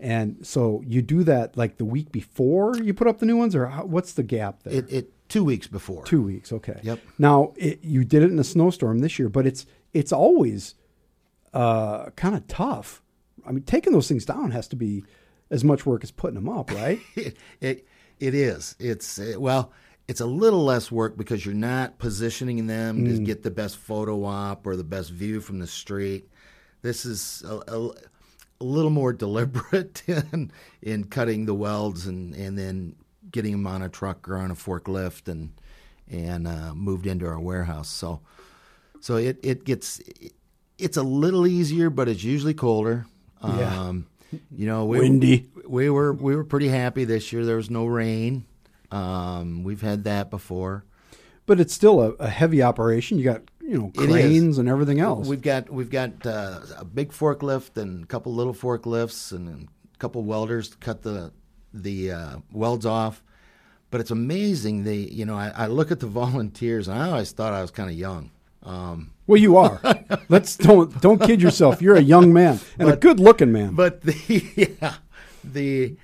and 0.00 0.46
so 0.46 0.82
you 0.86 1.02
do 1.02 1.24
that 1.24 1.56
like 1.56 1.78
the 1.78 1.84
week 1.84 2.12
before 2.12 2.76
you 2.76 2.94
put 2.94 3.06
up 3.06 3.18
the 3.18 3.26
new 3.26 3.36
ones, 3.36 3.54
or 3.54 3.66
how, 3.66 3.84
what's 3.84 4.12
the 4.12 4.22
gap 4.22 4.62
there? 4.62 4.74
It 4.74 4.92
it 4.92 5.28
two 5.28 5.44
weeks 5.44 5.66
before. 5.66 6.04
Two 6.04 6.22
weeks, 6.22 6.52
okay. 6.52 6.80
Yep. 6.82 7.00
Now 7.18 7.54
it, 7.56 7.82
you 7.82 8.04
did 8.04 8.22
it 8.22 8.30
in 8.30 8.38
a 8.38 8.44
snowstorm 8.44 8.98
this 8.98 9.18
year, 9.18 9.28
but 9.28 9.46
it's 9.46 9.66
it's 9.92 10.12
always 10.12 10.74
uh, 11.54 12.10
kind 12.10 12.34
of 12.34 12.46
tough. 12.48 13.02
I 13.46 13.52
mean, 13.52 13.64
taking 13.64 13.92
those 13.92 14.08
things 14.08 14.24
down 14.24 14.50
has 14.52 14.68
to 14.68 14.76
be 14.76 15.04
as 15.50 15.64
much 15.64 15.84
work 15.84 16.02
as 16.04 16.10
putting 16.10 16.34
them 16.34 16.48
up, 16.48 16.70
right? 16.70 17.00
it, 17.16 17.36
it 17.60 17.86
it 18.20 18.34
is. 18.34 18.76
It's 18.78 19.18
uh, 19.18 19.34
well, 19.38 19.72
it's 20.08 20.20
a 20.20 20.26
little 20.26 20.64
less 20.64 20.90
work 20.90 21.16
because 21.16 21.44
you're 21.44 21.54
not 21.54 21.98
positioning 21.98 22.66
them 22.66 23.04
to 23.04 23.18
get 23.18 23.42
the 23.42 23.50
best 23.50 23.76
photo 23.76 24.24
op 24.24 24.66
or 24.66 24.76
the 24.76 24.84
best 24.84 25.10
view 25.10 25.40
from 25.40 25.58
the 25.58 25.66
street. 25.66 26.28
This 26.82 27.06
is 27.06 27.44
a, 27.46 27.60
a, 27.68 27.90
a 28.60 28.64
little 28.64 28.90
more 28.90 29.12
deliberate 29.24 30.02
in 30.06 30.50
in 30.82 31.04
cutting 31.04 31.46
the 31.46 31.54
welds 31.54 32.06
and 32.06 32.34
and 32.34 32.58
then 32.58 32.96
getting 33.30 33.52
them 33.52 33.66
on 33.66 33.82
a 33.82 33.88
truck 33.88 34.28
or 34.28 34.36
on 34.36 34.50
a 34.50 34.54
forklift 34.54 35.28
and 35.28 35.52
and 36.10 36.46
uh, 36.46 36.74
moved 36.74 37.06
into 37.06 37.26
our 37.26 37.40
warehouse. 37.40 37.88
So 37.88 38.20
so 39.00 39.16
it 39.16 39.38
it 39.42 39.64
gets 39.64 40.00
it's 40.78 40.96
a 40.96 41.02
little 41.02 41.46
easier, 41.46 41.90
but 41.90 42.08
it's 42.08 42.24
usually 42.24 42.54
colder. 42.54 43.06
Yeah. 43.42 43.80
Um, 43.80 44.06
you 44.50 44.66
know, 44.66 44.86
we, 44.86 44.98
Windy. 44.98 45.50
we 45.66 45.90
were 45.90 46.12
we 46.12 46.34
were 46.34 46.44
pretty 46.44 46.68
happy 46.68 47.04
this 47.04 47.32
year. 47.32 47.44
There 47.44 47.56
was 47.56 47.70
no 47.70 47.86
rain. 47.86 48.46
Um, 48.92 49.64
we've 49.64 49.80
had 49.80 50.04
that 50.04 50.30
before. 50.30 50.84
But 51.46 51.58
it's 51.58 51.74
still 51.74 52.00
a, 52.00 52.10
a 52.12 52.28
heavy 52.28 52.62
operation. 52.62 53.18
You 53.18 53.24
got 53.24 53.42
you 53.60 53.78
know 53.78 53.92
cranes 53.96 54.58
and 54.58 54.68
everything 54.68 55.00
else. 55.00 55.26
We've 55.26 55.42
got 55.42 55.70
we've 55.70 55.90
got 55.90 56.24
uh, 56.24 56.60
a 56.76 56.84
big 56.84 57.10
forklift 57.10 57.76
and 57.76 58.04
a 58.04 58.06
couple 58.06 58.32
little 58.32 58.54
forklifts 58.54 59.32
and 59.32 59.68
a 59.94 59.98
couple 59.98 60.22
welders 60.22 60.68
to 60.70 60.76
cut 60.76 61.02
the 61.02 61.32
the 61.72 62.12
uh, 62.12 62.36
welds 62.52 62.86
off. 62.86 63.24
But 63.90 64.00
it's 64.00 64.12
amazing. 64.12 64.84
They 64.84 64.96
you 64.96 65.24
know 65.24 65.36
I, 65.36 65.52
I 65.54 65.66
look 65.66 65.90
at 65.90 65.98
the 65.98 66.06
volunteers 66.22 66.86
and 66.86 66.96
I 66.96 67.10
always 67.10 67.32
thought 67.32 67.52
I 67.52 67.62
was 67.62 67.70
kind 67.70 67.90
of 67.90 67.96
young. 67.96 68.30
Um, 68.62 69.10
well, 69.26 69.40
you 69.40 69.56
are. 69.56 69.80
Let's 70.28 70.56
don't 70.56 71.00
don't 71.00 71.20
kid 71.20 71.42
yourself. 71.42 71.82
You're 71.82 71.96
a 71.96 72.02
young 72.02 72.32
man 72.32 72.60
and 72.78 72.88
a 72.88 72.96
good 72.96 73.18
looking 73.18 73.50
man. 73.50 73.74
But 73.74 74.02
the 74.02 74.44
yeah, 74.80 74.94
the 75.42 75.96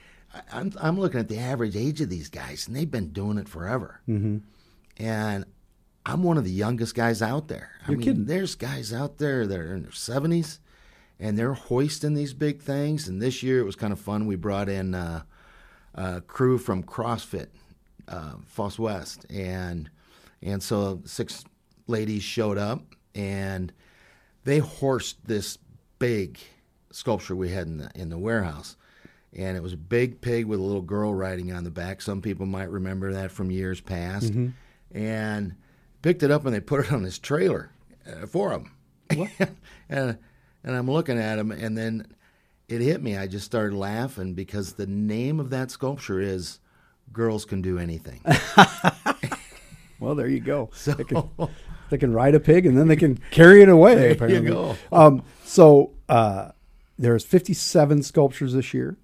I'm 0.53 0.73
I'm 0.81 0.99
looking 0.99 1.21
at 1.21 1.29
the 1.29 1.39
average 1.39 1.77
age 1.77 2.01
of 2.01 2.11
these 2.11 2.29
guys, 2.29 2.67
and 2.67 2.77
they've 2.77 2.91
been 2.91 3.09
doing 3.13 3.39
it 3.39 3.49
forever. 3.49 4.01
Mm-hmm. 4.09 4.39
And 4.99 5.45
I'm 6.05 6.23
one 6.23 6.39
of 6.39 6.45
the 6.45 6.51
youngest 6.51 6.95
guys 6.95 7.21
out 7.23 7.49
there. 7.49 7.73
I 7.87 7.91
You're 7.91 7.99
mean, 7.99 8.05
kidding. 8.07 8.25
there's 8.25 8.55
guys 8.55 8.93
out 8.93 9.19
there 9.19 9.47
that 9.47 9.59
are 9.59 9.75
in 9.75 9.83
their 9.83 9.91
70s, 9.93 10.59
and 11.21 11.39
they're 11.39 11.53
hoisting 11.55 12.15
these 12.15 12.33
big 12.33 12.63
things. 12.63 13.09
And 13.09 13.21
this 13.21 13.43
year 13.43 13.61
it 13.61 13.65
was 13.65 13.77
kind 13.77 13.93
of 13.93 14.01
fun. 14.01 14.27
We 14.27 14.37
brought 14.37 14.69
in 14.69 14.95
uh, 14.95 15.23
a 15.95 16.21
crew 16.23 16.59
from 16.59 16.83
CrossFit, 16.83 17.49
uh, 18.09 18.35
Foss 18.47 18.79
West, 18.79 19.27
and 19.31 19.91
and 20.43 20.63
so 20.63 21.03
six 21.05 21.45
ladies 21.87 22.23
showed 22.23 22.59
up, 22.59 22.83
and 23.15 23.73
they 24.45 24.59
horsed 24.59 25.27
this 25.27 25.59
big 25.99 26.39
sculpture 26.91 27.37
we 27.37 27.51
had 27.51 27.67
in 27.67 27.79
the 27.79 27.91
in 27.95 28.09
the 28.09 28.19
warehouse, 28.19 28.77
and 29.39 29.57
it 29.57 29.63
was 29.63 29.73
a 29.73 29.79
big 29.79 30.21
pig 30.21 30.47
with 30.47 30.59
a 30.59 30.63
little 30.63 30.83
girl 30.83 31.15
riding 31.15 31.53
on 31.53 31.63
the 31.63 31.71
back. 31.71 32.03
Some 32.03 32.21
people 32.21 32.45
might 32.45 32.71
remember 32.71 33.13
that 33.13 33.31
from 33.31 33.51
years 33.51 33.81
past, 33.81 34.33
and 34.93 35.55
picked 36.03 36.23
it 36.23 36.31
up 36.31 36.45
and 36.45 36.55
they 36.55 36.61
put 36.61 36.81
it 36.81 36.93
on 36.93 37.03
this 37.03 37.19
trailer 37.19 37.71
uh, 38.07 38.27
for 38.27 38.51
them. 38.51 38.73
and 39.89 40.19
and 40.65 40.77
I'm 40.77 40.91
looking 40.91 41.19
at 41.19 41.39
him, 41.39 41.53
and 41.53 41.79
then 41.79 42.07
it 42.69 42.81
hit 42.81 43.01
me. 43.01 43.17
I 43.17 43.29
just 43.29 43.47
started 43.47 43.77
laughing 43.77 44.35
because 44.35 44.75
the 44.75 44.87
name 44.87 45.41
of 45.41 45.51
that 45.51 45.71
sculpture 45.71 46.21
is 46.21 46.59
"Girls 47.13 47.45
Can 47.45 47.63
Do 47.63 47.79
Anything." 47.79 48.21
well, 50.01 50.17
there 50.17 50.29
you 50.29 50.41
go. 50.41 50.71
So 50.75 50.93
They 50.99 51.05
can, 51.05 51.31
they 51.91 51.99
can 51.99 52.13
ride 52.13 52.35
a 52.35 52.41
pig 52.41 52.67
and 52.67 52.77
then 52.77 52.89
they 52.89 52.97
can 52.97 53.19
carry 53.31 53.63
it 53.63 53.69
away. 53.69 54.15
There 54.15 54.31
you 54.31 54.43
go. 54.43 54.77
Um, 54.93 55.23
so 55.45 55.93
uh, 56.09 56.51
there's 56.99 57.25
57 57.25 58.03
sculptures 58.03 58.53
this 58.53 58.75
year. 58.75 58.99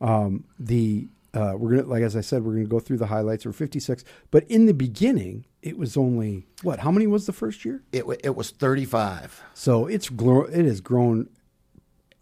Um, 0.00 0.44
the 0.58 1.08
uh, 1.32 1.54
we're 1.56 1.76
gonna, 1.76 1.88
like 1.88 2.02
as 2.02 2.16
I 2.16 2.20
said, 2.20 2.44
we're 2.44 2.54
gonna 2.54 2.64
go 2.66 2.80
through 2.80 2.98
the 2.98 3.06
highlights. 3.06 3.46
Or 3.46 3.52
56, 3.52 4.04
but 4.30 4.44
in 4.48 4.66
the 4.66 4.74
beginning, 4.74 5.44
it 5.62 5.78
was 5.78 5.96
only 5.96 6.46
what? 6.62 6.80
How 6.80 6.90
many 6.90 7.06
was 7.06 7.26
the 7.26 7.32
first 7.32 7.64
year? 7.64 7.82
it 7.92 8.04
it 8.24 8.36
was 8.36 8.50
35. 8.50 9.42
So 9.54 9.86
it's 9.86 10.08
gro- 10.08 10.46
it 10.46 10.64
has 10.64 10.80
grown 10.80 11.28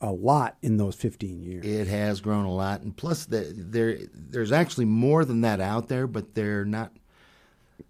a 0.01 0.13
lot 0.13 0.57
in 0.63 0.77
those 0.77 0.95
15 0.95 1.43
years. 1.43 1.65
It 1.67 1.89
has 1.89 2.21
grown 2.21 2.45
a 2.45 2.53
lot, 2.53 2.83
and 2.83 2.97
plus 2.97 3.25
the, 3.25 3.53
there 3.57 3.99
there's 4.13 4.53
actually 4.53 4.85
more 4.85 5.25
than 5.25 5.41
that 5.41 5.61
out 5.61 5.89
there, 5.89 6.07
but 6.07 6.35
they're 6.35 6.65
not 6.65 6.93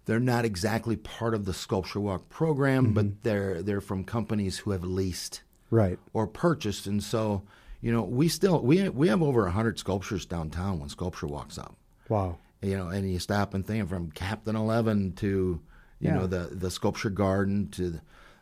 they're 0.05 0.19
not 0.19 0.45
exactly 0.45 0.95
part 0.95 1.33
of 1.33 1.45
the 1.45 1.53
Sculpture 1.53 1.99
Walk 1.99 2.29
program, 2.29 2.93
but 2.93 3.23
they're 3.23 3.61
they're 3.61 3.81
from 3.81 4.03
companies 4.03 4.59
who 4.59 4.71
have 4.71 4.83
leased 4.83 5.41
right. 5.69 5.99
or 6.13 6.27
purchased, 6.27 6.87
and 6.87 7.03
so 7.03 7.43
you 7.81 7.91
know 7.91 8.01
we 8.03 8.27
still 8.27 8.61
we 8.61 8.89
we 8.89 9.07
have 9.07 9.21
over 9.21 9.47
hundred 9.49 9.79
sculptures 9.79 10.25
downtown 10.25 10.79
when 10.79 10.89
Sculpture 10.89 11.27
Walks 11.27 11.57
up. 11.57 11.75
Wow. 12.09 12.37
You 12.61 12.75
know, 12.77 12.89
and 12.89 13.09
you 13.09 13.19
stop 13.19 13.53
and 13.53 13.65
think 13.65 13.87
from 13.87 14.11
Captain 14.11 14.55
Eleven 14.55 15.13
to 15.13 15.27
you 15.27 15.61
Yeah. 16.01 16.15
know 16.15 16.27
the 16.27 16.49
the 16.51 16.69
sculpture 16.71 17.09
garden 17.09 17.69
to 17.71 17.89
the, 17.91 18.01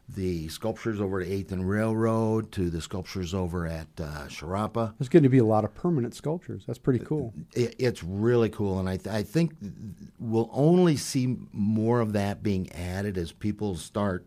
the 0.09 0.47
sculptures 0.47 1.01
over 1.01 1.19
at 1.21 1.27
Eighth 1.27 1.51
and 1.51 1.69
Railroad 1.69 2.51
to 2.53 2.69
the 2.69 2.79
sculptures 2.81 3.33
over 3.33 3.67
at 3.67 3.87
uh, 3.99 4.25
Sharapa. 4.27 4.93
There's 4.97 5.09
going 5.09 5.23
to 5.23 5.29
be 5.29 5.39
a 5.39 5.45
lot 5.45 5.65
of 5.65 5.75
permanent 5.75 6.15
sculptures. 6.15 6.63
That's 6.65 6.79
pretty 6.79 7.03
cool. 7.03 7.33
It, 7.53 7.75
it's 7.77 8.03
really 8.03 8.49
cool, 8.49 8.79
and 8.79 8.87
I, 8.87 8.95
th- 8.97 9.13
I 9.13 9.23
think 9.23 9.53
we'll 10.17 10.49
only 10.53 10.95
see 10.95 11.35
more 11.51 11.99
of 11.99 12.13
that 12.13 12.41
being 12.41 12.71
added 12.71 13.17
as 13.17 13.33
people 13.33 13.75
start 13.75 14.25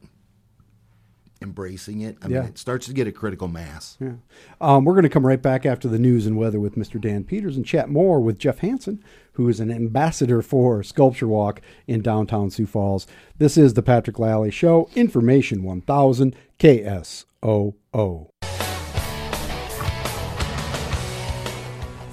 embracing 1.43 2.01
it. 2.01 2.17
I 2.23 2.29
Yeah. 2.29 2.41
mean, 2.41 2.49
it 2.51 2.59
starts 2.59 2.87
to 2.87 2.93
get 2.93 3.07
a 3.07 3.13
critical 3.13 3.49
mass. 3.49 3.97
Yeah. 4.01 4.13
Um, 4.61 4.85
we're 4.85 4.93
going 4.95 5.05
to 5.05 5.09
come 5.09 5.27
right 5.27 5.41
back 5.41 5.65
after 5.65 5.89
the 5.89 5.99
news 5.99 6.27
and 6.27 6.37
weather 6.37 6.61
with 6.61 6.75
Mr. 6.77 7.01
Dan 7.01 7.25
Peters 7.25 7.57
and 7.57 7.65
chat 7.65 7.89
more 7.89 8.21
with 8.21 8.39
Jeff 8.39 8.59
Hansen, 8.59 9.03
who 9.35 9.49
is 9.49 9.59
an 9.61 9.71
ambassador 9.71 10.43
for 10.43 10.83
Sculpture 10.83 11.29
Walk 11.29 11.61
in 11.87 12.03
downtown 12.03 12.51
Sioux 12.51 12.67
Falls. 12.67 13.07
This 13.39 13.57
is 13.57 13.75
the 13.75 13.83
Patrick 13.83 14.19
Lalley 14.19 14.51
Show, 14.51 14.89
Information 14.95 15.63
1000 15.63 16.37
KSOO. 16.59 18.31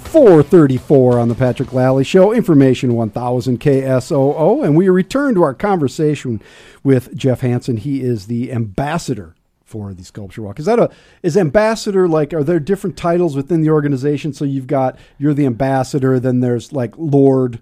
434 0.08 1.20
on 1.20 1.28
the 1.28 1.36
Patrick 1.36 1.74
Lalley 1.74 2.03
Show, 2.05 2.32
Information 2.34 2.93
1000 2.93 3.60
KSOO. 3.60 4.66
And 4.66 4.76
we 4.76 4.89
return 4.89 5.36
to 5.36 5.43
our 5.43 5.53
conversation 5.53 6.41
with 6.84 7.16
Jeff 7.16 7.41
Hansen. 7.41 7.78
He 7.78 8.01
is 8.01 8.28
the 8.28 8.51
ambassador 8.51 9.36
for 9.64 9.93
the 9.93 10.03
Sculpture 10.03 10.41
Walk. 10.43 10.60
Is 10.60 10.66
that 10.66 10.80
a, 10.80 10.89
is 11.24 11.36
ambassador 11.36 12.08
like, 12.08 12.34
are 12.34 12.43
there 12.43 12.60
different 12.60 12.95
titles 12.97 13.36
within 13.36 13.62
the 13.62 13.70
organization? 13.70 14.32
So 14.34 14.45
you've 14.45 14.68
got, 14.68 14.97
you're 15.18 15.34
the 15.34 15.45
ambassador, 15.45 16.20
then 16.20 16.39
there's 16.39 16.72
like 16.72 16.93
Lord, 16.97 17.60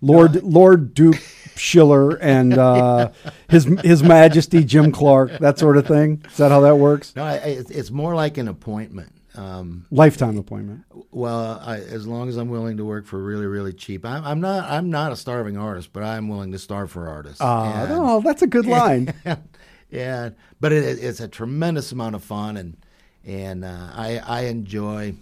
Lord, 0.00 0.42
Lord 0.42 0.94
Duke 0.94 1.20
Schiller 1.54 2.16
and 2.16 2.56
uh, 2.56 3.10
his, 3.50 3.64
his 3.82 4.02
Majesty 4.02 4.64
Jim 4.64 4.90
Clark, 4.90 5.38
that 5.38 5.58
sort 5.58 5.76
of 5.76 5.86
thing. 5.86 6.24
Is 6.30 6.38
that 6.38 6.50
how 6.50 6.60
that 6.60 6.76
works? 6.78 7.14
No, 7.14 7.24
I, 7.24 7.32
I- 7.34 7.36
it's 7.36 7.70
it's 7.70 7.90
more 7.90 8.14
like 8.14 8.38
an 8.38 8.48
appointment. 8.48 9.12
Um, 9.36 9.86
Lifetime 9.90 10.38
appointment. 10.38 10.82
well, 11.10 11.60
I, 11.64 11.76
as 11.78 12.06
long 12.06 12.28
as 12.28 12.36
I'm 12.36 12.48
willing 12.48 12.76
to 12.76 12.84
work 12.84 13.06
for 13.06 13.18
really, 13.22 13.46
really 13.46 13.72
cheap, 13.72 14.04
I'm, 14.06 14.24
I'm 14.24 14.40
not. 14.40 14.70
I'm 14.70 14.90
not 14.90 15.10
a 15.12 15.16
starving 15.16 15.56
artist, 15.56 15.92
but 15.92 16.02
I'm 16.04 16.28
willing 16.28 16.52
to 16.52 16.58
starve 16.58 16.90
for 16.90 17.08
artists. 17.08 17.40
Uh, 17.40 17.72
And- 17.88 17.92
oh, 17.92 18.20
that's 18.20 18.42
a 18.42 18.46
good 18.46 18.66
line. 18.66 19.12
yeah, 19.90 20.30
but 20.60 20.72
it, 20.72 20.98
it's 21.02 21.20
a 21.20 21.28
tremendous 21.28 21.90
amount 21.92 22.14
of 22.14 22.22
fun, 22.22 22.56
and 22.56 22.76
and 23.24 23.64
uh, 23.64 23.88
I 23.94 24.18
I 24.24 24.40
enjoy 24.42 25.14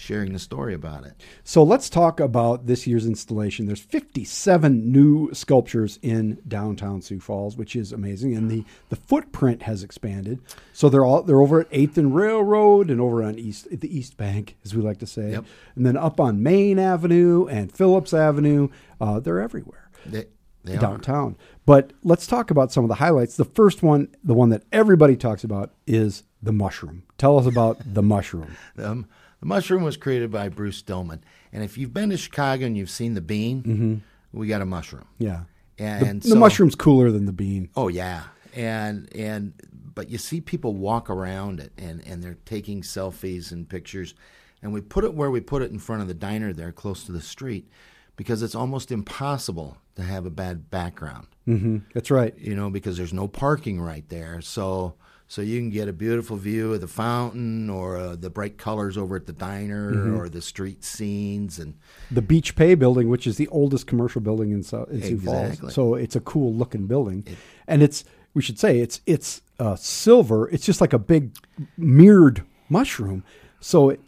sharing 0.00 0.32
the 0.32 0.38
story 0.38 0.72
about 0.74 1.04
it. 1.04 1.12
So 1.44 1.62
let's 1.62 1.90
talk 1.90 2.20
about 2.20 2.66
this 2.66 2.86
year's 2.86 3.06
installation. 3.06 3.66
There's 3.66 3.80
57 3.80 4.90
new 4.90 5.32
sculptures 5.34 5.98
in 6.02 6.38
downtown 6.48 7.02
Sioux 7.02 7.20
Falls, 7.20 7.56
which 7.56 7.76
is 7.76 7.92
amazing, 7.92 8.34
and 8.34 8.50
the 8.50 8.64
the 8.88 8.96
footprint 8.96 9.62
has 9.62 9.82
expanded. 9.82 10.40
So 10.72 10.88
they're 10.88 11.04
all 11.04 11.22
they're 11.22 11.40
over 11.40 11.60
at 11.60 11.68
Eighth 11.70 11.98
and 11.98 12.14
Railroad 12.14 12.90
and 12.90 13.00
over 13.00 13.22
on 13.22 13.38
East 13.38 13.68
the 13.70 13.96
East 13.96 14.16
Bank, 14.16 14.56
as 14.64 14.74
we 14.74 14.82
like 14.82 14.98
to 14.98 15.06
say, 15.06 15.32
Yep. 15.32 15.44
and 15.76 15.86
then 15.86 15.96
up 15.96 16.18
on 16.18 16.42
Main 16.42 16.78
Avenue 16.78 17.46
and 17.46 17.70
Phillips 17.70 18.14
Avenue. 18.14 18.68
Uh, 19.00 19.18
they're 19.20 19.40
everywhere 19.40 19.90
They, 20.06 20.26
they 20.64 20.76
are. 20.76 20.80
downtown. 20.80 21.36
But 21.66 21.92
let's 22.02 22.26
talk 22.26 22.50
about 22.50 22.72
some 22.72 22.84
of 22.84 22.88
the 22.88 22.96
highlights. 22.96 23.36
The 23.36 23.44
first 23.44 23.82
one, 23.82 24.08
the 24.24 24.34
one 24.34 24.48
that 24.50 24.62
everybody 24.72 25.16
talks 25.16 25.44
about, 25.44 25.72
is 25.86 26.24
the 26.42 26.52
mushroom. 26.52 27.04
Tell 27.18 27.38
us 27.38 27.46
about 27.46 27.78
the 27.94 28.02
mushroom. 28.14 28.56
Um, 28.78 29.06
the 29.40 29.46
mushroom 29.46 29.82
was 29.82 29.96
created 29.96 30.30
by 30.30 30.48
Bruce 30.48 30.76
Stillman, 30.78 31.22
and 31.52 31.64
if 31.64 31.76
you've 31.78 31.92
been 31.94 32.10
to 32.10 32.16
Chicago 32.16 32.66
and 32.66 32.76
you've 32.76 32.90
seen 32.90 33.14
the 33.14 33.20
bean, 33.20 34.02
we 34.32 34.46
got 34.46 34.60
a 34.62 34.66
mushroom. 34.66 35.06
Yeah, 35.18 35.42
And 35.78 36.22
the, 36.22 36.28
so, 36.28 36.34
the 36.34 36.40
mushroom's 36.40 36.74
cooler 36.74 37.10
than 37.10 37.26
the 37.26 37.32
bean. 37.32 37.70
Oh 37.76 37.88
yeah, 37.88 38.24
and 38.54 39.08
and 39.16 39.52
but 39.94 40.08
you 40.10 40.18
see 40.18 40.40
people 40.40 40.74
walk 40.74 41.10
around 41.10 41.60
it, 41.60 41.72
and 41.78 42.06
and 42.06 42.22
they're 42.22 42.38
taking 42.44 42.82
selfies 42.82 43.50
and 43.52 43.68
pictures, 43.68 44.14
and 44.62 44.72
we 44.72 44.80
put 44.80 45.04
it 45.04 45.14
where 45.14 45.30
we 45.30 45.40
put 45.40 45.62
it 45.62 45.70
in 45.70 45.78
front 45.78 46.02
of 46.02 46.08
the 46.08 46.14
diner 46.14 46.52
there, 46.52 46.72
close 46.72 47.04
to 47.04 47.12
the 47.12 47.20
street, 47.20 47.68
because 48.16 48.42
it's 48.42 48.54
almost 48.54 48.92
impossible 48.92 49.78
to 49.96 50.02
have 50.02 50.24
a 50.26 50.30
bad 50.30 50.70
background. 50.70 51.26
hmm 51.46 51.78
That's 51.94 52.10
right. 52.10 52.34
You 52.38 52.54
know, 52.54 52.70
because 52.70 52.96
there's 52.96 53.12
no 53.12 53.26
parking 53.28 53.80
right 53.80 54.08
there, 54.08 54.40
so. 54.40 54.94
So 55.30 55.42
you 55.42 55.60
can 55.60 55.70
get 55.70 55.86
a 55.86 55.92
beautiful 55.92 56.36
view 56.36 56.74
of 56.74 56.80
the 56.80 56.88
fountain, 56.88 57.70
or 57.70 57.96
uh, 57.96 58.16
the 58.16 58.28
bright 58.28 58.58
colors 58.58 58.98
over 58.98 59.14
at 59.14 59.26
the 59.26 59.32
diner, 59.32 60.16
or 60.16 60.28
the 60.28 60.42
street 60.42 60.82
scenes, 60.82 61.60
and 61.60 61.74
The 62.10 62.20
Beach 62.20 62.56
Pay 62.56 62.74
building, 62.74 63.08
which 63.08 63.28
is 63.28 63.36
the 63.36 63.46
oldest 63.46 63.86
commercial 63.86 64.20
building 64.20 64.50
in, 64.50 64.64
Sou- 64.64 64.88
in 64.90 65.00
Sioux 65.00 65.20
Falls, 65.20 65.46
Exactly. 65.50 65.70
so 65.70 65.94
it's 65.94 66.16
a 66.16 66.20
cool 66.20 66.52
looking 66.52 66.88
building, 66.88 67.24
and 67.68 67.80
it's 67.80 68.02
we 68.34 68.42
should 68.42 68.58
say 68.58 68.80
it's 68.80 69.02
it's 69.06 69.40
uh, 69.60 69.76
silver. 69.76 70.48
It's 70.48 70.66
just 70.66 70.80
like 70.80 70.92
a 70.92 70.98
big 70.98 71.30
mirrored 71.76 72.44
mushroom. 72.68 73.22
So 73.60 73.90
it, 73.90 74.00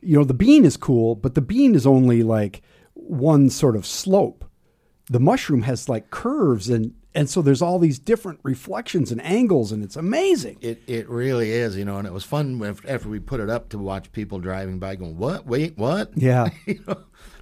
you 0.00 0.16
know 0.16 0.24
the 0.24 0.34
bean 0.34 0.64
is 0.64 0.76
cool, 0.76 1.16
but 1.16 1.34
the 1.34 1.40
bean 1.40 1.74
is 1.74 1.84
only 1.84 2.22
like 2.22 2.62
one 2.94 3.50
sort 3.50 3.74
of 3.74 3.84
slope. 3.84 4.44
The 5.10 5.20
mushroom 5.20 5.62
has 5.62 5.88
like 5.88 6.10
curves 6.10 6.70
and 6.70 6.94
and 7.12 7.28
so 7.28 7.42
there's 7.42 7.60
all 7.60 7.80
these 7.80 7.98
different 7.98 8.38
reflections 8.44 9.10
and 9.10 9.20
angles 9.22 9.72
and 9.72 9.82
it's 9.82 9.96
amazing. 9.96 10.56
It 10.60 10.80
it 10.86 11.08
really 11.08 11.50
is, 11.50 11.76
you 11.76 11.84
know, 11.84 11.98
and 11.98 12.06
it 12.06 12.12
was 12.12 12.24
fun 12.24 12.62
after 12.86 13.08
we 13.08 13.18
put 13.18 13.40
it 13.40 13.50
up 13.50 13.68
to 13.70 13.78
watch 13.78 14.12
people 14.12 14.38
driving 14.38 14.78
by 14.78 14.94
going, 14.94 15.18
"What? 15.18 15.44
Wait, 15.46 15.76
what?" 15.76 16.12
Yeah. 16.16 16.50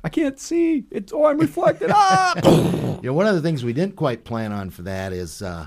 I 0.02 0.08
can't 0.08 0.38
see. 0.40 0.84
It's 0.90 1.12
oh, 1.12 1.26
I'm 1.26 1.38
reflected. 1.38 1.90
ah! 1.92 2.34
You 3.02 3.10
know, 3.10 3.14
one 3.14 3.28
of 3.28 3.36
the 3.36 3.42
things 3.42 3.62
we 3.62 3.72
didn't 3.72 3.94
quite 3.94 4.24
plan 4.24 4.50
on 4.50 4.70
for 4.70 4.82
that 4.82 5.12
is 5.12 5.42
uh, 5.42 5.66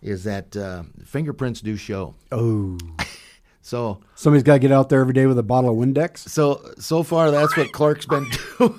is 0.00 0.24
that 0.24 0.56
uh, 0.56 0.84
fingerprints 1.04 1.60
do 1.60 1.76
show. 1.76 2.14
Oh. 2.30 2.78
So 3.66 3.98
Somebody's 4.14 4.44
got 4.44 4.52
to 4.52 4.58
get 4.60 4.70
out 4.70 4.90
there 4.90 5.00
every 5.00 5.12
day 5.12 5.26
with 5.26 5.40
a 5.40 5.42
bottle 5.42 5.70
of 5.70 5.76
Windex. 5.76 6.18
so 6.18 6.62
so 6.78 7.02
far 7.02 7.32
that's 7.32 7.56
what 7.56 7.72
Clark's 7.72 8.06
been 8.06 8.24
doing. 8.58 8.78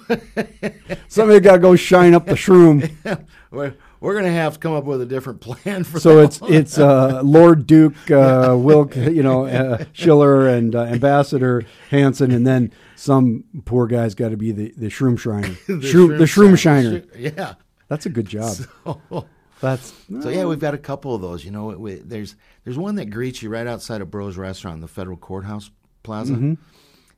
Somebody 1.09 1.41
got 1.41 1.55
to 1.55 1.59
go 1.59 1.75
shine 1.75 2.13
up 2.13 2.25
the 2.25 2.35
shroom. 2.35 2.89
we're 3.51 3.75
we're 3.99 4.15
gonna 4.15 4.31
have 4.31 4.53
to 4.53 4.59
come 4.59 4.71
up 4.71 4.85
with 4.85 5.01
a 5.01 5.05
different 5.05 5.41
plan 5.41 5.83
for 5.83 5.99
So 5.99 6.15
that 6.17 6.23
it's 6.23 6.39
it's 6.43 6.77
uh, 6.77 7.21
Lord 7.21 7.67
Duke, 7.67 8.09
uh, 8.09 8.55
Wilk, 8.57 8.95
you 8.95 9.23
know, 9.23 9.45
uh, 9.45 9.83
Schiller, 9.91 10.47
and 10.47 10.73
uh, 10.73 10.83
Ambassador 10.83 11.65
Hansen, 11.89 12.31
and 12.31 12.47
then 12.47 12.71
some 12.95 13.43
poor 13.65 13.87
guy's 13.87 14.15
got 14.15 14.29
to 14.29 14.37
be 14.37 14.53
the, 14.53 14.73
the 14.77 14.87
shroom 14.87 15.19
shiner, 15.19 15.49
shroom, 15.67 16.17
the 16.17 16.23
shroom 16.23 16.57
shiner. 16.57 17.03
Yeah. 17.13 17.55
That's 17.89 18.05
a 18.05 18.09
good 18.09 18.27
job. 18.27 18.55
So, 18.55 19.27
That's 19.61 19.93
so 20.21 20.29
yeah, 20.29 20.45
we've 20.45 20.59
got 20.59 20.73
a 20.73 20.77
couple 20.77 21.15
of 21.15 21.21
those. 21.21 21.43
You 21.43 21.51
know, 21.51 21.67
we, 21.67 21.95
there's 21.95 22.35
there's 22.63 22.77
one 22.77 22.95
that 22.95 23.05
greets 23.09 23.41
you 23.41 23.49
right 23.49 23.65
outside 23.67 24.01
of 24.01 24.11
Bros 24.11 24.37
Restaurant, 24.37 24.81
the 24.81 24.87
Federal 24.87 25.17
Courthouse 25.17 25.71
Plaza. 26.03 26.33
Mm-hmm. 26.33 26.53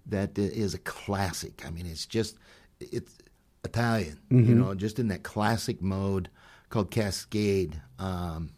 that 0.07 0.31
i- 0.37 0.41
is 0.41 0.73
a 0.73 0.79
classic. 0.79 1.63
I 1.65 1.69
mean, 1.71 1.85
it's 1.85 2.05
just 2.05 2.37
it's 2.79 3.17
Italian. 3.63 4.19
Mm-hmm. 4.31 4.49
You 4.49 4.55
know, 4.55 4.73
just 4.73 4.99
in 4.99 5.09
that 5.09 5.23
classic 5.23 5.81
mode 5.81 6.29
called 6.69 6.91
Cascade. 6.91 7.81
Um, 7.99 8.51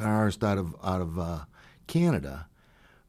ours 0.00 0.38
out 0.42 0.58
of 0.58 0.74
out 0.82 1.00
of 1.00 1.18
uh, 1.18 1.38
Canada. 1.86 2.46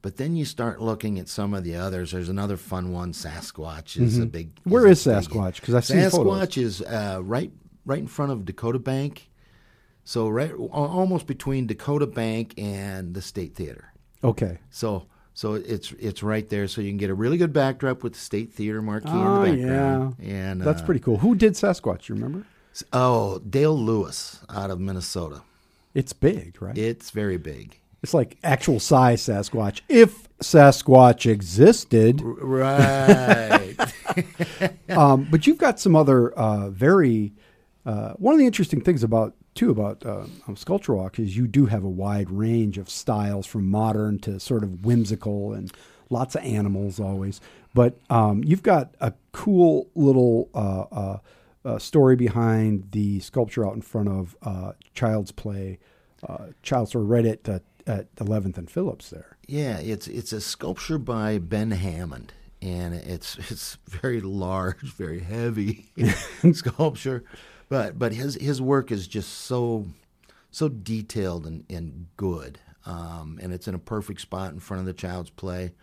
But 0.02 0.16
then 0.16 0.36
you 0.38 0.46
start 0.46 0.82
looking 0.82 1.20
at 1.20 1.28
some 1.28 1.54
of 1.54 1.66
the 1.66 1.76
others. 1.76 2.12
There's 2.14 2.30
another 2.30 2.56
fun 2.56 2.94
one. 2.94 3.12
Sasquatch 3.12 4.00
is 4.00 4.18
a 4.18 4.26
big. 4.26 4.56
Mm-hmm. 4.56 4.70
Where 4.70 4.88
is 4.88 5.04
big- 5.04 5.14
Sasquatch? 5.16 5.62
'Cause 5.62 5.76
I've 5.76 5.86
seen 5.86 6.10
photos. 6.10 6.48
Sasquatch 6.48 6.62
is 6.62 6.82
uh, 6.82 7.20
right 7.24 7.52
right 7.86 8.00
in 8.00 8.08
front 8.08 8.32
of 8.32 8.40
Dacotah 8.42 8.84
Bank. 8.84 9.29
So 10.10 10.28
right 10.28 10.52
almost 10.72 11.28
between 11.28 11.68
Dacotah 11.68 12.12
Bank 12.12 12.56
and 12.58 13.14
the 13.14 13.22
State 13.22 13.54
Theater. 13.54 13.94
okay. 14.24 14.58
So 14.72 15.06
so 15.36 15.54
it's 15.54 15.92
it's 16.00 16.24
right 16.24 16.50
there. 16.50 16.68
So 16.68 16.82
you 16.82 16.90
can 16.90 16.98
get 16.98 17.12
a 17.12 17.14
really 17.14 17.38
good 17.38 17.54
backdrop 17.54 18.02
with 18.02 18.14
the 18.14 18.20
State 18.20 18.52
Theater 18.52 18.82
marquee 18.82 19.10
Oh, 19.12 19.44
in 19.44 19.52
the 19.62 19.68
background. 19.68 20.16
Yeah. 20.18 20.34
And 20.34 20.62
That's 20.62 20.82
uh, 20.82 20.86
pretty 20.86 21.00
cool. 21.02 21.18
Who 21.18 21.36
did 21.36 21.54
Sasquatch? 21.54 22.10
You 22.10 22.16
remember? 22.16 22.48
Oh, 22.92 23.38
Dale 23.48 23.78
Lewis 23.78 24.40
out 24.50 24.72
of 24.72 24.80
Minnesota. 24.80 25.44
It's 25.94 26.12
big, 26.12 26.60
right? 26.60 26.76
It's 26.76 27.12
very 27.12 27.38
big. 27.38 27.80
It's 28.02 28.16
like 28.16 28.38
actual 28.44 28.80
size 28.80 29.22
Sasquatch. 29.22 29.82
If 29.90 30.28
Sasquatch 30.40 31.30
existed, 31.30 32.20
Right. 32.24 33.76
um, 34.90 35.28
but 35.30 35.46
you've 35.46 35.60
got 35.60 35.80
some 35.80 35.96
other 35.96 36.32
uh, 36.32 36.72
very. 36.72 37.34
Uh, 37.90 38.14
one 38.18 38.36
of 38.36 38.40
the 38.40 38.46
interesting 38.46 38.82
things 38.82 39.02
about 39.02 39.34
too 39.56 39.72
about 39.72 40.06
uh, 40.06 40.26
um, 40.48 40.56
Sculpture 40.56 40.94
Walk 40.94 41.18
is 41.18 41.36
you 41.36 41.48
do 41.48 41.66
have 41.66 41.84
a 41.84 41.90
wide 41.90 42.30
range 42.30 42.78
of 42.78 42.88
styles 42.88 43.48
from 43.48 43.68
modern 43.68 44.20
to 44.20 44.40
sort 44.40 44.62
of 44.62 44.86
whimsical 44.86 45.54
and 45.54 45.72
lots 46.12 46.36
of 46.36 46.44
animals 46.44 47.00
always. 47.00 47.42
But 47.74 48.00
um, 48.12 48.44
you've 48.44 48.62
got 48.62 48.94
a 49.02 49.14
cool 49.32 49.90
little 49.96 50.50
uh, 50.54 50.82
uh, 50.92 51.18
uh, 51.66 51.80
story 51.80 52.16
behind 52.16 52.92
the 52.92 53.22
sculpture 53.22 53.66
out 53.66 53.74
in 53.74 53.82
front 53.82 54.10
of 54.10 54.36
uh, 54.44 54.74
Child's 54.94 55.32
Play, 55.32 55.80
uh, 56.28 56.50
Child's 56.62 56.94
or 56.94 57.04
right 57.04 57.26
at 57.26 57.50
uh, 57.50 57.60
at 57.88 58.14
11th 58.18 58.60
and 58.60 58.70
Phillips 58.70 59.10
there. 59.10 59.36
Yeah, 59.48 59.80
it's 59.80 60.08
it's 60.08 60.32
a 60.32 60.42
sculpture 60.42 61.00
by 61.00 61.40
Ben 61.40 61.72
Hammond, 61.72 62.34
and 62.62 62.94
it's 62.94 63.40
it's 63.50 63.80
very 63.88 64.22
large, 64.22 64.82
very 64.82 65.22
heavy 65.22 65.86
sculpture, 66.54 67.24
but 67.70 67.98
but 67.98 68.14
his 68.14 68.36
his 68.36 68.62
work 68.62 68.92
is 68.92 69.08
just 69.08 69.30
so 69.30 69.86
so 70.52 70.68
detailed 70.68 71.46
and, 71.46 71.64
and 71.70 72.08
good, 72.18 72.60
um, 72.86 73.40
and 73.42 73.54
it's 73.54 73.68
in 73.68 73.76
a 73.76 73.80
perfect 73.80 74.22
spot 74.22 74.52
in 74.52 74.60
front 74.60 74.82
of 74.82 74.86
the 74.88 74.94
Child's 74.94 75.30
Play. 75.30 75.74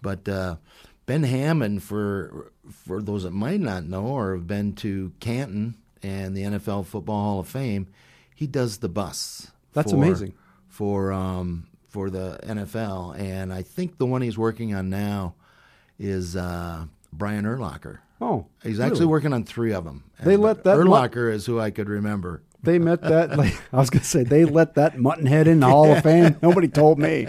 But 0.00 0.28
uh, 0.28 0.56
Ben 1.04 1.22
Hammond, 1.22 1.82
for 1.82 2.52
for 2.70 3.02
those 3.02 3.22
that 3.24 3.32
might 3.32 3.60
not 3.60 3.84
know 3.84 4.06
or 4.06 4.34
have 4.34 4.46
been 4.46 4.72
to 4.76 5.12
Canton 5.20 5.76
and 6.02 6.36
the 6.36 6.42
NFL 6.42 6.86
Football 6.86 7.22
Hall 7.22 7.40
of 7.40 7.48
Fame, 7.48 7.88
he 8.34 8.46
does 8.46 8.78
the 8.78 8.88
bus. 8.88 9.50
That's 9.72 9.92
for- 9.92 9.98
amazing. 9.98 10.34
for 10.68 11.12
um, 11.12 11.66
for 11.88 12.08
the 12.10 12.38
NFL, 12.42 13.18
and 13.18 13.52
I 13.52 13.62
think 13.62 13.98
the 13.98 14.06
one 14.06 14.22
he's 14.22 14.38
working 14.38 14.74
on 14.74 14.88
now 14.88 15.34
is 15.98 16.36
uh, 16.36 16.86
Brian 17.12 17.44
Urlacher. 17.44 17.98
Oh, 18.20 18.46
He's 18.62 18.80
actually 18.80 19.06
working 19.06 19.32
on 19.32 19.44
three 19.44 19.72
of 19.72 19.84
them. 19.84 20.04
They 20.22 20.36
let 20.36 20.64
that 20.64 20.76
Urlacher 20.78 21.30
is 21.32 21.44
who 21.46 21.60
I 21.60 21.70
could 21.70 21.88
remember. 21.88 22.42
They 22.62 22.78
met 22.78 23.02
that. 23.02 23.30
Like, 23.36 23.54
I 23.72 23.76
was 23.76 23.90
going 23.90 24.00
to 24.02 24.06
say 24.08 24.24
they 24.24 24.44
let 24.44 24.74
that 24.74 24.96
muttonhead 24.96 25.46
in 25.46 25.60
the 25.60 25.66
Hall 25.66 25.92
of 25.92 26.02
Fame. 26.02 26.36
Nobody 26.42 26.68
told 26.68 26.98
me. 26.98 27.26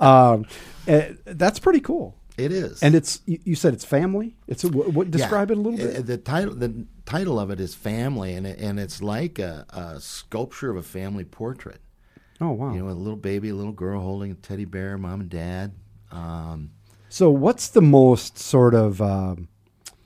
Um, 0.00 0.46
eh, 0.86 1.12
that's 1.26 1.58
pretty 1.58 1.80
cool. 1.80 2.16
It 2.38 2.52
is, 2.52 2.82
And 2.82 2.94
it's 2.94 3.20
you, 3.26 3.54
said 3.54 3.74
it's 3.74 3.84
family. 3.84 4.34
It's 4.48 4.64
a, 4.64 4.68
what, 4.70 4.88
what 4.94 5.10
describe 5.10 5.50
it 5.50 5.58
a 5.58 5.60
little 5.60 5.78
Uh, 5.78 5.92
bit. 5.92 6.06
The 6.06 6.16
title 6.16 6.54
the 6.54 6.86
title 7.04 7.38
of 7.38 7.50
it 7.50 7.60
is 7.60 7.74
Family, 7.74 8.32
and 8.32 8.46
it, 8.46 8.58
and 8.58 8.80
it's 8.80 9.02
like 9.02 9.38
a, 9.38 9.66
a 9.68 10.00
sculpture 10.00 10.70
of 10.70 10.78
a 10.78 10.82
family 10.82 11.24
portrait. 11.24 11.82
Oh 12.40 12.52
wow. 12.52 12.72
You 12.72 12.82
know, 12.82 12.88
a 12.88 12.92
little 12.96 13.18
baby, 13.18 13.50
a 13.50 13.54
little 13.54 13.72
girl 13.74 14.00
holding 14.00 14.30
a 14.30 14.34
teddy 14.34 14.64
bear, 14.64 14.96
mom 14.96 15.20
and 15.20 15.28
dad. 15.28 15.72
Um, 16.10 16.70
So 17.10 17.28
what's 17.30 17.68
the 17.68 17.82
most 17.82 18.38
sort 18.38 18.74
of 18.74 19.02
um, 19.02 19.48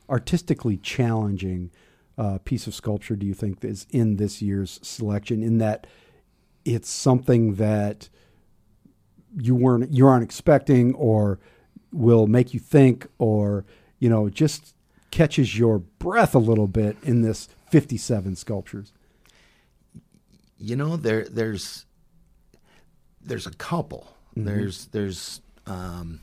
artistically 0.08 0.76
challenging 0.76 1.70
uh, 2.16 2.38
piece 2.44 2.66
of 2.66 2.74
sculpture 2.74 3.16
do 3.16 3.26
you 3.26 3.34
think 3.34 3.64
is 3.64 3.86
in 3.90 4.16
this 4.16 4.40
year's 4.42 4.78
selection? 4.82 5.42
In 5.42 5.58
that 5.58 5.86
it's 6.64 6.88
something 6.88 7.54
that 7.54 8.08
you 9.36 9.54
weren't 9.54 9.92
you 9.92 10.06
aren't 10.06 10.22
expecting, 10.22 10.94
or 10.94 11.38
will 11.92 12.26
make 12.26 12.54
you 12.54 12.60
think, 12.60 13.06
or 13.18 13.64
you 13.98 14.08
know 14.08 14.28
just 14.28 14.74
catches 15.10 15.58
your 15.58 15.78
breath 15.78 16.34
a 16.34 16.38
little 16.38 16.68
bit 16.68 16.96
in 17.02 17.22
this 17.22 17.48
fifty-seven 17.70 18.36
sculptures. 18.36 18.92
you 20.58 20.76
know 20.76 20.96
there 20.96 21.24
there's 21.24 21.84
there's 23.20 23.46
a 23.46 23.54
couple 23.54 24.06
there's 24.36 24.86
there's 24.86 25.40
um, 25.66 26.20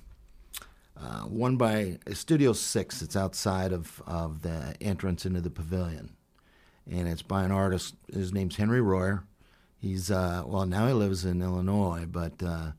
uh, 1.01 1.21
one 1.21 1.57
by 1.57 1.97
Studio 2.13 2.53
Six. 2.53 3.01
It's 3.01 3.15
outside 3.15 3.73
of 3.73 4.01
of 4.05 4.41
the 4.41 4.75
entrance 4.79 5.25
into 5.25 5.41
the 5.41 5.49
pavilion, 5.49 6.15
and 6.89 7.07
it's 7.07 7.23
by 7.23 7.43
an 7.43 7.51
artist. 7.51 7.95
His 8.11 8.31
name's 8.31 8.57
Henry 8.57 8.81
Royer. 8.81 9.23
He's 9.79 10.11
uh, 10.11 10.43
well 10.45 10.65
now 10.65 10.87
he 10.87 10.93
lives 10.93 11.25
in 11.25 11.41
Illinois, 11.41 12.05
but 12.05 12.43
uh, 12.43 12.71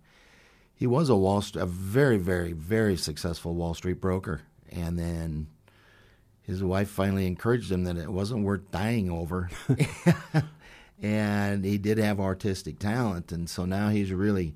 he 0.74 0.86
was 0.86 1.08
a 1.08 1.16
Wall 1.16 1.42
Street, 1.42 1.62
a 1.62 1.66
very 1.66 2.18
very 2.18 2.52
very 2.52 2.96
successful 2.96 3.54
Wall 3.54 3.74
Street 3.74 4.00
broker, 4.00 4.42
and 4.70 4.98
then 4.98 5.48
his 6.42 6.62
wife 6.62 6.88
finally 6.88 7.26
encouraged 7.26 7.72
him 7.72 7.84
that 7.84 7.96
it 7.96 8.12
wasn't 8.12 8.44
worth 8.44 8.70
dying 8.70 9.10
over. 9.10 9.50
and 11.02 11.64
he 11.64 11.78
did 11.78 11.98
have 11.98 12.20
artistic 12.20 12.78
talent 12.78 13.32
and 13.32 13.50
so 13.50 13.64
now 13.64 13.88
he's 13.88 14.12
really 14.12 14.54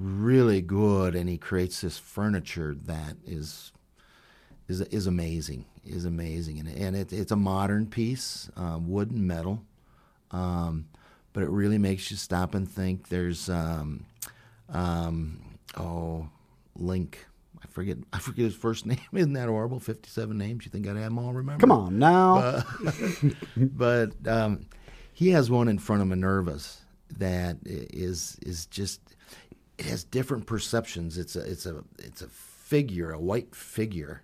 really 0.00 0.62
good 0.62 1.14
and 1.14 1.28
he 1.28 1.36
creates 1.36 1.82
this 1.82 1.98
furniture 1.98 2.74
that 2.86 3.16
is 3.26 3.72
is 4.68 4.80
is 4.80 5.06
amazing 5.06 5.64
is 5.84 6.04
amazing. 6.04 6.58
And, 6.60 6.68
and 6.68 6.96
it, 6.96 7.12
it's 7.12 7.32
a 7.32 7.36
modern 7.36 7.86
piece 7.86 8.50
uh, 8.56 8.78
wood 8.80 9.10
and 9.10 9.26
metal 9.26 9.64
um, 10.30 10.86
but 11.32 11.42
it 11.42 11.48
really 11.48 11.78
makes 11.78 12.10
you 12.10 12.16
stop 12.16 12.54
and 12.54 12.70
think. 12.70 13.08
There's 13.08 13.48
um, 13.48 14.06
um, 14.68 15.58
oh 15.76 16.28
link. 16.76 17.26
I 17.62 17.66
forget 17.66 17.98
I 18.12 18.18
forget 18.18 18.44
his 18.44 18.54
first 18.54 18.86
name. 18.86 18.98
Isn't 19.12 19.34
that 19.34 19.48
horrible? 19.48 19.80
57 19.80 20.36
names? 20.36 20.64
You 20.64 20.70
think 20.70 20.86
I'd 20.86 20.96
have 20.96 21.04
them 21.04 21.18
all 21.18 21.32
remember? 21.32 21.60
Come 21.60 21.72
on 21.72 21.98
now. 21.98 22.62
but 23.56 24.12
um, 24.26 24.66
he 25.12 25.30
has 25.30 25.50
one 25.50 25.68
in 25.68 25.78
front 25.78 26.02
of 26.02 26.08
Minerva's 26.08 26.80
that 27.18 27.56
is 27.64 28.38
is 28.42 28.66
just 28.66 29.00
it 29.80 29.86
has 29.86 30.04
different 30.04 30.44
perceptions. 30.46 31.16
It's 31.16 31.36
a 31.36 31.40
it's 31.40 31.64
a 31.64 31.82
it's 31.98 32.20
a 32.20 32.28
figure, 32.28 33.12
a 33.12 33.18
white 33.18 33.54
figure, 33.54 34.22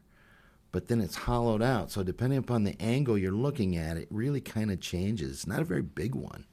but 0.71 0.89
then 0.89 1.01
it's 1.01 1.17
hollowed 1.17 1.63
out. 1.63 1.91
So 1.91 2.03
depending 2.03 2.39
upon 2.39 2.65
the 2.65 2.81
angle 2.81 3.17
you're 3.17 3.33
looking 3.33 3.75
at, 3.75 3.97
it 3.97 4.07
really 4.11 4.43
kind 4.43 4.71
of 4.71 4.81
changes. 4.81 5.33
It's 5.33 5.47
not 5.47 5.61
a 5.61 5.65
very 5.65 5.81
big 5.81 6.15
one, 6.15 6.45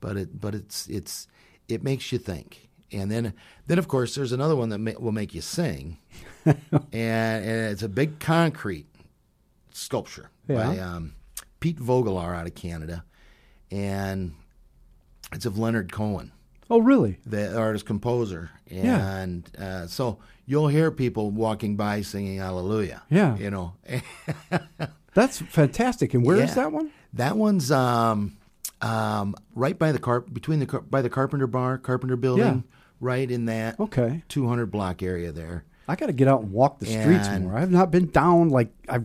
but 0.00 0.16
it 0.16 0.40
but 0.40 0.56
it's 0.56 0.88
it's 0.88 1.28
it 1.68 1.84
makes 1.84 2.10
you 2.10 2.18
think. 2.18 2.68
And 2.90 3.12
then 3.12 3.32
then 3.68 3.78
of 3.78 3.86
course 3.86 4.16
there's 4.16 4.32
another 4.32 4.56
one 4.56 4.70
that 4.70 4.78
ma- 4.78 4.98
will 4.98 5.12
make 5.12 5.34
you 5.34 5.40
sing, 5.40 5.98
and, 6.44 6.58
and 6.92 7.72
it's 7.72 7.84
a 7.84 7.88
big 7.88 8.18
concrete 8.18 8.86
sculpture 9.70 10.30
by 10.56 10.78
um, 10.80 11.14
Pete 11.60 11.78
Vogelaar 11.78 12.34
out 12.34 12.48
of 12.48 12.56
Canada, 12.56 13.04
and 13.70 14.34
it's 15.32 15.46
of 15.46 15.56
Leonard 15.58 15.92
Cohen, 15.92 16.32
Oh, 16.72 16.80
really? 16.80 17.18
the 17.26 17.56
artist 17.56 17.84
composer, 17.86 18.50
Yeah. 18.68 19.16
and 19.18 19.48
uh, 19.58 19.86
so 19.86 20.18
you'll 20.46 20.68
hear 20.68 20.90
people 20.90 21.30
walking 21.30 21.76
by 21.76 22.00
singing 22.00 22.38
Hallelujah. 22.38 23.02
Yeah. 23.10 23.36
you 23.36 23.50
know. 23.50 23.74
That's 25.14 25.38
fantastic. 25.40 26.14
And 26.14 26.24
where 26.24 26.36
is 26.38 26.50
Yeah. 26.50 26.54
that 26.54 26.72
one? 26.72 26.90
That 27.12 27.36
one's 27.36 27.70
um, 27.70 28.36
um, 28.80 29.34
right 29.54 29.78
by 29.78 29.92
the 29.92 29.98
car 29.98 30.20
between 30.20 30.58
the 30.60 30.66
car- 30.66 30.80
by 30.80 31.02
the 31.02 31.10
Carpenter 31.10 31.46
Bar, 31.46 31.76
Carpenter 31.78 32.16
Building, 32.16 32.44
Yeah. 32.66 32.76
right 33.00 33.30
in 33.30 33.44
that 33.46 33.78
Okay. 33.78 34.22
200 34.28 34.66
block 34.70 35.02
area 35.02 35.30
there. 35.30 35.64
I 35.86 35.96
got 35.96 36.06
to 36.06 36.12
get 36.14 36.28
out 36.28 36.40
and 36.42 36.52
walk 36.52 36.78
the 36.78 36.86
streets 36.86 37.28
And- 37.28 37.44
more. 37.44 37.58
I've 37.58 37.70
not 37.70 37.90
been 37.90 38.06
down 38.10 38.48
like 38.48 38.72
I've. 38.88 39.04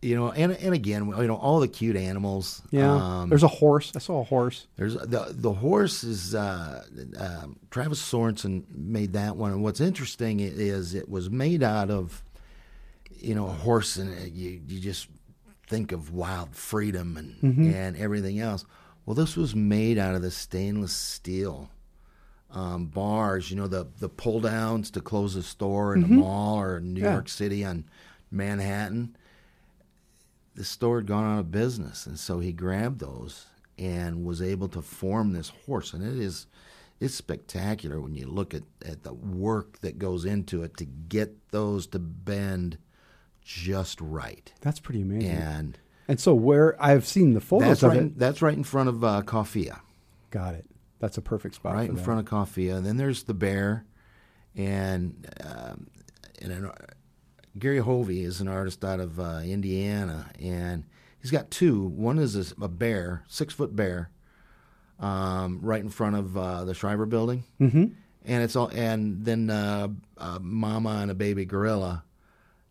You 0.00 0.14
know, 0.14 0.30
and 0.30 0.52
and 0.52 0.74
again, 0.74 1.08
you 1.08 1.26
know, 1.26 1.34
all 1.34 1.58
the 1.58 1.66
cute 1.66 1.96
animals. 1.96 2.62
Yeah. 2.70 2.92
Um, 3.22 3.28
There's 3.30 3.42
a 3.42 3.48
horse. 3.48 3.90
I 3.96 3.98
saw 3.98 4.20
a 4.20 4.24
horse. 4.24 4.68
There's 4.76 4.94
the 4.94 5.26
the 5.30 5.52
horse 5.52 6.04
is 6.04 6.36
uh, 6.36 6.84
um 7.18 7.58
Travis 7.70 8.00
Sorensen 8.00 8.62
made 8.72 9.12
that 9.14 9.36
one, 9.36 9.50
and 9.50 9.62
what's 9.64 9.80
interesting 9.80 10.38
is 10.38 10.94
it 10.94 11.08
was 11.08 11.30
made 11.30 11.64
out 11.64 11.90
of, 11.90 12.22
you 13.18 13.34
know, 13.34 13.46
a 13.46 13.52
horse, 13.52 13.96
and 13.96 14.16
uh, 14.16 14.24
you 14.32 14.60
you 14.68 14.78
just 14.78 15.08
think 15.66 15.90
of 15.90 16.14
wild 16.14 16.54
freedom 16.54 17.16
and 17.16 17.58
and 17.74 17.96
everything 17.96 18.38
else. 18.38 18.64
Well, 19.04 19.14
this 19.16 19.36
was 19.36 19.56
made 19.56 19.98
out 19.98 20.14
of 20.14 20.22
the 20.22 20.30
stainless 20.30 20.92
steel 20.92 21.70
um, 22.52 22.86
bars, 22.86 23.50
you 23.50 23.56
know, 23.56 23.66
the 23.66 23.88
the 23.98 24.08
pull 24.08 24.38
downs 24.40 24.92
to 24.92 25.00
close 25.00 25.34
a 25.34 25.42
store 25.42 25.96
in 25.96 26.04
a 26.04 26.06
mall 26.08 26.60
or 26.60 26.76
in 26.78 26.94
New 26.94 27.00
Yeah. 27.02 27.14
York 27.14 27.28
City 27.28 27.64
on 27.64 27.84
Manhattan 28.30 29.16
the 30.58 30.64
store 30.64 30.98
had 30.98 31.06
gone 31.06 31.24
out 31.24 31.38
of 31.38 31.50
business, 31.50 32.04
and 32.06 32.18
so 32.18 32.40
he 32.40 32.52
grabbed 32.52 32.98
those 32.98 33.46
and 33.78 34.24
was 34.24 34.42
able 34.42 34.68
to 34.68 34.82
form 34.82 35.32
this 35.32 35.52
horse. 35.66 35.92
And 35.92 36.02
it 36.04 36.18
is, 36.22 36.46
it's 36.98 37.14
spectacular 37.14 38.00
when 38.00 38.14
you 38.16 38.26
look 38.26 38.52
at, 38.54 38.64
at 38.84 39.04
the 39.04 39.12
work 39.14 39.78
that 39.82 39.98
goes 40.00 40.24
into 40.24 40.64
it 40.64 40.76
to 40.78 40.84
get 40.84 41.50
those 41.52 41.86
to 41.88 42.00
bend 42.00 42.76
just 43.40 44.00
right. 44.00 44.52
That's 44.60 44.80
pretty 44.80 45.00
amazing. 45.02 45.30
And 45.30 45.78
And 46.08 46.18
so 46.18 46.34
where 46.34 46.76
I've 46.82 47.06
seen 47.06 47.34
the 47.34 47.40
photos 47.40 47.68
that's 47.68 47.82
of 47.84 47.90
right. 47.92 48.02
it. 48.02 48.18
That's 48.18 48.42
right 48.42 48.56
in 48.56 48.64
front 48.64 48.88
of 48.88 49.04
uh, 49.04 49.22
Coffea, 49.24 49.78
Got 50.30 50.54
it. 50.54 50.66
That's 50.98 51.16
a 51.16 51.22
perfect 51.22 51.54
spot. 51.54 51.74
right 51.74 51.88
in 51.88 51.94
that. 51.94 52.02
front 52.04 52.18
of 52.20 52.26
Coffea. 52.26 52.76
And 52.78 52.84
then 52.84 52.96
there's 52.96 53.22
the 53.22 53.32
bear, 53.34 53.86
and 54.56 55.24
um, 55.40 55.86
and 56.42 56.52
an, 56.52 56.70
Gary 57.58 57.78
Hovey 57.78 58.22
is 58.22 58.40
an 58.40 58.48
artist 58.48 58.84
out 58.84 59.00
of 59.00 59.18
uh, 59.18 59.40
Indiana, 59.44 60.30
and 60.40 60.84
he's 61.20 61.30
got 61.30 61.50
two. 61.50 61.82
One 61.82 62.18
is 62.18 62.36
a, 62.36 62.64
a 62.64 62.68
bear, 62.68 63.24
six 63.28 63.54
foot 63.54 63.74
bear, 63.74 64.10
um, 64.98 65.60
right 65.62 65.80
in 65.80 65.90
front 65.90 66.16
of 66.16 66.36
uh, 66.36 66.64
the 66.64 66.74
Schreiber 66.74 67.06
Building, 67.06 67.44
mm-hmm. 67.60 67.86
and 68.24 68.42
it's 68.42 68.56
all. 68.56 68.68
And 68.68 69.24
then 69.24 69.50
uh, 69.50 69.88
a 70.16 70.40
mama 70.40 70.98
and 71.02 71.10
a 71.10 71.14
baby 71.14 71.44
gorilla 71.44 72.04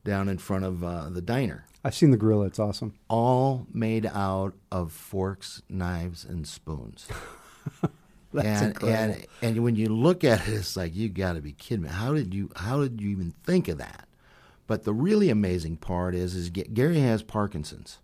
down 0.03 0.29
in 0.29 0.37
front 0.37 0.63
of 0.63 0.83
uh, 0.83 1.09
the 1.09 1.21
diner, 1.21 1.65
I've 1.83 1.95
seen 1.95 2.11
the 2.11 2.17
gorilla. 2.17 2.45
It's 2.45 2.59
awesome. 2.59 2.95
all 3.09 3.67
made 3.73 4.05
out 4.05 4.53
of 4.71 4.91
forks, 4.91 5.61
knives, 5.69 6.25
and 6.25 6.47
spoons. 6.47 7.07
That's 8.33 8.61
and, 8.61 8.67
incredible. 8.73 9.13
and 9.13 9.27
and 9.41 9.63
when 9.63 9.75
you 9.75 9.87
look 9.87 10.23
at 10.23 10.47
it, 10.47 10.53
it's 10.53 10.75
like 10.75 10.95
you 10.95 11.09
got 11.09 11.33
to 11.33 11.41
be 11.41 11.53
kidding 11.53 11.83
me. 11.83 11.89
How 11.89 12.13
did 12.13 12.33
you 12.33 12.51
how 12.55 12.81
did 12.81 13.01
you 13.01 13.09
even 13.09 13.33
think 13.43 13.67
of 13.67 13.77
that? 13.77 14.06
But 14.67 14.83
the 14.83 14.93
really 14.93 15.29
amazing 15.29 15.77
part 15.77 16.13
is 16.13 16.35
is 16.35 16.49
Gary 16.49 16.99
has 16.99 17.23
Parkinson's, 17.23 17.99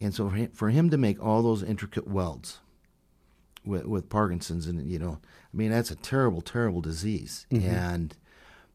and 0.00 0.14
so 0.14 0.30
for 0.52 0.68
him, 0.70 0.90
to 0.90 0.98
make 0.98 1.22
all 1.22 1.42
those 1.42 1.62
intricate 1.62 2.06
welds 2.06 2.60
with 3.64 3.86
with 3.86 4.08
Parkinson's, 4.10 4.66
and 4.66 4.90
you 4.90 4.98
know, 4.98 5.18
I 5.22 5.56
mean 5.56 5.70
that's 5.70 5.90
a 5.90 5.96
terrible 5.96 6.42
terrible 6.42 6.80
disease, 6.82 7.46
mm-hmm. 7.50 7.66
and 7.68 8.16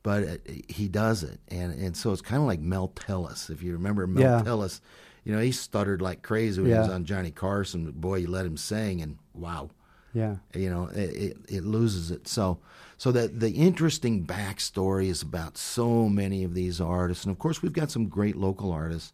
but 0.01 0.23
it, 0.23 0.65
he 0.67 0.87
does 0.87 1.23
it, 1.23 1.39
and 1.47 1.73
and 1.73 1.95
so 1.95 2.11
it's 2.11 2.21
kind 2.21 2.41
of 2.41 2.47
like 2.47 2.59
Mel 2.59 2.89
Tillis. 2.89 3.49
If 3.49 3.61
you 3.61 3.73
remember 3.73 4.07
Mel 4.07 4.23
Yeah. 4.23 4.41
Tillis, 4.41 4.81
you 5.23 5.33
know 5.33 5.39
he 5.41 5.51
stuttered 5.51 6.01
like 6.01 6.23
crazy 6.23 6.59
when 6.61 6.71
he 6.71 6.77
was 6.77 6.89
on 6.89 7.05
Johnny 7.05 7.31
Carson. 7.31 7.91
Boy, 7.91 8.17
you 8.17 8.27
let 8.27 8.45
him 8.45 8.57
sing, 8.57 9.01
and 9.01 9.17
wow 9.33 9.69
Yeah. 10.13 10.37
you 10.55 10.69
know 10.69 10.87
it, 10.87 10.97
it, 10.97 11.37
it 11.49 11.63
loses 11.63 12.09
it 12.11 12.27
so 12.27 12.59
so 13.03 13.11
that 13.11 13.41
the 13.41 13.51
interesting 13.51 14.25
backstory 14.25 15.07
is 15.07 15.21
about 15.21 15.57
so 15.57 16.07
many 16.07 16.45
of 16.45 16.53
these 16.53 16.79
artists. 16.79 17.25
And 17.25 17.33
of 17.33 17.37
course 17.37 17.61
we've 17.61 17.73
got 17.73 17.91
some 17.91 18.07
great 18.07 18.37
local 18.37 18.71
artists. 18.71 19.11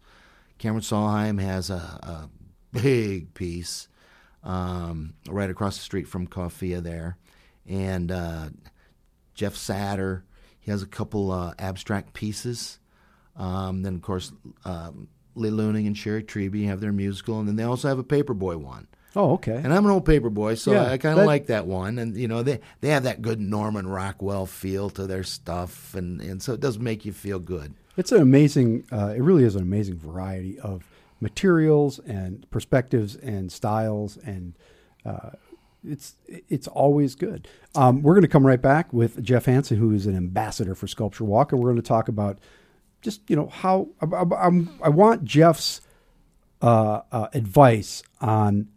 Cameron 0.59 0.83
solheim 0.83 1.41
has 1.41 1.71
a, 1.71 1.73
a 1.73 2.29
big 2.71 3.33
piece 3.33 3.87
um, 4.43 5.15
right 5.27 5.49
across 5.49 5.77
the 5.77 5.81
street 5.81 6.07
from 6.07 6.27
coffea 6.27 6.83
there. 6.83 7.17
And 7.67 8.11
uh, 8.11 8.49
jeff 9.33 9.55
satter 9.55 10.21
he 10.59 10.69
has 10.69 10.83
a 10.83 10.85
couple 10.87 11.31
uh, 11.31 11.55
abstract 11.57 12.13
pieces. 12.13 12.77
Um, 13.35 13.81
then 13.81 13.95
of 13.95 14.03
course 14.03 14.31
um, 14.65 15.07
Lee 15.33 15.49
Leuning 15.49 15.87
and 15.87 15.97
Sherri 15.97 16.21
Treeby 16.21 16.67
have 16.67 16.79
their 16.79 16.93
musical. 16.93 17.39
And 17.39 17.47
then 17.47 17.55
they 17.55 17.63
also 17.63 17.87
have 17.87 17.97
a 17.97 18.03
paperboy 18.03 18.57
one 18.57 18.87
Oh, 19.16 19.34
okay. 19.34 19.55
and 19.55 19.74
I'm 19.74 19.86
an 19.86 19.91
old 19.91 20.05
paper 20.05 20.30
boy, 20.30 20.55
so 20.55 20.72
Yeah, 20.72 20.91
I 20.91 20.97
kind 20.97 21.20
of 21.20 21.26
like 21.26 21.47
that 21.47 21.66
one. 21.66 21.97
And 21.97 22.16
you 22.16 22.28
know, 22.28 22.43
they 22.43 22.60
they 22.82 22.89
have 22.89 23.03
that 23.03 23.22
good 23.22 23.39
Norman 23.39 23.88
Rockwell 23.88 24.45
feel 24.45 24.89
to 24.91 25.07
their 25.07 25.24
stuff, 25.24 25.95
and 25.95 26.22
and 26.22 26.41
so 26.41 26.53
it 26.53 26.60
does 26.60 26.78
make 26.78 27.05
you 27.05 27.14
feel 27.14 27.39
good. 27.39 27.74
It's 27.97 28.12
an 28.12 28.22
amazing. 28.22 28.86
Uh, 28.91 29.14
it 29.16 29.22
really 29.22 29.43
is 29.43 29.55
an 29.55 29.62
amazing 29.62 29.97
variety 29.97 30.60
of 30.60 30.88
materials 31.20 31.99
and 31.99 32.49
perspectives 32.51 33.16
and 33.16 33.51
styles, 33.51 34.18
and 34.18 34.53
uh, 35.05 35.32
it's 35.84 36.16
it's 36.28 36.68
always 36.68 37.16
good. 37.16 37.47
Um, 37.76 38.01
we're 38.01 38.14
going 38.14 38.22
to 38.22 38.28
come 38.28 38.45
right 38.45 38.62
back 38.62 38.93
with 38.93 39.24
Jeff 39.24 39.45
Hansen, 39.45 39.78
who 39.78 39.91
is 39.91 40.05
an 40.05 40.16
ambassador 40.16 40.76
for 40.76 40.88
Sculpture 40.88 41.24
Walk, 41.24 41.51
and 41.51 41.62
we're 41.62 41.70
going 41.72 41.82
to 41.82 41.88
talk 41.88 42.07
about 42.07 42.38
just 43.01 43.22
you 43.30 43.36
know 43.36 43.47
how 43.47 43.89
I, 44.01 44.05
I, 44.05 44.49
I 44.84 44.89
want 44.89 45.24
Jeff's 45.24 45.82
uh, 46.62 47.01
uh, 47.12 47.28
advice 47.34 48.03
on 48.22 48.68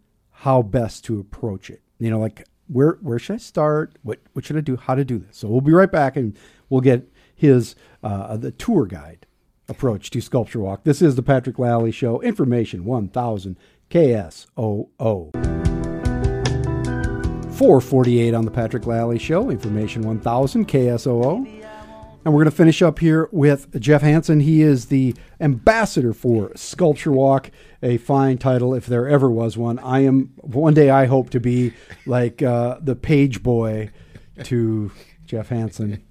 how 0.43 0.61
best 0.61 1.05
to 1.05 1.21
approach 1.21 1.69
it. 1.69 1.81
You 1.99 2.09
know, 2.09 2.19
like 2.19 2.45
where 2.67 2.97
where 3.01 3.17
should 3.17 3.35
I 3.35 3.37
start? 3.37 3.97
What 4.03 4.19
what 4.33 4.43
should 4.43 4.57
I 4.57 4.61
do? 4.61 4.75
How 4.75 4.93
to 4.93 5.05
do 5.05 5.17
this? 5.17 5.37
So 5.37 5.47
we'll 5.47 5.61
be 5.61 5.71
right 5.71 5.91
back, 5.91 6.17
and 6.17 6.37
we'll 6.69 6.81
get 6.81 7.09
his 7.33 7.75
uh, 8.03 8.35
the 8.35 8.51
tour 8.51 8.85
guide 8.85 9.25
approach 9.69 10.09
to 10.09 10.19
Sculpture 10.19 10.59
Walk. 10.59 10.83
This 10.83 11.01
is 11.01 11.15
the 11.15 11.23
Patrick 11.23 11.57
Lalley 11.59 11.93
Show. 11.93 12.21
Information 12.21 12.83
one 12.83 13.07
thousand 13.07 13.57
KSOO. 13.89 15.31
448 17.53 18.33
on 18.33 18.43
the 18.43 18.51
Patrick 18.51 18.83
Lalley 18.83 19.19
Show. 19.19 19.49
Information 19.49 20.01
1000 20.01 20.67
KSOO. 20.67 21.62
And 22.25 22.33
we're 22.33 22.43
going 22.43 22.51
to 22.51 22.55
finish 22.55 22.81
up 22.81 22.99
here 22.99 23.27
with 23.33 23.77
Jeff 23.81 24.01
Hansen. 24.01 24.39
He 24.39 24.61
is 24.61 24.85
the 24.85 25.13
ambassador 25.41 26.13
for 26.13 26.55
Sculpture 26.55 27.11
Walk, 27.11 27.51
a 27.81 27.97
fine 27.97 28.37
title 28.37 28.73
if 28.73 28.85
there 28.85 29.09
ever 29.09 29.29
was 29.29 29.57
one. 29.57 29.77
I 29.79 29.99
am, 30.05 30.31
one 30.37 30.73
day 30.73 30.89
I 30.89 31.05
hope 31.05 31.31
to 31.31 31.41
be 31.41 31.73
like 32.05 32.41
uh, 32.41 32.77
the 32.81 32.95
page 32.95 33.43
boy 33.43 33.89
to 34.43 34.91
Jeff 35.25 35.49
Hansen, 35.49 36.01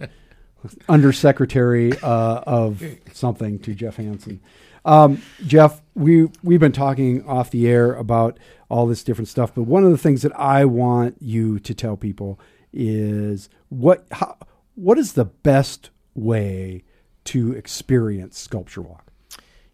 undersecretary 0.87 1.93
uh, 2.03 2.43
of 2.47 2.85
something 3.15 3.59
to 3.61 3.75
Jeff 3.75 3.97
Hansen. 3.97 4.43
Um, 4.85 5.23
Jeff, 5.47 5.81
we, 5.95 6.29
we've 6.43 6.61
been 6.61 6.73
talking 6.73 7.27
off 7.27 7.51
the 7.51 7.67
air 7.67 7.95
about 7.95 8.39
all 8.69 8.87
this 8.87 9.03
different 9.03 9.29
stuff, 9.29 9.55
but 9.55 9.63
one 9.63 9.83
of 9.83 9.91
the 9.91 9.99
things 9.99 10.21
that 10.23 10.39
I 10.39 10.67
want 10.67 11.17
you 11.23 11.59
to 11.61 11.73
tell 11.73 11.97
people 11.97 12.39
is 12.71 13.49
what, 13.71 14.05
how, 14.13 14.37
what 14.75 14.99
is 14.99 15.15
the 15.15 15.25
best 15.25 15.89
way 16.15 16.85
to 17.25 17.53
experience 17.53 18.39
Sculpture 18.39 18.83
Walk? 18.83 19.13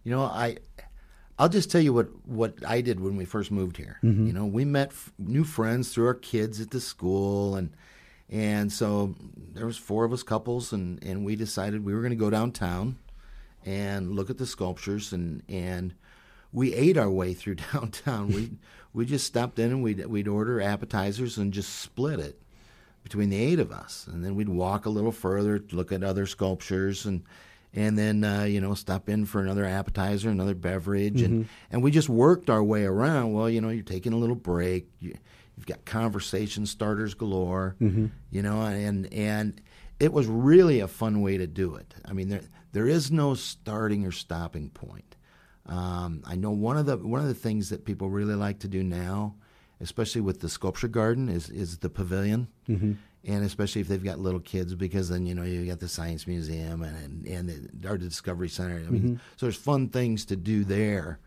You 0.04 0.12
know, 0.12 0.22
I 0.22 0.58
I'll 1.38 1.48
just 1.48 1.70
tell 1.70 1.80
you 1.80 1.92
what 1.92 2.08
what 2.26 2.54
I 2.66 2.80
did 2.80 3.00
when 3.00 3.16
we 3.16 3.24
first 3.24 3.50
moved 3.50 3.76
here. 3.76 3.98
Mm-hmm. 4.02 4.26
You 4.26 4.32
know, 4.32 4.46
we 4.46 4.64
met 4.64 4.88
f- 4.88 5.12
new 5.18 5.44
friends 5.44 5.92
through 5.92 6.06
our 6.06 6.14
kids 6.14 6.60
at 6.60 6.70
the 6.70 6.80
school, 6.80 7.54
and 7.54 7.70
and 8.28 8.72
so 8.72 9.14
there 9.54 9.66
was 9.66 9.76
four 9.76 10.04
of 10.04 10.12
us 10.12 10.22
couples, 10.22 10.72
and 10.72 11.02
and 11.04 11.24
we 11.24 11.36
decided 11.36 11.84
we 11.84 11.94
were 11.94 12.00
going 12.00 12.10
to 12.10 12.16
go 12.16 12.30
downtown 12.30 12.98
and 13.64 14.16
look 14.16 14.30
at 14.30 14.38
the 14.38 14.46
sculptures, 14.46 15.12
and 15.12 15.42
and 15.48 15.94
we 16.52 16.74
ate 16.74 16.96
our 16.96 17.10
way 17.10 17.34
through 17.34 17.54
downtown. 17.72 18.28
we 18.28 18.50
we 18.92 19.06
just 19.06 19.26
stopped 19.26 19.58
in 19.58 19.70
and 19.70 19.82
we'd 19.82 20.04
we'd 20.06 20.28
order 20.28 20.60
appetizers 20.60 21.38
and 21.38 21.52
just 21.52 21.78
split 21.78 22.18
it 22.18 22.40
between 23.08 23.30
the 23.30 23.40
eight 23.40 23.58
of 23.58 23.72
us, 23.72 24.06
and 24.12 24.22
then 24.22 24.34
we'd 24.34 24.50
walk 24.50 24.84
a 24.84 24.90
little 24.90 25.12
further, 25.12 25.62
look 25.72 25.92
at 25.92 26.04
other 26.04 26.26
sculptures, 26.26 27.06
and 27.06 27.22
and 27.72 27.96
then 27.98 28.22
uh, 28.22 28.44
you 28.44 28.60
know 28.60 28.74
stop 28.74 29.08
in 29.08 29.24
for 29.24 29.40
another 29.40 29.64
appetizer, 29.64 30.28
another 30.28 30.54
beverage, 30.54 31.22
and 31.22 31.48
and 31.70 31.82
we 31.82 31.90
just 31.90 32.08
worked 32.10 32.50
our 32.50 32.62
way 32.62 32.84
around. 32.84 33.32
Well, 33.32 33.48
you 33.48 33.60
know, 33.62 33.70
you're 33.70 33.82
taking 33.82 34.12
a 34.12 34.16
little 34.18 34.36
break. 34.36 34.88
You, 35.00 35.14
you've 35.56 35.66
got 35.66 35.84
conversation 35.86 36.66
starters 36.66 37.14
galore, 37.14 37.76
you 38.30 38.42
know, 38.42 38.60
and 38.62 39.10
and 39.12 39.60
it 39.98 40.12
was 40.12 40.26
really 40.26 40.80
a 40.80 40.88
fun 40.88 41.22
way 41.22 41.38
to 41.38 41.46
do 41.46 41.74
it. 41.76 41.94
I 42.04 42.12
mean, 42.12 42.28
there 42.28 42.42
there 42.72 42.86
is 42.86 43.10
no 43.10 43.32
starting 43.34 44.04
or 44.04 44.12
stopping 44.12 44.68
point. 44.70 45.16
Um, 45.64 46.22
I 46.26 46.36
know 46.36 46.50
one 46.50 46.76
of 46.76 46.84
the 46.86 46.98
one 46.98 47.20
of 47.22 47.26
the 47.28 47.34
things 47.34 47.70
that 47.70 47.84
people 47.86 48.10
really 48.10 48.34
like 48.34 48.58
to 48.60 48.68
do 48.68 48.82
now, 48.82 49.34
especially 49.80 50.20
with 50.20 50.40
the 50.40 50.48
sculpture 50.48 50.88
garden, 50.88 51.28
is 51.28 51.50
is 51.50 51.78
the 51.78 51.90
pavilion, 51.90 52.48
mm-hmm. 52.68 52.92
and 53.24 53.44
especially 53.44 53.80
if 53.80 53.88
they've 53.88 54.02
got 54.02 54.18
little 54.18 54.40
kids, 54.40 54.74
because 54.74 55.08
then 55.08 55.26
you 55.26 55.34
know 55.34 55.42
you 55.42 55.66
got 55.66 55.80
the 55.80 55.88
science 55.88 56.26
museum 56.26 56.82
and 56.82 57.26
and 57.26 57.48
the 57.48 57.88
art 57.88 58.00
discovery 58.00 58.48
center. 58.48 58.76
I 58.76 58.90
mean, 58.90 59.20
so 59.36 59.46
there's 59.46 59.56
fun 59.56 59.88
things 59.88 60.24
to 60.26 60.36
do 60.36 60.64
there. 60.64 61.18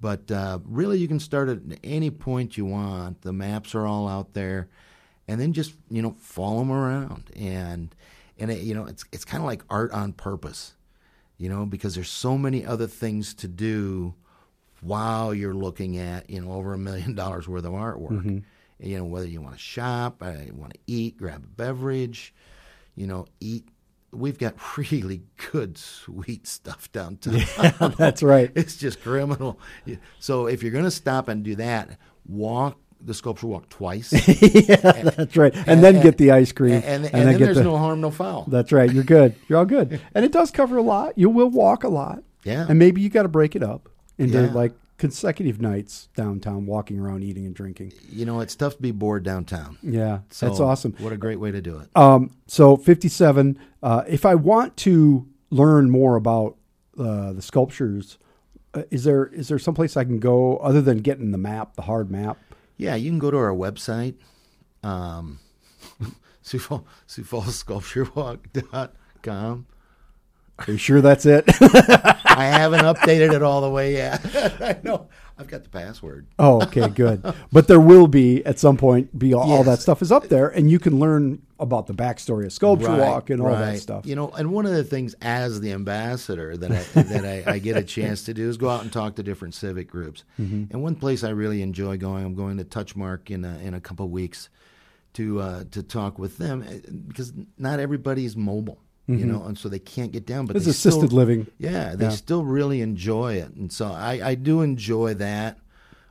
But 0.00 0.30
uh, 0.30 0.60
really, 0.64 0.98
you 0.98 1.08
can 1.08 1.20
start 1.20 1.50
at 1.50 1.58
any 1.84 2.10
point 2.10 2.56
you 2.56 2.64
want. 2.64 3.20
The 3.20 3.34
maps 3.34 3.74
are 3.74 3.86
all 3.86 4.08
out 4.08 4.32
there, 4.32 4.68
and 5.28 5.38
then 5.38 5.52
just 5.52 5.74
you 5.90 6.00
know 6.00 6.16
follow 6.18 6.60
them 6.60 6.72
around. 6.72 7.24
And 7.36 7.94
and 8.38 8.50
it, 8.50 8.62
you 8.62 8.74
know 8.74 8.86
it's 8.86 9.04
it's 9.12 9.26
kind 9.26 9.42
of 9.42 9.46
like 9.46 9.62
art 9.68 9.92
on 9.92 10.14
purpose, 10.14 10.74
you 11.36 11.50
know, 11.50 11.66
because 11.66 11.94
there's 11.94 12.08
so 12.08 12.38
many 12.38 12.64
other 12.64 12.86
things 12.86 13.34
to 13.34 13.48
do 13.48 14.14
while 14.80 15.34
you're 15.34 15.54
looking 15.54 15.98
at 15.98 16.28
you 16.30 16.40
know 16.40 16.52
over 16.52 16.74
a 16.74 16.78
million 16.78 17.14
dollars 17.16 17.48
worth 17.48 17.64
of 17.64 17.72
artwork. 17.72 18.42
You 18.82 18.98
know 18.98 19.04
whether 19.04 19.26
you 19.26 19.42
want 19.42 19.54
to 19.54 19.60
shop, 19.60 20.22
uh, 20.22 20.32
you 20.46 20.54
want 20.54 20.72
to 20.72 20.80
eat, 20.86 21.18
grab 21.18 21.44
a 21.44 21.46
beverage, 21.46 22.34
you 22.94 23.06
know, 23.06 23.26
eat. 23.40 23.68
We've 24.12 24.38
got 24.38 24.54
really 24.78 25.22
good 25.52 25.76
sweet 25.78 26.46
stuff 26.46 26.90
downtown. 26.90 27.34
Yeah, 27.34 27.88
That's 27.98 28.22
right. 28.22 28.50
It's 28.54 28.76
just 28.76 29.02
criminal. 29.02 29.60
So 30.18 30.46
if 30.46 30.62
you're 30.62 30.72
going 30.72 30.84
to 30.84 30.90
stop 30.90 31.28
and 31.28 31.44
do 31.44 31.56
that, 31.56 31.98
walk 32.26 32.78
the 33.02 33.14
sculpture 33.14 33.46
walk 33.46 33.68
twice, 33.70 34.12
yeah, 34.12 34.76
that's 34.76 35.34
right. 35.34 35.54
And, 35.66 35.82
then 35.82 36.02
get 36.02 36.18
the 36.18 36.32
ice 36.32 36.52
cream. 36.52 36.74
and, 36.74 36.84
and, 36.84 37.04
then, 37.04 37.26
then 37.26 37.40
there's 37.40 37.56
the. 37.56 37.64
no 37.64 37.78
harm, 37.78 38.02
no 38.02 38.10
foul. 38.10 38.44
That's 38.46 38.72
right. 38.72 38.92
You're 38.92 39.04
good. 39.04 39.34
You're 39.48 39.58
all 39.58 39.64
good. 39.64 40.00
And 40.14 40.22
it 40.22 40.32
does 40.32 40.50
cover 40.50 40.76
a 40.76 40.82
lot. 40.82 41.16
You 41.16 41.30
will 41.30 41.48
walk 41.48 41.82
a 41.82 41.88
lot. 41.88 42.22
Yeah. 42.44 42.66
And 42.68 42.78
maybe 42.78 43.00
you 43.00 43.08
got 43.08 43.22
to 43.22 43.28
break 43.28 43.56
it 43.56 43.62
up 43.62 43.88
into 44.20 44.42
Yeah. 44.42 44.52
like 44.52 44.72
consecutive 44.98 45.60
nights 45.60 46.08
downtown, 46.14 46.66
walking 46.66 46.98
around, 47.00 47.22
eating 47.24 47.46
and 47.46 47.54
drinking. 47.54 47.92
You 48.12 48.26
know, 48.26 48.40
it's 48.40 48.54
tough 48.54 48.76
to 48.76 48.82
be 48.82 48.90
bored 48.90 49.22
downtown. 49.24 49.78
Yeah, 49.82 50.20
So 50.30 50.46
that's 50.46 50.60
awesome. 50.60 50.94
What 50.98 51.12
a 51.12 51.16
great 51.16 51.40
way 51.40 51.50
to 51.50 51.62
do 51.62 51.78
it. 51.78 51.88
Um, 51.96 52.30
so 52.46 52.76
57. 52.76 53.58
Uh, 53.82 54.02
if 54.06 54.26
I 54.26 54.34
want 54.34 54.76
to 54.78 55.26
learn 55.50 55.90
more 55.90 56.16
about 56.16 56.56
uh, 56.98 57.32
the 57.32 57.40
sculptures, 57.42 58.18
uh, 58.74 58.82
is 58.90 59.04
there 59.04 59.26
is 59.26 59.48
there 59.48 59.58
someplace 59.58 59.96
I 59.96 60.04
can 60.04 60.18
go 60.18 60.58
other 60.58 60.82
than 60.82 60.98
getting 60.98 61.30
the 61.32 61.38
map, 61.38 61.76
the 61.76 61.82
hard 61.82 62.10
map? 62.10 62.36
Yeah, 62.76 62.94
you 62.94 63.10
can 63.10 63.18
go 63.18 63.30
to 63.30 63.36
our 63.38 63.54
website, 63.54 64.14
um, 64.82 65.38
Sioux 66.42 66.58
Falls, 66.58 66.82
Sioux 67.06 67.24
Falls 67.24 67.56
Sculpture 67.56 68.06
Walk.com. 68.14 69.66
Are 70.58 70.64
you 70.70 70.76
sure 70.76 71.00
that's 71.00 71.24
it? 71.26 71.44
I 72.36 72.44
haven't 72.46 72.80
updated 72.80 73.34
it 73.34 73.42
all 73.42 73.60
the 73.60 73.70
way 73.70 73.94
yet. 73.94 74.20
I 74.60 74.78
know. 74.82 75.08
I've 75.38 75.48
got 75.48 75.62
the 75.62 75.70
password. 75.70 76.26
oh, 76.38 76.62
okay, 76.64 76.88
good. 76.88 77.22
But 77.50 77.66
there 77.66 77.80
will 77.80 78.06
be 78.08 78.44
at 78.44 78.58
some 78.58 78.76
point 78.76 79.18
be 79.18 79.32
all, 79.32 79.50
all 79.50 79.64
that 79.64 79.80
stuff 79.80 80.02
is 80.02 80.12
up 80.12 80.28
there, 80.28 80.48
and 80.48 80.70
you 80.70 80.78
can 80.78 80.98
learn 80.98 81.40
about 81.58 81.86
the 81.86 81.94
backstory 81.94 82.44
of 82.44 82.52
Sculpture 82.52 82.94
Walk 82.94 83.30
and 83.30 83.40
all 83.40 83.50
that 83.50 83.78
stuff. 83.78 84.04
You 84.04 84.16
know, 84.16 84.30
and 84.30 84.52
one 84.52 84.66
of 84.66 84.72
the 84.72 84.84
things 84.84 85.14
as 85.22 85.60
the 85.60 85.72
ambassador 85.72 86.56
that 86.58 86.70
I, 86.70 87.02
that 87.02 87.24
I, 87.24 87.52
I 87.54 87.58
get 87.58 87.76
a 87.76 87.82
chance 87.82 88.24
to 88.24 88.34
do 88.34 88.48
is 88.48 88.58
go 88.58 88.68
out 88.68 88.82
and 88.82 88.92
talk 88.92 89.16
to 89.16 89.22
different 89.22 89.54
civic 89.54 89.88
groups. 89.88 90.24
Mm-hmm. 90.38 90.64
And 90.72 90.82
one 90.82 90.94
place 90.94 91.24
I 91.24 91.30
really 91.30 91.62
enjoy 91.62 91.96
going, 91.96 92.24
I'm 92.24 92.34
going 92.34 92.58
to 92.58 92.64
Touchmark 92.64 93.30
in 93.30 93.44
a, 93.44 93.58
in 93.60 93.72
a 93.72 93.80
couple 93.80 94.04
of 94.04 94.12
weeks 94.12 94.50
to 95.14 95.40
uh, 95.40 95.64
to 95.70 95.82
talk 95.82 96.18
with 96.18 96.38
them 96.38 96.64
eh, 96.68 96.80
because 97.08 97.32
not 97.58 97.80
everybody's 97.80 98.36
mobile. 98.36 98.78
You 99.18 99.26
know, 99.26 99.42
and 99.44 99.58
so 99.58 99.68
they 99.68 99.78
can't 99.78 100.12
get 100.12 100.26
down. 100.26 100.46
But 100.46 100.56
It's 100.56 100.64
Mm-hmm. 100.64 100.70
assisted 100.70 101.06
still- 101.08 101.16
living. 101.18 101.46
Yeah, 101.58 101.94
they 101.96 102.04
Yeah. 102.06 102.10
still 102.10 102.44
really 102.44 102.80
enjoy 102.80 103.34
it, 103.34 103.52
and 103.54 103.72
so 103.72 103.86
I, 103.86 104.20
I 104.30 104.34
do 104.34 104.60
enjoy 104.62 105.14
that. 105.14 105.58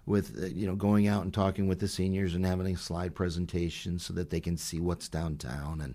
With 0.06 0.42
uh, 0.42 0.48
you 0.48 0.66
know 0.66 0.76
going 0.76 1.08
out 1.08 1.24
and 1.24 1.32
talking 1.32 1.68
with 1.68 1.80
the 1.80 1.88
seniors 1.88 2.34
and 2.34 2.44
having 2.44 2.66
a 2.74 2.76
slide 2.78 3.14
presentation 3.14 4.00
so 4.00 4.12
that 4.16 4.32
they 4.32 4.40
can 4.40 4.58
see 4.58 4.80
what's 4.80 5.08
downtown 5.08 5.82
and 5.82 5.94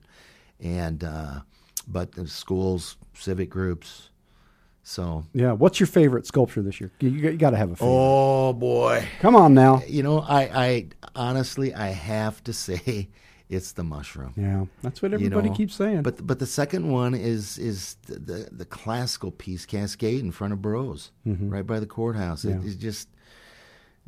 and 0.61 1.03
uh, 1.03 1.41
but 1.89 2.13
the 2.13 2.29
schools, 2.29 2.97
civic 3.15 3.51
groups. 3.51 4.11
So 4.85 5.25
Yeah. 5.33 5.53
What's 5.53 5.81
your 5.81 5.89
favorite 5.89 6.27
sculpture 6.27 6.63
this 6.63 6.81
year? 6.81 6.93
You, 7.01 7.09
you 7.11 7.33
got 7.37 7.51
to 7.51 7.57
have 7.57 7.73
a 7.73 7.77
favorite. 7.77 7.91
oh 7.93 8.53
boy, 8.53 9.05
Come 9.21 9.35
on 9.35 9.53
now. 9.53 9.83
you 9.89 10.05
know 10.05 10.21
I 10.21 10.43
I 10.67 10.87
honestly 11.17 11.75
I 11.75 11.89
have 11.89 12.45
to 12.45 12.53
say 12.67 13.09
it's 13.49 13.73
the 13.73 13.85
mushroom. 13.85 14.33
Yeah, 14.37 14.65
that's 14.83 15.03
what 15.03 15.11
you 15.13 15.17
everybody 15.17 15.51
know. 15.51 15.55
keeps 15.55 15.75
saying. 15.75 16.03
But 16.03 16.27
but 16.27 16.39
the 16.39 16.47
second 16.47 16.91
one 16.91 17.15
is 17.15 17.59
is 17.59 17.97
the 18.07 18.19
the, 18.19 18.49
the 18.53 18.65
classical 18.65 19.31
piece 19.31 19.67
Cascade 19.67 20.21
in 20.21 20.33
front 20.33 20.53
of 20.53 20.63
Burroughs, 20.63 21.11
right 21.25 21.67
by 21.67 21.81
the 21.81 21.87
courthouse. 21.87 22.45
It, 22.45 22.55
Mm-hmm. 22.55 22.67
It's 22.67 22.77
just 22.77 23.09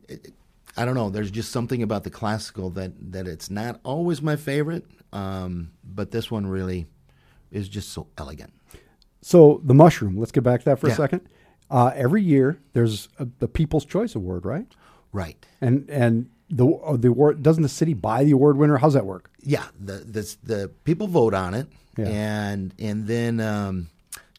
it, 0.08 0.32
I 0.76 0.84
don't 0.84 0.94
know. 0.94 1.10
There's 1.10 1.30
just 1.30 1.52
something 1.52 1.82
about 1.82 2.04
the 2.04 2.10
classical 2.10 2.70
that 2.70 2.92
that 3.12 3.26
it's 3.26 3.50
not 3.50 3.80
always 3.84 4.20
my 4.22 4.36
favorite, 4.36 4.84
um, 5.12 5.70
but 5.84 6.10
this 6.10 6.30
one 6.30 6.46
really 6.46 6.86
is 7.50 7.68
just 7.68 7.90
so 7.90 8.08
elegant. 8.18 8.52
So 9.22 9.60
the 9.64 9.74
mushroom. 9.74 10.16
Let's 10.18 10.32
get 10.32 10.44
back 10.44 10.60
to 10.60 10.64
that 10.66 10.78
for 10.78 10.88
a 10.88 10.94
second. 10.94 11.22
Uh, 11.70 11.90
every 11.94 12.22
year 12.22 12.60
there's 12.74 13.08
a, 13.18 13.26
the 13.38 13.48
People's 13.48 13.84
Choice 13.84 14.14
Award, 14.14 14.44
right? 14.44 14.66
Right. 15.12 15.44
And 15.60 15.88
and 15.90 16.28
the 16.50 16.66
uh, 16.66 16.96
the 16.96 17.08
award 17.08 17.42
doesn't 17.42 17.62
the 17.62 17.68
city 17.68 17.94
buy 17.94 18.24
the 18.24 18.32
award 18.32 18.56
winner? 18.56 18.76
How's 18.76 18.94
that 18.94 19.06
work? 19.06 19.30
Yeah. 19.42 19.64
The 19.78 19.94
the 19.94 20.36
the 20.44 20.68
people 20.84 21.06
vote 21.08 21.34
on 21.34 21.54
it, 21.54 21.66
Yeah. 21.96 22.06
and 22.06 22.74
and 22.78 23.06
then 23.06 23.40
um, 23.40 23.88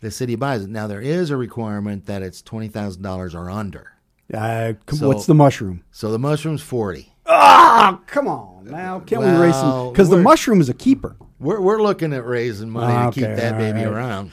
the 0.01 0.11
city 0.11 0.35
buys 0.35 0.63
it. 0.63 0.69
Now 0.69 0.87
there 0.87 1.01
is 1.01 1.29
a 1.29 1.37
requirement 1.37 2.05
that 2.05 2.21
it's 2.21 2.41
twenty 2.41 2.67
thousand 2.67 3.01
dollars 3.03 3.35
or 3.35 3.49
under. 3.49 3.91
Uh, 4.33 4.73
So- 4.91 5.07
what's 5.07 5.25
the 5.25 5.33
mushroom? 5.35 5.83
So 5.91 6.11
the 6.11 6.19
mushroom's 6.19 6.61
forty. 6.61 7.13
Ah, 7.25 7.99
come 8.07 8.27
on 8.27 8.65
now. 8.65 8.99
Can't 9.01 9.21
we 9.21 9.27
raise 9.29 9.53
some? 9.55 9.69
Well, 9.69 9.91
Because 9.91 10.09
the 10.09 10.17
mushroom 10.17 10.61
is 10.61 10.69
a 10.69 10.73
keeper. 10.73 11.15
We're 11.39 11.59
we're 11.59 11.81
looking 11.81 12.13
at 12.13 12.25
raising 12.25 12.69
money 12.69 12.93
Ah, 12.93 13.09
to 13.09 13.13
keep 13.13 13.23
that 13.35 13.57
baby 13.57 13.79
right. 13.79 13.87
around. 13.87 14.31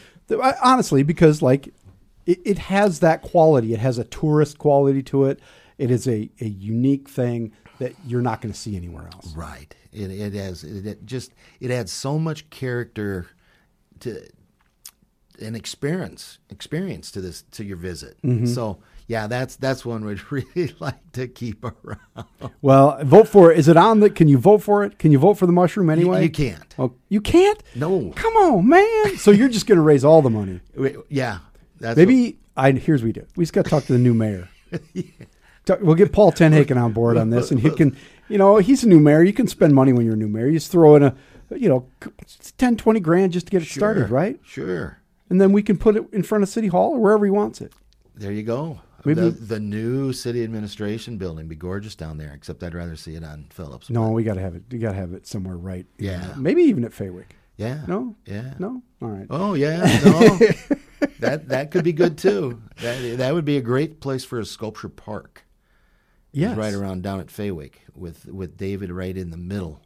Honestly, 0.62 1.02
because 1.02 1.42
like 1.42 1.68
it, 2.24 2.38
it 2.44 2.58
has 2.58 3.00
that 3.00 3.20
quality. 3.22 3.74
It 3.74 3.80
has 3.80 3.98
a 3.98 4.04
tourist 4.04 4.58
quality 4.58 5.02
to 5.04 5.24
it. 5.24 5.40
It 5.76 5.90
is 5.90 6.06
a, 6.06 6.30
a 6.40 6.46
unique 6.46 7.08
thing 7.08 7.52
that 7.78 7.94
you're 8.06 8.22
not 8.22 8.40
going 8.40 8.52
to 8.52 8.58
see 8.58 8.76
anywhere 8.76 9.08
else. 9.12 9.34
Right. 9.34 9.74
It 9.92 10.10
it 10.10 10.34
has 10.34 10.64
it, 10.64 10.86
it 10.86 11.06
just 11.06 11.32
it 11.60 11.70
adds 11.70 11.92
so 11.92 12.18
much 12.18 12.48
character 12.50 13.26
to 14.00 14.26
an 15.40 15.54
experience 15.54 16.38
experience 16.50 17.10
to 17.12 17.20
this 17.20 17.42
to 17.52 17.64
your 17.64 17.76
visit. 17.76 18.16
Mm-hmm. 18.22 18.46
So 18.46 18.78
yeah, 19.06 19.26
that's 19.26 19.56
that's 19.56 19.84
one 19.84 20.04
we'd 20.04 20.20
really 20.32 20.74
like 20.78 21.12
to 21.12 21.28
keep 21.28 21.64
around. 21.64 22.26
Well, 22.62 22.98
vote 23.04 23.28
for 23.28 23.52
it. 23.52 23.58
Is 23.58 23.68
it 23.68 23.76
on 23.76 24.00
the? 24.00 24.10
Can 24.10 24.28
you 24.28 24.38
vote 24.38 24.62
for 24.62 24.84
it? 24.84 24.98
Can 24.98 25.12
you 25.12 25.18
vote 25.18 25.34
for 25.34 25.46
the 25.46 25.52
mushroom 25.52 25.90
anyway? 25.90 26.22
you 26.22 26.30
can't. 26.30 26.74
Oh, 26.78 26.94
you 27.08 27.20
can't. 27.20 27.62
No. 27.74 28.12
Come 28.16 28.34
on, 28.36 28.68
man. 28.68 29.16
so 29.18 29.30
you're 29.30 29.48
just 29.48 29.66
going 29.66 29.76
to 29.76 29.82
raise 29.82 30.04
all 30.04 30.22
the 30.22 30.30
money. 30.30 30.60
Yeah. 31.08 31.38
That's 31.80 31.96
Maybe 31.96 32.38
I. 32.56 32.72
Here's 32.72 33.02
what 33.02 33.06
we 33.06 33.12
do. 33.12 33.26
We 33.36 33.44
just 33.44 33.52
got 33.52 33.64
to 33.64 33.70
talk 33.70 33.84
to 33.84 33.92
the 33.92 33.98
new 33.98 34.14
mayor. 34.14 34.48
Talk- 34.70 34.80
We'll 35.80 35.94
get 35.94 36.12
Paul 36.12 36.32
TenHaken 36.32 36.76
on 36.82 36.92
board 36.92 37.16
on 37.16 37.30
this, 37.30 37.50
and 37.50 37.60
he 37.60 37.70
can. 37.70 37.96
You 38.28 38.38
know, 38.38 38.56
he's 38.56 38.82
a 38.84 38.88
new 38.88 39.00
mayor. 39.00 39.22
You 39.22 39.32
can 39.34 39.46
spend 39.46 39.74
money 39.74 39.92
when 39.92 40.04
you're 40.06 40.14
a 40.14 40.18
new 40.18 40.28
mayor. 40.28 40.46
You 40.46 40.54
just 40.54 40.72
throw 40.72 40.96
in 40.96 41.02
a, 41.02 41.14
you 41.54 41.68
know, 41.68 41.86
10, 42.56 42.76
20 42.78 42.98
grand 43.00 43.32
just 43.32 43.46
to 43.46 43.50
get 43.50 43.58
it 43.58 43.64
what- 43.66 43.70
started, 43.72 44.08
right? 44.10 44.40
Sure. 44.42 44.98
And 45.28 45.40
then 45.40 45.52
we 45.52 45.62
can 45.62 45.76
put 45.76 45.96
it 45.96 46.04
in 46.12 46.22
front 46.22 46.42
of 46.42 46.48
City 46.48 46.68
Hall 46.68 46.92
or 46.92 46.98
wherever 47.00 47.24
he 47.26 47.30
wants 47.30 47.60
it. 47.60 47.72
There 48.14 48.32
you 48.32 48.42
go. 48.42 48.80
Maybe- 49.04 49.20
the, 49.20 49.30
the 49.30 49.60
new 49.60 50.14
city 50.14 50.42
administration 50.42 51.18
building 51.18 51.46
be 51.48 51.54
gorgeous 51.54 51.94
down 51.94 52.16
there. 52.16 52.32
Except 52.34 52.62
I'd 52.62 52.74
rather 52.74 52.96
see 52.96 53.14
it 53.14 53.22
on 53.24 53.44
Phillips. 53.50 53.90
No, 53.90 54.10
we 54.10 54.24
got 54.24 54.34
to 54.34 54.40
have 54.40 54.54
it. 54.54 54.62
We 54.70 54.78
got 54.78 54.92
to 54.92 54.96
have 54.96 55.12
it 55.12 55.26
somewhere 55.26 55.56
right. 55.58 55.84
Yeah. 55.98 56.32
Maybe 56.36 56.62
even 56.62 56.84
at 56.86 56.92
Fawick. 56.92 57.32
Yeah. 57.58 57.82
No. 57.86 58.16
Yeah. 58.24 58.54
No. 58.58 58.82
All 59.02 59.08
right. 59.10 59.26
Oh 59.28 59.52
yeah, 59.54 59.80
no, 60.02 60.38
that 61.20 61.48
that 61.48 61.70
could 61.70 61.84
be 61.84 61.92
good 61.92 62.16
too. 62.16 62.60
That 62.80 63.18
that 63.18 63.34
would 63.34 63.44
be 63.44 63.58
a 63.58 63.60
great 63.60 64.00
place 64.00 64.24
for 64.24 64.40
a 64.40 64.44
sculpture 64.46 64.88
park. 64.88 65.43
Yes. 66.36 66.56
right 66.56 66.74
around 66.74 67.02
down 67.02 67.20
at 67.20 67.28
Fawick 67.28 67.74
with 67.94 68.26
with 68.26 68.56
David 68.56 68.90
right 68.90 69.16
in 69.16 69.30
the 69.30 69.36
middle, 69.36 69.80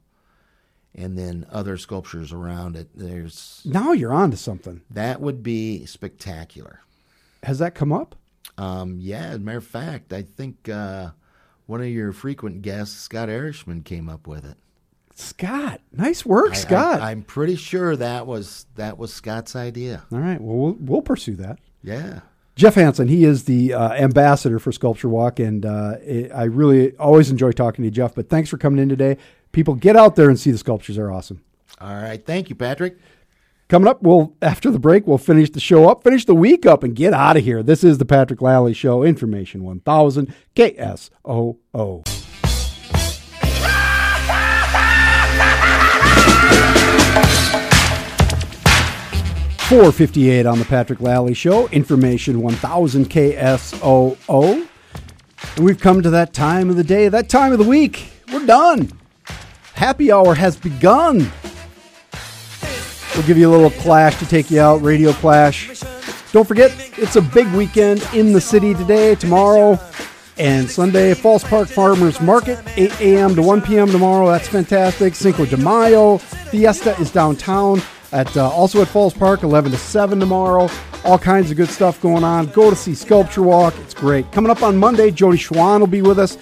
and 0.94 1.16
then 1.18 1.46
other 1.50 1.76
sculptures 1.76 2.32
around 2.32 2.76
it. 2.76 2.88
There's 2.94 3.62
Now 3.64 3.92
you're 3.92 4.12
on 4.12 4.30
to 4.30 4.36
something. 4.36 4.82
that 4.90 5.20
would 5.20 5.42
be 5.42 5.84
spectacular. 5.86 6.80
Has 7.42 7.58
that 7.60 7.74
come 7.74 7.92
up? 7.92 8.16
Um, 8.56 8.98
yeah, 9.00 9.26
as 9.26 9.36
a 9.36 9.38
matter 9.38 9.58
of 9.58 9.66
fact, 9.66 10.12
I 10.12 10.22
think 10.22 10.68
uh, 10.68 11.10
one 11.66 11.80
of 11.80 11.86
your 11.86 12.12
frequent 12.12 12.62
guests, 12.62 12.96
Scott 12.98 13.28
Ehrisman, 13.28 13.84
came 13.84 14.08
up 14.08 14.26
with 14.26 14.44
it. 14.44 14.56
Scott, 15.14 15.80
nice 15.92 16.24
work, 16.26 16.52
I- 16.52 16.54
Scott. 16.54 17.00
I, 17.00 17.12
am 17.12 17.22
pretty 17.22 17.56
sure 17.56 17.94
that 17.96 18.26
was 18.26 18.66
that 18.76 18.98
was 18.98 19.12
Scott's 19.12 19.54
idea. 19.56 20.04
All 20.12 20.18
right. 20.18 20.40
Well, 20.40 20.56
we'll 20.56 20.76
we'll 20.80 21.02
pursue 21.02 21.36
that. 21.36 21.58
Yeah. 21.82 22.20
Jeff 22.58 22.74
Hansen, 22.74 23.06
he 23.06 23.24
is 23.24 23.44
the 23.44 23.72
uh, 23.72 23.92
ambassador 23.92 24.58
for 24.58 24.72
Sculpture 24.72 25.08
Walk, 25.08 25.38
and 25.38 25.64
uh, 25.64 25.94
it, 26.02 26.32
I 26.34 26.42
really 26.42 26.94
always 26.96 27.30
enjoy 27.30 27.52
talking 27.52 27.84
to 27.84 27.86
you, 27.86 27.92
Jeff. 27.92 28.16
But 28.16 28.28
thanks 28.28 28.50
for 28.50 28.58
coming 28.58 28.80
in 28.80 28.88
today. 28.88 29.16
People, 29.52 29.76
get 29.76 29.94
out 29.94 30.16
there 30.16 30.28
and 30.28 30.38
see 30.38 30.50
the 30.50 30.58
sculptures; 30.58 30.96
they're 30.96 31.12
awesome. 31.12 31.40
All 31.80 31.94
right. 31.94 32.26
Thank 32.26 32.50
you, 32.50 32.56
Patrick. 32.56 32.98
Coming 33.68 33.86
up, 33.86 34.02
we'll 34.02 34.34
after 34.42 34.72
the 34.72 34.80
break, 34.80 35.06
we'll 35.06 35.18
finish 35.18 35.50
the 35.50 35.60
show 35.60 35.88
up, 35.88 36.02
finish 36.02 36.24
the 36.24 36.34
week 36.34 36.66
up, 36.66 36.82
and 36.82 36.96
get 36.96 37.14
out 37.14 37.36
of 37.36 37.44
here. 37.44 37.62
This 37.62 37.84
is 37.84 37.98
the 37.98 38.04
Patrick 38.04 38.42
Lalley 38.42 38.74
Show, 38.74 39.04
Information 39.04 39.62
1000 39.62 40.34
KSOO. 40.56 42.17
Four 49.68 49.92
fifty 49.92 50.30
eight 50.30 50.46
on 50.46 50.58
the 50.58 50.64
Patrick 50.64 50.98
Lalley 51.00 51.36
Show, 51.36 51.68
Information 51.68 52.40
one 52.40 52.54
thousand 52.54 53.10
KSOO. 53.10 54.66
And 55.56 55.64
we've 55.64 55.78
come 55.78 56.00
to 56.00 56.08
that 56.08 56.32
time 56.32 56.70
of 56.70 56.76
the 56.76 56.82
day, 56.84 57.10
that 57.10 57.28
time 57.28 57.52
of 57.52 57.58
the 57.58 57.68
week. 57.68 58.10
We're 58.32 58.46
done. 58.46 58.90
Happy 59.74 60.10
hour 60.10 60.34
has 60.34 60.56
begun. 60.56 61.30
We'll 63.14 63.26
give 63.26 63.36
you 63.36 63.50
a 63.50 63.52
little 63.52 63.68
clash 63.82 64.18
to 64.20 64.26
take 64.26 64.50
you 64.50 64.58
out, 64.58 64.80
Radio 64.80 65.12
Clash. 65.12 65.82
Don't 66.32 66.48
forget, 66.48 66.72
it's 66.96 67.16
a 67.16 67.22
big 67.22 67.46
weekend 67.52 68.02
in 68.14 68.32
the 68.32 68.40
city 68.40 68.72
today, 68.72 69.16
tomorrow, 69.16 69.78
and 70.38 70.70
Sunday. 70.70 71.12
Falls 71.12 71.44
Park 71.44 71.68
Farmers 71.68 72.22
Market, 72.22 72.58
8 72.78 73.00
a.m. 73.02 73.34
to 73.34 73.42
1 73.42 73.60
p.m. 73.60 73.88
tomorrow. 73.88 74.28
That's 74.28 74.48
fantastic. 74.48 75.14
Cinco 75.14 75.44
de 75.44 75.58
Mayo. 75.58 76.16
Fiesta 76.16 76.98
is 76.98 77.10
downtown. 77.10 77.82
At 78.12 78.34
uh, 78.36 78.48
also 78.48 78.80
at 78.80 78.88
Falls 78.88 79.14
Park, 79.14 79.42
11 79.42 79.72
to 79.72 79.78
7 79.78 80.18
tomorrow. 80.18 80.70
All 81.04 81.18
kinds 81.18 81.50
of 81.50 81.56
good 81.56 81.68
stuff 81.68 82.00
going 82.00 82.24
on. 82.24 82.46
Go 82.46 82.70
to 82.70 82.76
see 82.76 82.94
Sculpture 82.94 83.42
Walk. 83.42 83.74
It's 83.80 83.94
great. 83.94 84.30
Coming 84.32 84.50
up 84.50 84.62
on 84.62 84.76
Monday, 84.76 85.10
Jodi 85.10 85.38
Schwan 85.38 85.80
will 85.80 85.86
be 85.86 86.02
with 86.02 86.18
us. 86.18 86.38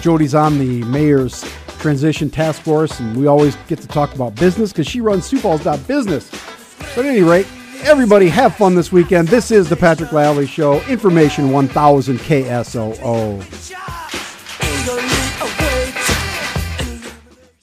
Jodi's 0.00 0.34
on 0.34 0.58
the 0.58 0.82
mayor's 0.84 1.44
transition 1.78 2.30
task 2.30 2.62
force, 2.62 3.00
and 3.00 3.16
we 3.16 3.26
always 3.26 3.56
get 3.66 3.80
to 3.80 3.88
talk 3.88 4.14
about 4.14 4.34
business 4.34 4.72
because 4.72 4.86
she 4.86 5.00
runs 5.00 5.24
Sioux 5.24 5.38
Falls 5.38 5.64
Business. 5.86 6.30
But 6.94 6.98
at 6.98 7.06
any 7.06 7.22
rate, 7.22 7.46
everybody 7.82 8.28
have 8.28 8.54
fun 8.54 8.74
this 8.74 8.92
weekend. 8.92 9.28
This 9.28 9.50
is 9.50 9.68
the 9.68 9.76
Patrick 9.76 10.12
Lalley 10.12 10.46
Show. 10.46 10.80
Information 10.82 11.50
1000 11.50 12.18
KSOO. 12.18 14.19